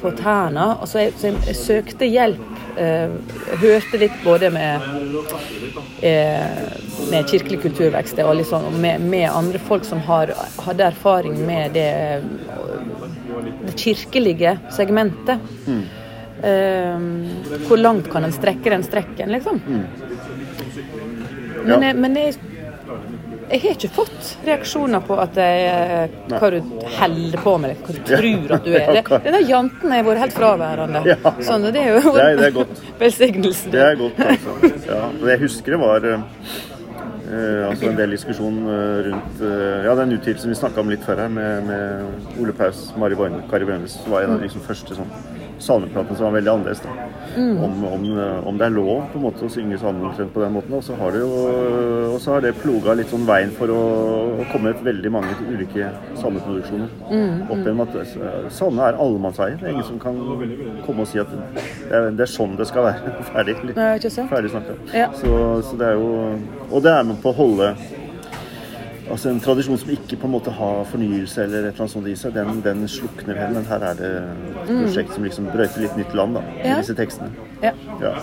på 0.00 0.10
tærne? 0.18 0.66
Og 0.80 0.88
så 0.90 1.06
jeg, 1.06 1.14
så 1.18 1.30
jeg, 1.30 1.42
jeg 1.46 1.56
søkte 1.56 2.08
hjelp. 2.08 2.52
eh, 2.76 3.10
hørte 3.60 3.98
litt 4.00 4.14
både 4.24 4.50
med, 4.50 4.80
eh, 6.00 6.62
med 7.10 7.28
Kirkelig 7.28 7.60
kulturvekst 7.62 8.18
og 8.24 8.36
liksom, 8.40 8.68
med, 8.80 9.00
med 9.00 9.28
andre 9.30 9.58
folk 9.58 9.84
som 9.84 10.00
har, 10.06 10.32
hadde 10.66 10.86
erfaring 10.88 11.36
med 11.46 11.76
det, 11.76 12.22
det 13.66 13.76
kirkelige 13.76 14.56
segmentet. 14.72 15.38
Eh, 16.42 17.04
hvor 17.68 17.78
langt 17.78 18.10
kan 18.10 18.24
en 18.24 18.34
strekke 18.34 18.72
den 18.72 18.82
strekken, 18.86 19.30
liksom? 19.36 19.60
Mm. 19.66 19.84
Ja. 21.62 21.76
jeg, 21.78 21.94
men 21.94 22.16
jeg, 22.18 22.34
jeg 23.50 23.60
har 23.62 23.74
ikke 23.76 23.90
fått 23.96 24.30
reaksjoner 24.46 25.02
på 25.06 25.16
at 25.20 25.36
jeg, 25.36 26.10
hva 26.32 26.50
du 26.54 26.58
holder 26.98 27.42
på 27.44 27.54
med, 27.62 27.76
hva 27.84 27.96
du 27.96 28.00
tror 28.08 28.54
at 28.56 28.64
du 28.66 28.72
er. 28.80 28.92
Det, 29.00 29.20
denne 29.26 29.42
janten 29.48 29.92
har 29.92 30.04
vært 30.06 30.22
helt 30.24 30.36
fraværende. 30.36 31.02
Sånn, 31.44 31.66
det 31.74 31.82
er 31.82 31.96
jo 31.96 32.12
Det 32.14 32.26
er- 32.26 32.36
det 32.42 32.46
er 32.50 32.56
godt. 32.58 32.82
velsignelsen. 33.02 33.72
Det 33.74 33.82
er 33.86 33.96
godt, 34.00 34.20
altså. 34.26 34.72
Ja. 34.88 35.02
Jeg 35.32 35.42
husker 35.44 35.76
det 35.76 35.80
var 35.82 36.06
eh, 36.12 36.24
eh, 37.32 37.68
altså 37.68 37.88
en 37.90 37.96
del 38.00 38.10
diskusjon 38.16 38.58
uh, 38.66 38.98
rundt 39.08 39.40
uh, 39.44 39.84
ja, 39.86 39.94
den 39.98 40.16
utgivelsen 40.18 40.52
vi 40.52 40.58
snakka 40.58 40.80
om 40.84 40.90
litt 40.92 41.04
før 41.06 41.22
her, 41.24 41.30
med, 41.32 41.64
med 41.68 42.40
Ole 42.42 42.52
Paus, 42.56 42.90
Mari 43.00 43.16
Boine, 43.18 43.42
Kari 43.50 43.68
Brønnes, 43.68 43.98
var 44.10 44.26
en 44.26 44.34
av 44.36 44.42
de 44.42 44.48
liksom, 44.48 44.64
første 44.66 44.98
sånn, 44.98 45.12
salmeplatene 45.62 46.18
som 46.18 46.28
var 46.28 46.36
veldig 46.38 46.52
annerledes. 46.52 46.82
Da. 46.84 47.08
Om, 47.66 47.84
om, 47.88 48.06
eh, 48.18 48.48
om 48.48 48.58
det 48.60 48.66
er 48.66 48.74
lov 48.74 49.06
på 49.12 49.20
en 49.20 49.26
måte 49.28 49.46
å 49.46 49.52
synge 49.52 49.78
salmer 49.80 50.10
omtrent 50.10 50.34
på 50.34 50.42
den 50.42 50.54
måten. 50.56 50.74
Og 50.76 50.84
så 50.84 50.96
har 50.98 51.14
det 51.14 51.22
jo 51.22 51.30
og 52.12 52.20
så 52.20 52.34
har 52.34 52.42
det 52.44 52.52
ploga 52.60 52.94
litt 52.98 53.08
sånn 53.12 53.24
veien 53.28 53.52
for 53.56 53.72
å, 53.72 53.80
å 54.42 54.46
komme 54.52 54.74
veldig 54.84 55.12
mange 55.14 55.32
ulike 55.46 55.88
salmeproduksjoner. 56.20 56.90
Opp 57.48 57.62
gjennom 57.62 57.84
at 57.86 57.96
eh, 58.02 58.50
salme 58.52 58.84
er 58.88 59.00
allemannseie. 59.00 59.56
Det 59.60 59.70
er 59.70 59.74
ingen 59.76 59.88
som 59.88 60.00
kan 60.02 60.18
komme 60.86 61.06
og 61.06 61.10
si 61.10 61.22
at 61.22 61.32
det 61.32 61.42
er, 61.88 62.10
det 62.12 62.26
er 62.26 62.32
sånn 62.34 62.58
det 62.58 62.68
skal 62.68 62.90
være. 62.90 63.16
Ferdig. 63.32 63.56
Ferdig 63.72 64.52
snakka. 64.52 64.78
Ja. 64.92 65.08
Så, 65.16 65.32
så 65.70 65.80
det 65.80 65.92
er 65.92 66.00
jo 66.00 66.10
Og 66.72 66.80
det 66.84 66.92
er 66.92 67.04
med 67.06 67.20
på 67.22 67.32
å 67.32 67.36
holde 67.36 67.72
Altså 69.10 69.30
En 69.32 69.40
tradisjon 69.42 69.78
som 69.80 69.90
ikke 69.92 70.16
på 70.20 70.28
en 70.28 70.34
måte 70.36 70.52
har 70.54 70.84
fornyelse 70.90 71.42
eller 71.42 71.58
et 71.58 71.72
eller 71.72 71.84
annet 71.84 71.94
sånt 71.94 72.08
i 72.08 72.14
seg, 72.18 72.34
den, 72.36 72.60
den 72.64 72.84
slukner 72.88 73.38
hen. 73.38 73.56
Men 73.58 73.66
her 73.68 73.86
er 73.90 73.98
det 73.98 74.10
et 74.22 74.70
prosjekt 74.70 75.14
som 75.16 75.26
liksom 75.26 75.48
brøyter 75.52 75.82
litt 75.84 75.96
nytt 75.98 76.14
land 76.16 76.38
da, 76.38 76.44
i. 76.54 76.68
Ja. 76.70 76.78
disse 76.80 76.96
tekstene. 76.98 77.32
Ja. 77.64 77.74
Ja. 78.02 78.14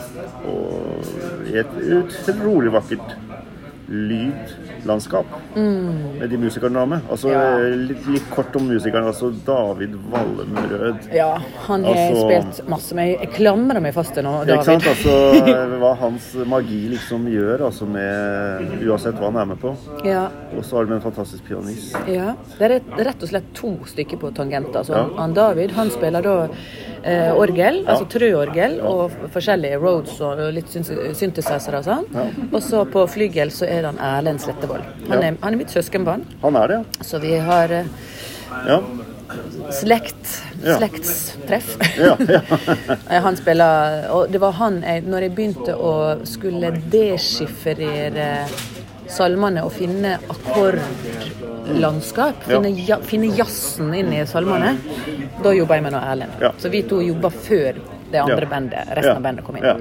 Og 0.49 1.51
et 1.51 1.75
utrolig 1.99 2.71
vakkert 2.73 3.17
lydlandskap 3.89 5.25
med 5.55 6.29
de 6.29 6.37
med. 6.87 7.01
Altså, 7.11 7.27
Mm. 7.29 7.33
Ja. 7.33 7.57
litt, 7.87 8.07
litt 8.07 8.29
kort 8.29 8.55
om 8.55 8.67
musikeren. 8.67 9.05
Altså 9.07 9.31
David 9.45 9.95
Vallem 10.11 10.55
Rød. 10.71 10.95
ja, 11.13 11.37
han 11.67 11.83
har 11.83 11.93
Altså- 11.95 12.29
spilt 12.29 12.69
masse 12.69 12.95
med. 12.95 13.19
Jeg 13.19 13.29
klamrer 13.33 13.79
meg 13.81 13.93
fast 13.93 14.13
til 14.13 14.23
nå, 14.23 14.45
Ikke 14.45 14.63
sant? 14.63 14.83
Altså, 14.83 15.09
hva 15.81 15.95
hans 15.97 16.35
magi 16.45 16.89
liksom 16.89 17.25
gjør, 17.27 17.61
altså 17.65 17.85
med 17.87 18.81
Uansett 18.87 19.15
hva 19.19 19.31
han 19.31 19.37
er 19.37 19.45
med 19.45 19.59
på. 19.59 19.75
Ja, 20.05 20.27
Og 20.57 20.63
så 20.63 20.75
har 20.77 20.85
med 20.85 20.95
en 21.03 21.11
fantastisk 21.11 21.43
pianist. 21.45 21.95
ja. 22.07 22.33
Det 22.57 22.71
er 22.71 22.79
rett 23.05 23.23
og 23.23 23.29
slett 23.29 23.53
to 23.53 23.77
stykker 23.85 24.17
på 24.19 24.31
tangenter. 24.33 24.79
Altså, 24.79 24.93
Ja. 24.95 25.07
han 25.17 25.33
David 25.33 25.71
han 25.71 25.89
spiller 25.89 26.21
da 26.21 26.47
eh, 27.03 27.31
orgel, 27.35 27.83
Ja. 27.83 27.93
altså 27.95 28.05
trøorgel, 28.09 28.79
og 28.81 29.11
forskjellige 29.33 29.79
roads 29.81 30.19
og 30.21 30.39
litt 30.53 30.67
syn- 30.69 31.13
synthesizere 31.15 31.77
og 31.79 31.85
sånn. 31.85 32.05
Og 32.53 32.61
så 32.61 32.85
på 32.89 33.05
flygel 33.09 33.51
så 33.51 33.65
er 33.67 33.81
det 33.81 33.93
han 33.93 33.99
Erlend 33.99 34.39
Slettevold. 34.41 34.83
Han, 35.09 35.21
Ja. 35.21 35.27
er- 35.29 35.37
han 35.41 35.53
er 35.53 35.57
mitt 35.57 35.69
søskenbarn, 35.71 36.25
Han 36.41 36.55
er 36.55 36.67
det, 36.67 36.85
så 37.01 37.19
vi 37.21 37.35
har 37.37 37.71
eh, 37.71 37.85
ja. 38.67 38.81
slekt, 39.71 40.41
Ja. 40.63 40.77
slektstreff. 40.77 41.77
Ja, 41.97 42.15
ja. 42.27 42.41
Eh, 43.09 43.21
Han 43.21 43.35
spiller 43.37 44.09
Og 44.11 44.31
det 44.31 44.41
var 44.41 44.51
han 44.53 44.81
jeg 44.83 45.03
Når 45.05 45.21
jeg 45.21 45.35
begynte 45.35 45.73
å 45.77 46.25
skulle 46.27 46.71
deschiffrere 46.91 48.45
salmene 49.09 49.63
og 49.65 49.71
finne 49.73 50.19
akkordlandskap, 50.29 52.35
Ja. 52.47 52.61
finne, 52.61 52.69
ja, 52.87 52.97
finne 53.01 53.27
jazzen 53.35 53.93
inn 53.95 54.13
i 54.13 54.25
salmene, 54.25 54.77
da 55.43 55.49
jobba 55.53 55.73
jeg 55.75 55.83
med 55.83 55.91
noe 55.93 56.01
Erlend. 56.01 56.31
Ja. 56.41 56.51
Så 56.57 56.69
vi 56.69 56.81
to 56.83 56.99
jobba 57.01 57.29
før 57.29 57.73
det 58.11 58.19
andre 58.21 58.41
Ja. 58.45 58.49
bandet, 58.49 58.87
resten 58.95 59.03
Ja. 59.05 59.15
av 59.15 59.21
bandet 59.23 59.43
kom 59.45 59.55
inn. 59.57 59.63
Ja. 59.63 59.75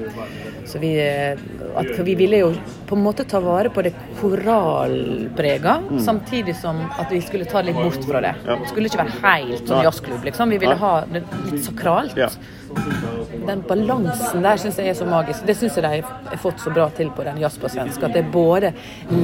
Så 0.65 0.79
vi, 0.79 0.99
eh, 0.99 1.37
at, 1.79 1.91
for 1.97 2.07
vi 2.07 2.15
ville 2.19 2.41
jo 2.43 2.51
på 2.89 2.97
en 2.97 3.03
måte 3.05 3.25
ta 3.29 3.41
vare 3.45 3.71
på 3.71 3.83
det 3.87 3.93
koralprega, 4.21 5.79
samtidig 6.05 6.57
som 6.57 6.81
at 6.99 7.13
vi 7.13 7.21
skulle 7.25 7.49
ta 7.49 7.63
litt 7.63 7.77
bort 7.79 8.05
fra 8.09 8.23
det. 8.25 8.35
Mm. 8.41 8.47
Ja. 8.49 8.59
Det 8.63 8.71
skulle 8.73 8.91
ikke 8.91 9.03
være 9.03 9.17
helt 9.25 9.69
sånn 9.69 9.85
jazzklubb, 9.87 10.25
liksom. 10.29 10.55
Vi 10.55 10.61
ville 10.65 10.79
ha 10.81 10.95
det 11.11 11.25
litt 11.51 11.65
sakralt. 11.67 12.17
Ja. 12.19 12.31
Den 13.49 13.63
balansen 13.69 14.45
der 14.45 14.61
syns 14.61 14.79
jeg 14.81 14.93
er 14.93 14.97
så 14.99 15.07
magisk. 15.09 15.47
Det 15.49 15.57
syns 15.57 15.79
jeg 15.79 15.87
de 15.87 16.03
har 16.05 16.41
fått 16.43 16.61
så 16.61 16.73
bra 16.75 16.89
til 16.97 17.13
på 17.17 17.25
den 17.25 17.41
Jazz 17.41 17.57
på 17.61 17.71
svensk. 17.73 18.03
At 18.05 18.17
det 18.17 18.27
er 18.27 18.33
både 18.33 18.73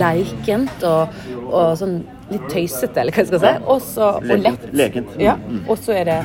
leikent 0.00 0.84
og, 0.88 1.24
og 1.50 1.74
sånn 1.80 1.98
litt 2.30 2.46
tøysete, 2.48 3.02
eller 3.02 3.12
hva 3.12 3.20
jeg 3.20 3.28
skal 3.28 3.42
si, 3.42 3.52
Også, 3.74 4.06
og 4.16 4.44
lett. 4.46 4.68
Lekent. 4.72 5.12
Ja. 5.20 5.36
Mm. 5.36 5.64
Og 5.68 5.76
så 5.80 5.96
er 5.98 6.08
det 6.08 6.18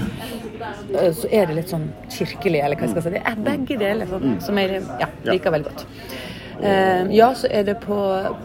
så 1.15 1.29
er 1.31 1.49
det 1.49 1.55
litt 1.59 1.71
sånn 1.71 1.87
kirkelig, 2.13 2.61
eller 2.63 2.79
hva 2.79 2.87
jeg 2.87 2.93
skal 2.95 3.05
si. 3.05 3.13
Det 3.15 3.21
er 3.25 3.39
begge 3.45 3.77
deler 3.79 4.09
sånn, 4.09 4.35
som 4.43 4.57
jeg 4.61 4.81
ja, 4.99 5.07
Mm. 5.19 5.31
Liker 5.33 5.51
veldig 5.51 5.67
godt. 5.71 5.85
Eh, 6.61 7.05
ja, 7.15 7.29
så 7.35 7.47
er 7.51 7.63
det 7.67 7.77
på 7.83 7.97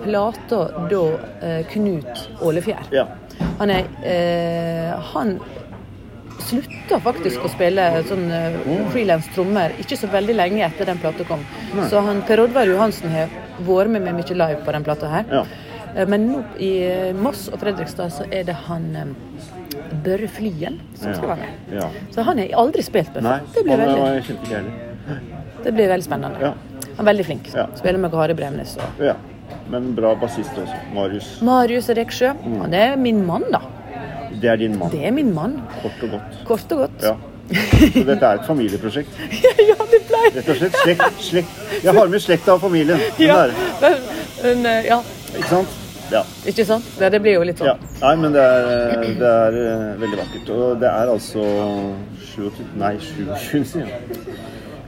plata 0.05 0.61
da 0.91 1.03
eh, 1.43 1.61
Knut 1.71 2.25
Ålefjær. 2.43 2.89
Ja. 2.95 3.07
Han 3.59 3.71
er 3.71 3.87
eh, 4.07 4.95
Han 5.15 5.37
slutta 6.45 6.99
faktisk 7.01 7.45
å 7.47 7.49
spille 7.49 7.85
sånn 8.09 8.27
uh, 8.29 8.89
frilans 8.93 9.27
trommer 9.33 9.73
ikke 9.81 9.97
så 9.97 10.11
veldig 10.13 10.35
lenge 10.37 10.65
etter 10.67 10.89
den 10.91 10.99
plata 11.01 11.25
kom. 11.29 11.41
Så 11.89 12.03
han, 12.05 12.21
Per 12.27 12.43
Oddvar 12.43 12.69
Johansen 12.69 13.15
har 13.15 13.31
vært 13.65 13.95
med 13.95 14.05
meg 14.05 14.19
mye 14.19 14.37
live 14.37 14.61
på 14.67 14.75
den 14.75 14.85
plata 14.85 15.09
her. 15.09 15.31
Ja. 15.31 15.45
Eh, 15.95 16.07
Men 16.11 16.27
nå 16.29 16.43
i 16.59 16.73
eh, 16.89 17.15
Moss 17.17 17.47
og 17.53 17.61
Fredrikstad 17.63 18.13
så 18.13 18.27
er 18.31 18.45
det 18.51 18.57
han 18.67 18.91
eh, 18.99 19.15
Børre 20.05 20.29
Flyen 20.29 20.81
som 20.99 21.15
skal 21.15 21.29
være 21.35 21.43
med. 21.43 21.77
Ja. 21.81 21.89
Så 22.15 22.25
han 22.27 22.39
har 22.43 22.55
aldri 22.65 22.83
spilt. 22.87 23.17
Nei, 23.25 23.39
Det 23.55 23.65
blir 23.67 23.77
veldig, 23.81 24.65
det 25.65 25.75
blir 25.75 25.89
veldig 25.89 26.05
spennende. 26.07 26.41
Ja. 26.41 26.53
Han 26.97 27.07
er 27.07 27.11
veldig 27.11 27.27
flink. 27.27 27.49
Ja. 27.55 27.67
Spiller 27.79 27.99
med 27.99 28.13
Kari 28.15 28.35
Bremnes 28.39 28.77
og 28.77 29.05
Ja. 29.05 29.15
Men 29.71 29.95
bra 29.97 30.15
bassist 30.21 30.57
også. 30.61 30.75
Marius. 30.95 31.29
Marius 31.43 31.89
Reksjø. 31.97 32.33
Mm. 32.45 32.59
Han 32.61 32.75
er 32.75 32.97
min 32.97 33.27
mann, 33.27 33.45
da. 33.53 33.61
Det 34.41 34.51
er 34.51 34.57
din 34.57 34.79
mann. 34.79 34.91
Det 34.93 35.07
er 35.07 35.11
min 35.13 35.35
mann. 35.35 35.61
Kort 35.83 36.03
og 36.03 36.11
godt. 36.17 36.43
Kort 36.49 36.73
og 36.73 36.79
godt. 36.85 37.03
Ja. 37.03 37.15
Så 37.95 38.05
dette 38.09 38.25
er 38.27 38.41
et 38.41 38.47
familieprosjekt. 38.47 39.09
ja, 39.71 39.77
det 39.93 40.01
pleier 40.09 40.37
Rett 40.39 40.49
og 40.49 40.57
slett 40.61 40.77
slekt. 40.81 41.19
slekt. 41.21 41.59
Jeg 41.85 41.93
har 41.97 42.09
med 42.13 42.25
slekta 42.25 42.57
og 42.57 42.61
familien. 42.65 43.01
Ja, 43.21 43.43
men, 43.83 43.99
men, 44.43 44.67
eh, 44.71 44.89
ja. 44.89 45.01
Ikke 45.35 45.49
sant? 45.51 45.81
Ja. 46.13 46.23
Ikke 46.47 46.65
sant? 46.69 46.85
Det, 46.99 47.09
det 47.15 47.21
blir 47.25 47.39
jo 47.39 47.45
litt 47.49 47.59
sånn. 47.61 47.71
ja. 47.73 47.77
Nei, 48.03 48.15
men 48.21 48.35
det 48.37 48.43
er, 48.45 49.05
det 49.21 49.31
er 49.31 49.59
eh, 49.63 49.87
veldig 50.03 50.19
vakkert. 50.21 50.51
Og 50.55 50.79
det 50.83 50.91
er 50.91 51.13
altså 51.15 51.43
27, 52.35 52.63
Nei, 52.81 52.95
27, 53.01 53.65
sier 53.73 53.87
jeg. 53.89 53.95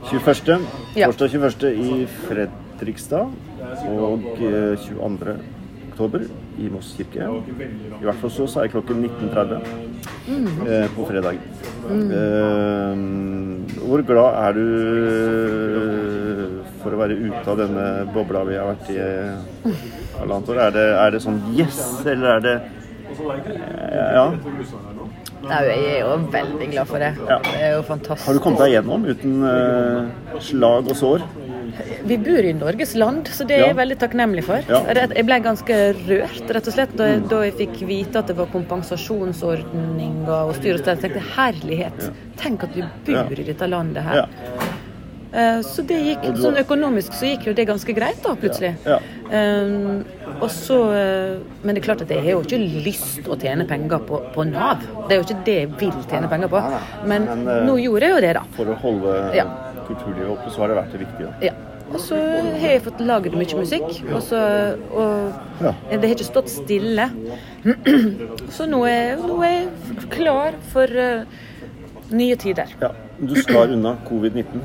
21. 0.07 0.65
Ja. 0.95 1.09
Torsdag 1.11 1.29
21. 1.35 1.67
i 1.83 2.07
Fredrikstad. 2.27 3.33
Og 3.91 4.27
eh, 4.37 4.75
22. 4.87 5.37
oktober 5.91 6.27
i 6.61 6.67
Moss 6.69 6.91
kirke. 6.97 7.25
I 7.25 8.05
hvert 8.05 8.19
fall 8.21 8.31
så 8.33 8.45
sa 8.49 8.63
jeg 8.65 8.71
klokken 8.75 9.01
19.30 9.01 9.57
eh, 10.69 10.87
på 10.93 11.07
fredag. 11.09 11.39
Eh, 11.89 12.93
hvor 13.81 14.03
glad 14.05 14.29
er 14.43 14.51
du 14.59 14.65
for 16.83 16.93
å 16.93 16.99
være 17.01 17.17
ute 17.17 17.45
av 17.49 17.57
denne 17.59 17.85
bobla 18.13 18.43
vi 18.47 18.55
har 18.59 18.69
vært 18.69 18.87
i 18.93 18.99
annet, 20.23 20.49
år? 20.49 20.57
Er 20.67 20.71
det, 20.71 20.85
er 21.05 21.11
det 21.11 21.21
sånn 21.23 21.39
yes, 21.57 21.81
eller 22.05 22.27
er 22.37 22.39
det 22.47 22.55
Ja. 24.13 24.25
Nei, 25.47 25.59
jeg 25.63 25.83
er 25.95 25.99
jo 26.01 26.15
veldig 26.33 26.67
glad 26.71 26.87
for 26.89 26.99
det. 26.99 27.11
Ja. 27.29 27.37
Det 27.45 27.59
er 27.61 27.75
jo 27.77 27.83
fantastisk. 27.87 28.25
Har 28.27 28.33
du 28.35 28.39
kommet 28.43 28.59
deg 28.65 28.71
gjennom 28.73 29.05
uten 29.07 29.35
uh, 29.45 30.39
slag 30.43 30.89
og 30.91 30.97
sår? 30.97 31.23
Vi 32.09 32.17
bor 32.17 32.41
i 32.49 32.53
Norges 32.57 32.95
land, 32.97 33.27
så 33.31 33.45
det 33.47 33.55
er 33.55 33.61
Ja. 33.61 33.67
jeg 33.69 33.77
veldig 33.77 33.97
takknemlig 34.01 34.43
for. 34.47 34.63
Ja. 34.67 34.81
Jeg 34.97 35.25
ble 35.27 35.37
ganske 35.45 35.77
rørt 36.09 36.49
rett 36.57 36.67
og 36.67 36.73
slett 36.73 36.95
da 36.97 37.03
jeg, 37.11 37.21
da 37.29 37.41
jeg 37.45 37.53
fikk 37.61 37.75
vite 37.87 38.19
at 38.19 38.27
det 38.31 38.35
var 38.39 38.47
kompensasjonsordninger 38.51 40.31
og 40.49 40.55
styr 40.57 40.73
og 40.73 40.79
stell. 40.83 40.97
Jeg 40.97 41.03
tenkte 41.05 41.23
herlighet, 41.37 42.09
tenk 42.41 42.63
at 42.67 42.75
vi 42.75 42.81
bor 43.05 43.13
Ja. 43.21 43.25
i 43.29 43.43
dette 43.53 43.67
landet 43.69 44.03
her. 44.03 44.27
Eh, 45.33 45.59
Så 45.61 45.85
det 45.85 45.97
gikk, 46.01 46.23
sånn 46.39 46.57
økonomisk 46.57 47.13
så 47.13 47.25
gikk 47.27 47.47
jo 47.47 47.53
det 47.53 47.67
ganske 47.67 47.93
greit 47.93 48.23
da, 48.23 48.33
plutselig. 48.35 48.75
Um, 49.27 50.05
også, 50.39 50.75
eh, 50.95 51.39
men 51.63 51.75
det 51.75 51.81
er 51.81 51.85
klart 51.87 52.01
at 52.05 52.11
jeg 52.13 52.23
har 52.23 52.31
jo 52.37 52.43
ikke 52.45 52.59
lyst 52.85 53.25
å 53.27 53.35
tjene 53.39 53.65
penger 53.67 53.99
på, 54.07 54.19
på 54.35 54.45
Nav. 54.47 54.83
Det 55.07 55.15
er 55.15 55.19
jo 55.21 55.25
ikke 55.25 55.39
det 55.47 55.55
jeg 55.57 55.71
vil 55.81 55.95
tjene 56.07 56.29
penger 56.31 56.51
på. 56.53 56.61
Men, 57.09 57.25
Men, 57.27 57.47
eh, 57.47 57.63
nå 57.67 57.75
gjorde 57.81 58.07
jeg 58.07 58.15
jo 58.15 58.21
det, 58.23 58.33
da. 58.39 58.43
For 58.55 58.71
å 58.71 58.77
holde 58.83 59.15
Ja. 59.35 59.47
kulturlivet 59.87 60.29
oppe, 60.35 60.51
så 60.51 60.63
har 60.63 60.71
det 60.71 60.77
vært 60.79 60.95
det 60.95 61.01
viktige. 61.05 61.33
Ja. 61.49 61.53
Og 61.87 61.99
så 62.03 62.17
har 62.19 62.67
jeg 62.67 62.81
fått 62.83 62.99
laget 62.99 63.35
mye 63.39 63.59
musikk, 63.59 63.85
og, 64.11 64.21
så, 64.23 64.39
og 64.91 65.63
Ja. 65.63 65.73
det 65.91 66.01
har 66.03 66.15
ikke 66.15 66.27
stått 66.27 66.49
stille. 66.51 67.09
Så 68.55 68.67
nå 68.67 68.81
er, 68.87 69.15
nå 69.19 69.37
er 69.43 69.53
jeg 69.55 70.09
klar 70.11 70.55
for 70.71 70.83
uh, 70.87 71.23
nye 72.11 72.35
tider. 72.39 72.71
Ja. 72.81 72.91
Du 73.19 73.33
skal 73.35 73.71
unna 73.73 73.95
covid-19. 74.07 74.61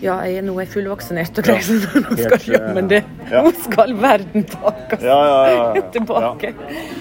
Ja, 0.00 0.16
jeg, 0.24 0.44
nå 0.46 0.54
er 0.56 0.64
jeg 0.64 0.72
fullvaksinert 0.74 1.40
og 1.40 1.44
greier, 1.44 1.66
så 1.66 2.00
nå 2.00 2.16
skal 2.16 2.46
jammen 2.54 2.88
det, 2.88 3.02
ja. 3.28 3.42
nå 3.44 3.52
skal 3.66 3.92
verden 4.00 4.46
takke 4.48 4.98
Ja, 5.04 5.18
ja, 5.28 5.40
ja, 5.76 5.82
tilbake. 5.96 6.54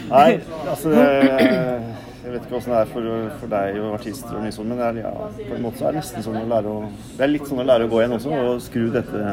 Nei, 0.10 0.30
altså 0.68 0.92
Jeg 0.92 2.34
vet 2.34 2.44
ikke 2.44 2.58
åssen 2.60 2.76
det 2.76 2.82
er 2.82 2.92
for, 2.92 3.08
for 3.40 3.54
deg 3.56 3.80
og 3.82 3.94
artister, 3.96 4.36
og 4.36 4.44
mye 4.44 4.54
sånn, 4.54 4.68
men 4.70 4.82
det 4.82 4.90
er, 4.90 5.00
ja, 5.08 5.14
på 5.40 5.56
en 5.56 5.64
måte 5.64 5.80
så 5.80 5.88
er 5.88 5.96
det 5.96 6.04
nesten 6.04 6.28
sånn 6.28 6.42
å 6.44 6.44
lære 6.52 6.76
å 6.76 6.84
Det 7.16 7.26
er 7.26 7.32
litt 7.32 7.48
sånn 7.50 7.64
å 7.64 7.68
lære 7.72 7.88
å 7.88 7.94
gå 7.94 8.04
igjen 8.04 8.18
også, 8.20 8.44
og 8.44 8.62
skru 8.68 8.90
dette 8.94 9.24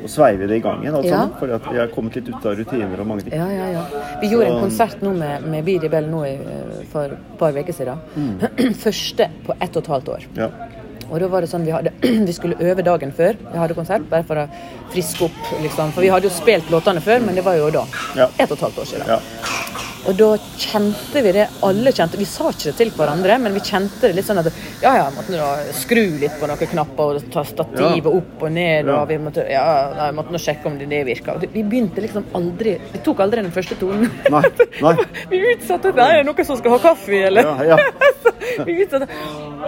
og 0.00 0.08
sveive 0.08 0.46
det 0.48 0.56
i 0.56 0.62
gang 0.64 0.80
igjen. 0.80 0.96
Ja. 1.04 1.26
Fordi 1.36 1.52
at 1.58 1.66
vi 1.68 1.76
har 1.76 1.90
kommet 1.92 2.16
litt 2.16 2.30
ut 2.32 2.46
av 2.48 2.54
rutiner 2.56 3.02
og 3.02 3.08
mange 3.10 3.26
ting. 3.26 3.34
Ja, 3.36 3.48
ja, 3.52 3.66
ja. 3.74 4.04
Vi 4.22 4.30
gjorde 4.32 4.48
en 4.48 4.62
konsert 4.64 5.02
nå 5.04 5.12
med, 5.12 5.44
med 5.52 5.66
Bidi 5.66 5.90
Bell 5.92 6.08
nå 6.08 6.22
i, 6.24 6.34
eh, 6.40 6.78
for 6.88 7.12
et 7.12 7.34
par 7.40 7.56
uker 7.56 7.76
siden. 7.76 8.00
Første 8.86 9.28
på 9.44 9.56
ett 9.58 9.76
og 9.76 9.82
et 9.82 9.92
halvt 9.94 10.12
år. 10.16 10.28
Ja. 10.40 10.48
Og 11.10 11.18
da 11.20 11.26
var 11.28 11.40
det 11.42 11.50
sånn, 11.50 11.64
vi, 11.66 11.72
hadde, 11.74 11.90
vi 12.28 12.32
skulle 12.36 12.56
øve 12.60 12.82
dagen 12.86 13.10
før 13.12 13.34
vi 13.40 13.58
hadde 13.58 13.74
konsert, 13.74 14.04
bare 14.10 14.22
for 14.28 14.36
å 14.44 14.48
friske 14.92 15.24
opp. 15.26 15.40
liksom. 15.62 15.92
For 15.92 16.02
vi 16.06 16.08
hadde 16.14 16.28
jo 16.30 16.34
spilt 16.34 16.70
låtene 16.70 17.02
før, 17.02 17.20
men 17.26 17.34
det 17.34 17.44
var 17.46 17.58
jo 17.58 17.70
da 17.70 17.84
Ja. 18.16 18.28
ett 18.38 18.50
og 18.50 18.58
et 18.58 18.64
halvt 18.68 18.78
år 18.84 18.86
siden. 18.94 19.06
ja. 19.08 19.20
Og 20.08 20.14
da 20.16 20.30
kjente 20.56 21.20
vi 21.22 21.32
det, 21.36 21.42
alle 21.62 21.90
kjente 21.92 22.16
Vi 22.16 22.24
sa 22.24 22.46
ikke 22.48 22.70
det 22.70 22.76
til 22.78 22.90
hverandre, 22.96 23.34
men 23.38 23.52
vi 23.52 23.60
kjente 23.60 24.00
det 24.08 24.14
litt 24.16 24.24
sånn 24.24 24.38
at 24.40 24.46
ja, 24.80 24.94
ja, 24.96 25.10
måtte 25.12 25.34
nå 25.36 25.48
skru 25.76 26.16
litt 26.22 26.38
på 26.40 26.48
noen 26.48 26.56
knapper 26.72 27.18
og 27.18 27.26
ta 27.34 27.42
stativet 27.44 28.08
Ja. 28.08 28.14
opp 28.16 28.40
og 28.46 28.50
ned, 28.50 28.86
Ja. 28.88 29.02
og 29.02 29.08
vi 29.08 29.18
måtte, 29.18 29.44
ja, 29.50 29.92
nei, 29.98 30.10
måtte 30.16 30.32
nå 30.32 30.38
sjekke 30.40 30.66
om 30.72 30.78
det, 30.78 30.88
det 30.88 31.04
virka. 31.04 31.36
Vi 31.52 31.62
begynte 31.62 32.00
liksom 32.00 32.24
aldri 32.34 32.78
Vi 32.94 32.98
tok 33.04 33.20
aldri 33.20 33.42
den 33.42 33.52
første 33.52 33.76
tonen. 33.76 34.08
Nei. 34.30 34.42
Nei. 34.80 34.96
vi 35.30 35.42
utsatte 35.52 35.92
det. 35.92 36.00
er 36.08 36.22
det 36.22 36.26
noen 36.32 36.46
som 36.46 36.56
skal 36.56 36.70
ha 36.70 36.78
kaffe, 36.78 37.20
eller? 37.26 37.42
Ja, 37.42 37.76
ja. 37.76 37.76
vi 38.64 38.80
utsatte. 38.86 39.06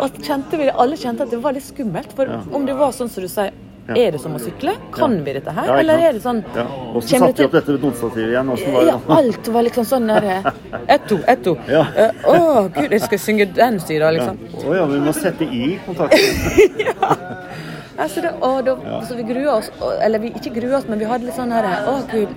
Og 0.00 0.16
kjente 0.24 0.58
vi 0.60 0.70
alle 0.70 0.96
kjente 0.96 1.26
at 1.26 1.30
det 1.34 1.42
var 1.42 1.52
litt 1.56 1.66
skummelt. 1.66 2.12
For 2.16 2.30
om 2.54 2.64
det 2.66 2.74
var 2.78 2.94
sånn 2.96 3.10
som 3.12 3.22
du 3.22 3.28
sier, 3.28 3.52
Ja. 3.88 3.94
er 3.98 4.12
det 4.12 4.20
som 4.22 4.32
å 4.34 4.38
sykle? 4.38 4.76
Kan 4.94 5.24
vi 5.24 5.32
dette 5.32 5.50
her? 5.50 5.66
Ja, 5.66 5.76
eller 5.80 5.98
er 5.98 6.12
det 6.12 6.22
sånn 6.22 6.44
ja. 6.54 6.62
Og 6.94 7.02
så 7.02 7.18
satte 7.18 7.42
vi 7.42 7.44
opp 7.48 7.52
dette 7.56 7.74
notestativet 7.82 8.30
igjen? 8.30 8.46
Var 8.74 8.84
ja, 8.86 8.94
alt 9.08 9.48
var 9.48 9.62
liksom 9.66 9.84
sånn 9.84 10.06
der 10.06 10.52
Ett, 10.86 11.08
to, 11.08 11.18
ett, 11.26 11.42
to. 11.42 11.56
Ja. 11.68 11.82
uh, 11.98 12.30
Å, 12.30 12.68
gud, 12.76 12.90
jeg 12.94 13.00
skal 13.02 13.18
synge 13.18 13.48
den 13.52 13.80
sida, 13.80 14.06
Ja. 14.06 14.10
liksom. 14.14 14.38
Å 14.70 14.76
ja, 14.76 14.86
vi 14.86 15.00
må 15.02 15.12
sette 15.12 15.42
i 15.44 15.78
kontakten. 15.86 17.38
Altså 18.02 18.22
det, 18.24 18.30
og 18.40 18.64
da, 18.64 19.02
Så 19.06 19.14
vi 19.18 19.22
grua 19.22 19.58
oss. 19.58 19.70
Eller 20.00 20.18
vi 20.18 20.30
ikke 20.32 20.54
grua 20.54 20.78
oss, 20.78 20.86
men 20.88 20.98
vi 20.98 21.04
hadde 21.04 21.26
litt 21.28 21.36
sånn 21.36 21.52
her 21.52 21.66
Å, 21.86 21.98
gud. 22.10 22.28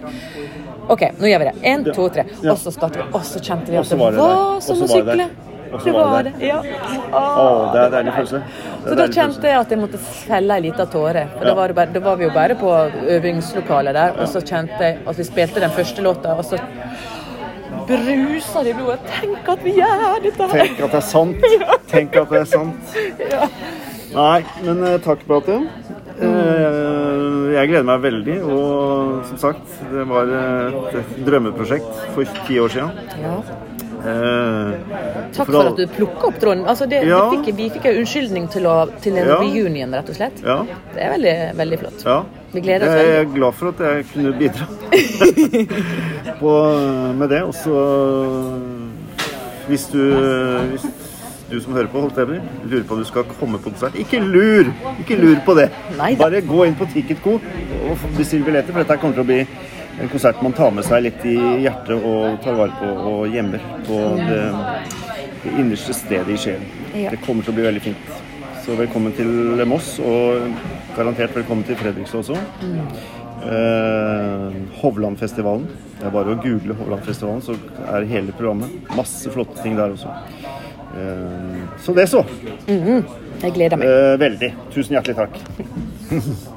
OK, 0.89 1.01
nå 1.17 1.29
gjør 1.31 1.39
vi 1.41 1.47
det. 1.47 1.53
Én, 1.63 1.85
to, 1.95 2.09
tre. 2.13 2.25
Ja. 2.43 2.51
Og 2.53 2.59
så 2.61 2.73
starter 2.75 3.01
vi. 3.01 3.07
Og 3.15 3.23
så 3.25 3.39
kjente 3.41 3.71
vi 3.71 3.77
at 3.79 3.89
det 3.89 3.97
var 3.97 4.61
som 4.61 4.81
å 4.83 4.89
sykle. 4.91 5.29
Og 5.73 5.81
så 5.81 5.91
var 5.95 6.23
det. 6.27 6.33
Ja. 6.39 6.57
Å, 6.61 7.71
det 7.73 7.79
er 7.81 7.85
en 7.87 7.93
deilig 7.95 8.13
følelse. 8.15 8.41
Så 8.85 8.95
da 8.99 9.07
kjente 9.17 9.49
jeg 9.49 9.59
at 9.59 9.73
jeg 9.73 9.79
måtte 9.81 9.99
felle 10.05 10.57
ei 10.59 10.65
lita 10.67 10.85
tåre. 10.85 11.25
For 11.33 11.43
Ja. 11.45 11.49
da, 11.49 11.55
var 11.57 11.67
det 11.73 11.75
bare, 11.79 11.93
da 11.95 11.99
var 12.05 12.15
vi 12.21 12.27
jo 12.27 12.33
bare 12.35 12.55
på 12.59 12.71
øvingslokalet 13.17 13.93
der, 13.97 14.13
og 14.19 14.27
så 14.31 14.41
kjente 14.45 14.79
jeg 14.83 14.99
at 15.07 15.17
vi 15.17 15.23
spilte 15.27 15.59
den 15.63 15.71
første 15.75 16.01
låta, 16.05 16.35
og 16.37 16.45
så 16.45 16.59
bruser 17.87 18.63
det 18.63 18.69
i 18.71 18.77
blodet. 18.77 18.99
Tenk 19.19 19.49
at 19.55 19.63
vi 19.65 19.75
gjør 19.79 20.21
dette 20.23 20.47
her! 20.51 20.61
Tenk 20.65 20.79
at 20.85 20.91
det 20.95 21.01
er 21.01 21.09
sant. 21.09 21.49
Tenk 21.93 22.15
at 22.21 22.29
det 22.33 22.39
er 22.43 22.49
sant. 22.49 22.95
Ja. 23.31 23.49
Nei, 24.15 24.39
men 24.63 24.83
eh, 24.87 24.97
takk, 25.03 25.25
Beate. 25.27 25.59
Eh, 26.15 27.53
jeg 27.55 27.67
gleder 27.71 27.83
meg 27.89 28.01
veldig. 28.05 28.37
Og 28.47 29.25
som 29.29 29.37
sagt, 29.41 29.77
det 29.91 30.05
var 30.09 30.31
et 30.31 31.13
drømmeprosjekt 31.27 32.03
for 32.15 32.37
ti 32.47 32.59
år 32.63 32.71
siden. 32.71 32.91
Ja. 33.21 33.35
Eh, 34.05 35.31
Takk 35.33 35.47
For 35.49 35.67
at 35.71 35.77
du 35.79 35.87
plukka 35.87 36.27
opp 36.29 36.39
tråden. 36.39 36.63
Altså 36.69 36.85
det, 36.89 37.03
Ja. 37.07 37.21
det 37.31 37.39
fikk, 37.45 37.55
vi 37.57 37.69
fikk 37.73 37.85
en 37.89 37.97
unnskyldning 38.03 38.47
til, 38.51 38.63
å, 38.69 38.75
til 39.01 39.17
en 39.17 39.27
Ja. 39.27 39.37
reunion, 39.41 39.93
rett 39.93 40.09
og 40.09 40.15
slett. 40.15 40.41
ja, 40.45 40.59
Det 40.93 41.01
er 41.01 41.09
veldig, 41.17 41.35
veldig 41.57 41.79
flott. 41.79 42.03
ja. 42.05 42.23
Vi 42.53 42.61
gleder 42.61 42.87
oss 42.87 42.95
Jeg 42.95 43.05
veldig. 43.05 43.31
er 43.31 43.35
glad 43.35 43.53
for 43.53 43.67
at 43.67 43.79
jeg 43.79 44.05
kunne 44.13 44.31
bidra 44.39 44.65
på, 46.39 46.51
med 47.17 47.29
det. 47.29 47.41
Og 47.43 47.53
så 47.53 47.75
Hvis 49.67 49.85
du 49.91 49.97
hvis 50.75 50.85
du 51.49 51.59
som 51.61 51.73
hører 51.73 51.87
på, 51.87 52.01
holdt 52.01 52.17
jeg 52.17 52.41
lurer 52.69 52.83
på 52.83 52.93
om 52.95 52.99
du 52.99 53.05
skal 53.05 53.23
komme 53.39 53.57
på 53.59 53.69
konsert, 53.69 53.93
ikke 53.95 54.19
lur! 54.19 54.65
Ikke 54.99 55.15
lur 55.19 55.35
på 55.45 55.53
det. 55.59 55.69
Bare 56.17 56.41
gå 56.41 56.63
inn 56.65 56.75
på 56.75 56.87
Ticketco 56.93 57.35
og 57.35 57.97
bestill 58.17 58.43
billetter, 58.43 58.73
for 58.73 58.81
dette 58.83 58.97
kommer 59.01 59.13
til 59.13 59.23
å 59.23 59.27
bli 59.29 59.47
en 60.01 60.09
konsert 60.09 60.41
man 60.41 60.53
tar 60.53 60.71
med 60.75 60.85
seg 60.85 61.03
litt 61.05 61.25
i 61.27 61.35
hjertet 61.63 61.95
og 61.95 62.39
tar 62.43 62.57
vare 62.59 62.75
på 62.79 63.11
og 63.11 63.33
gjemmer 63.33 63.63
på 63.87 63.99
det, 64.19 64.41
det 65.43 65.53
innerste 65.61 65.95
stedet 65.95 66.35
i 66.35 66.39
sjelen. 66.39 66.65
Ja. 66.95 67.11
Det 67.13 67.21
kommer 67.25 67.45
til 67.45 67.53
å 67.53 67.57
bli 67.59 67.67
veldig 67.67 67.83
fint. 67.89 68.15
Så 68.65 68.75
velkommen 68.79 69.13
til 69.13 69.61
Moss, 69.69 69.95
og 70.01 70.47
garantert 70.95 71.35
velkommen 71.37 71.67
til 71.67 71.77
Fredrikstad 71.77 72.23
også. 72.23 72.39
Eh, 73.45 74.55
Hovlandfestivalen. 74.81 75.67
Det 75.99 76.07
er 76.09 76.15
bare 76.15 76.33
å 76.33 76.39
google 76.41 76.75
Hovlandfestivalen, 76.79 77.43
så 77.45 77.55
er 77.91 78.09
hele 78.09 78.33
programmet. 78.35 78.73
Masse 78.97 79.31
flotte 79.31 79.61
ting 79.61 79.77
der 79.77 79.93
også. 79.93 80.11
Eh, 80.95 81.61
så 81.85 81.95
det 81.95 82.09
så. 82.09 82.25
Jeg 82.65 83.53
gleder 83.53 83.77
meg. 83.77 83.87
Eh, 83.87 84.17
veldig. 84.25 84.51
Tusen 84.73 84.97
hjertelig 84.97 85.19
takk. 85.21 85.39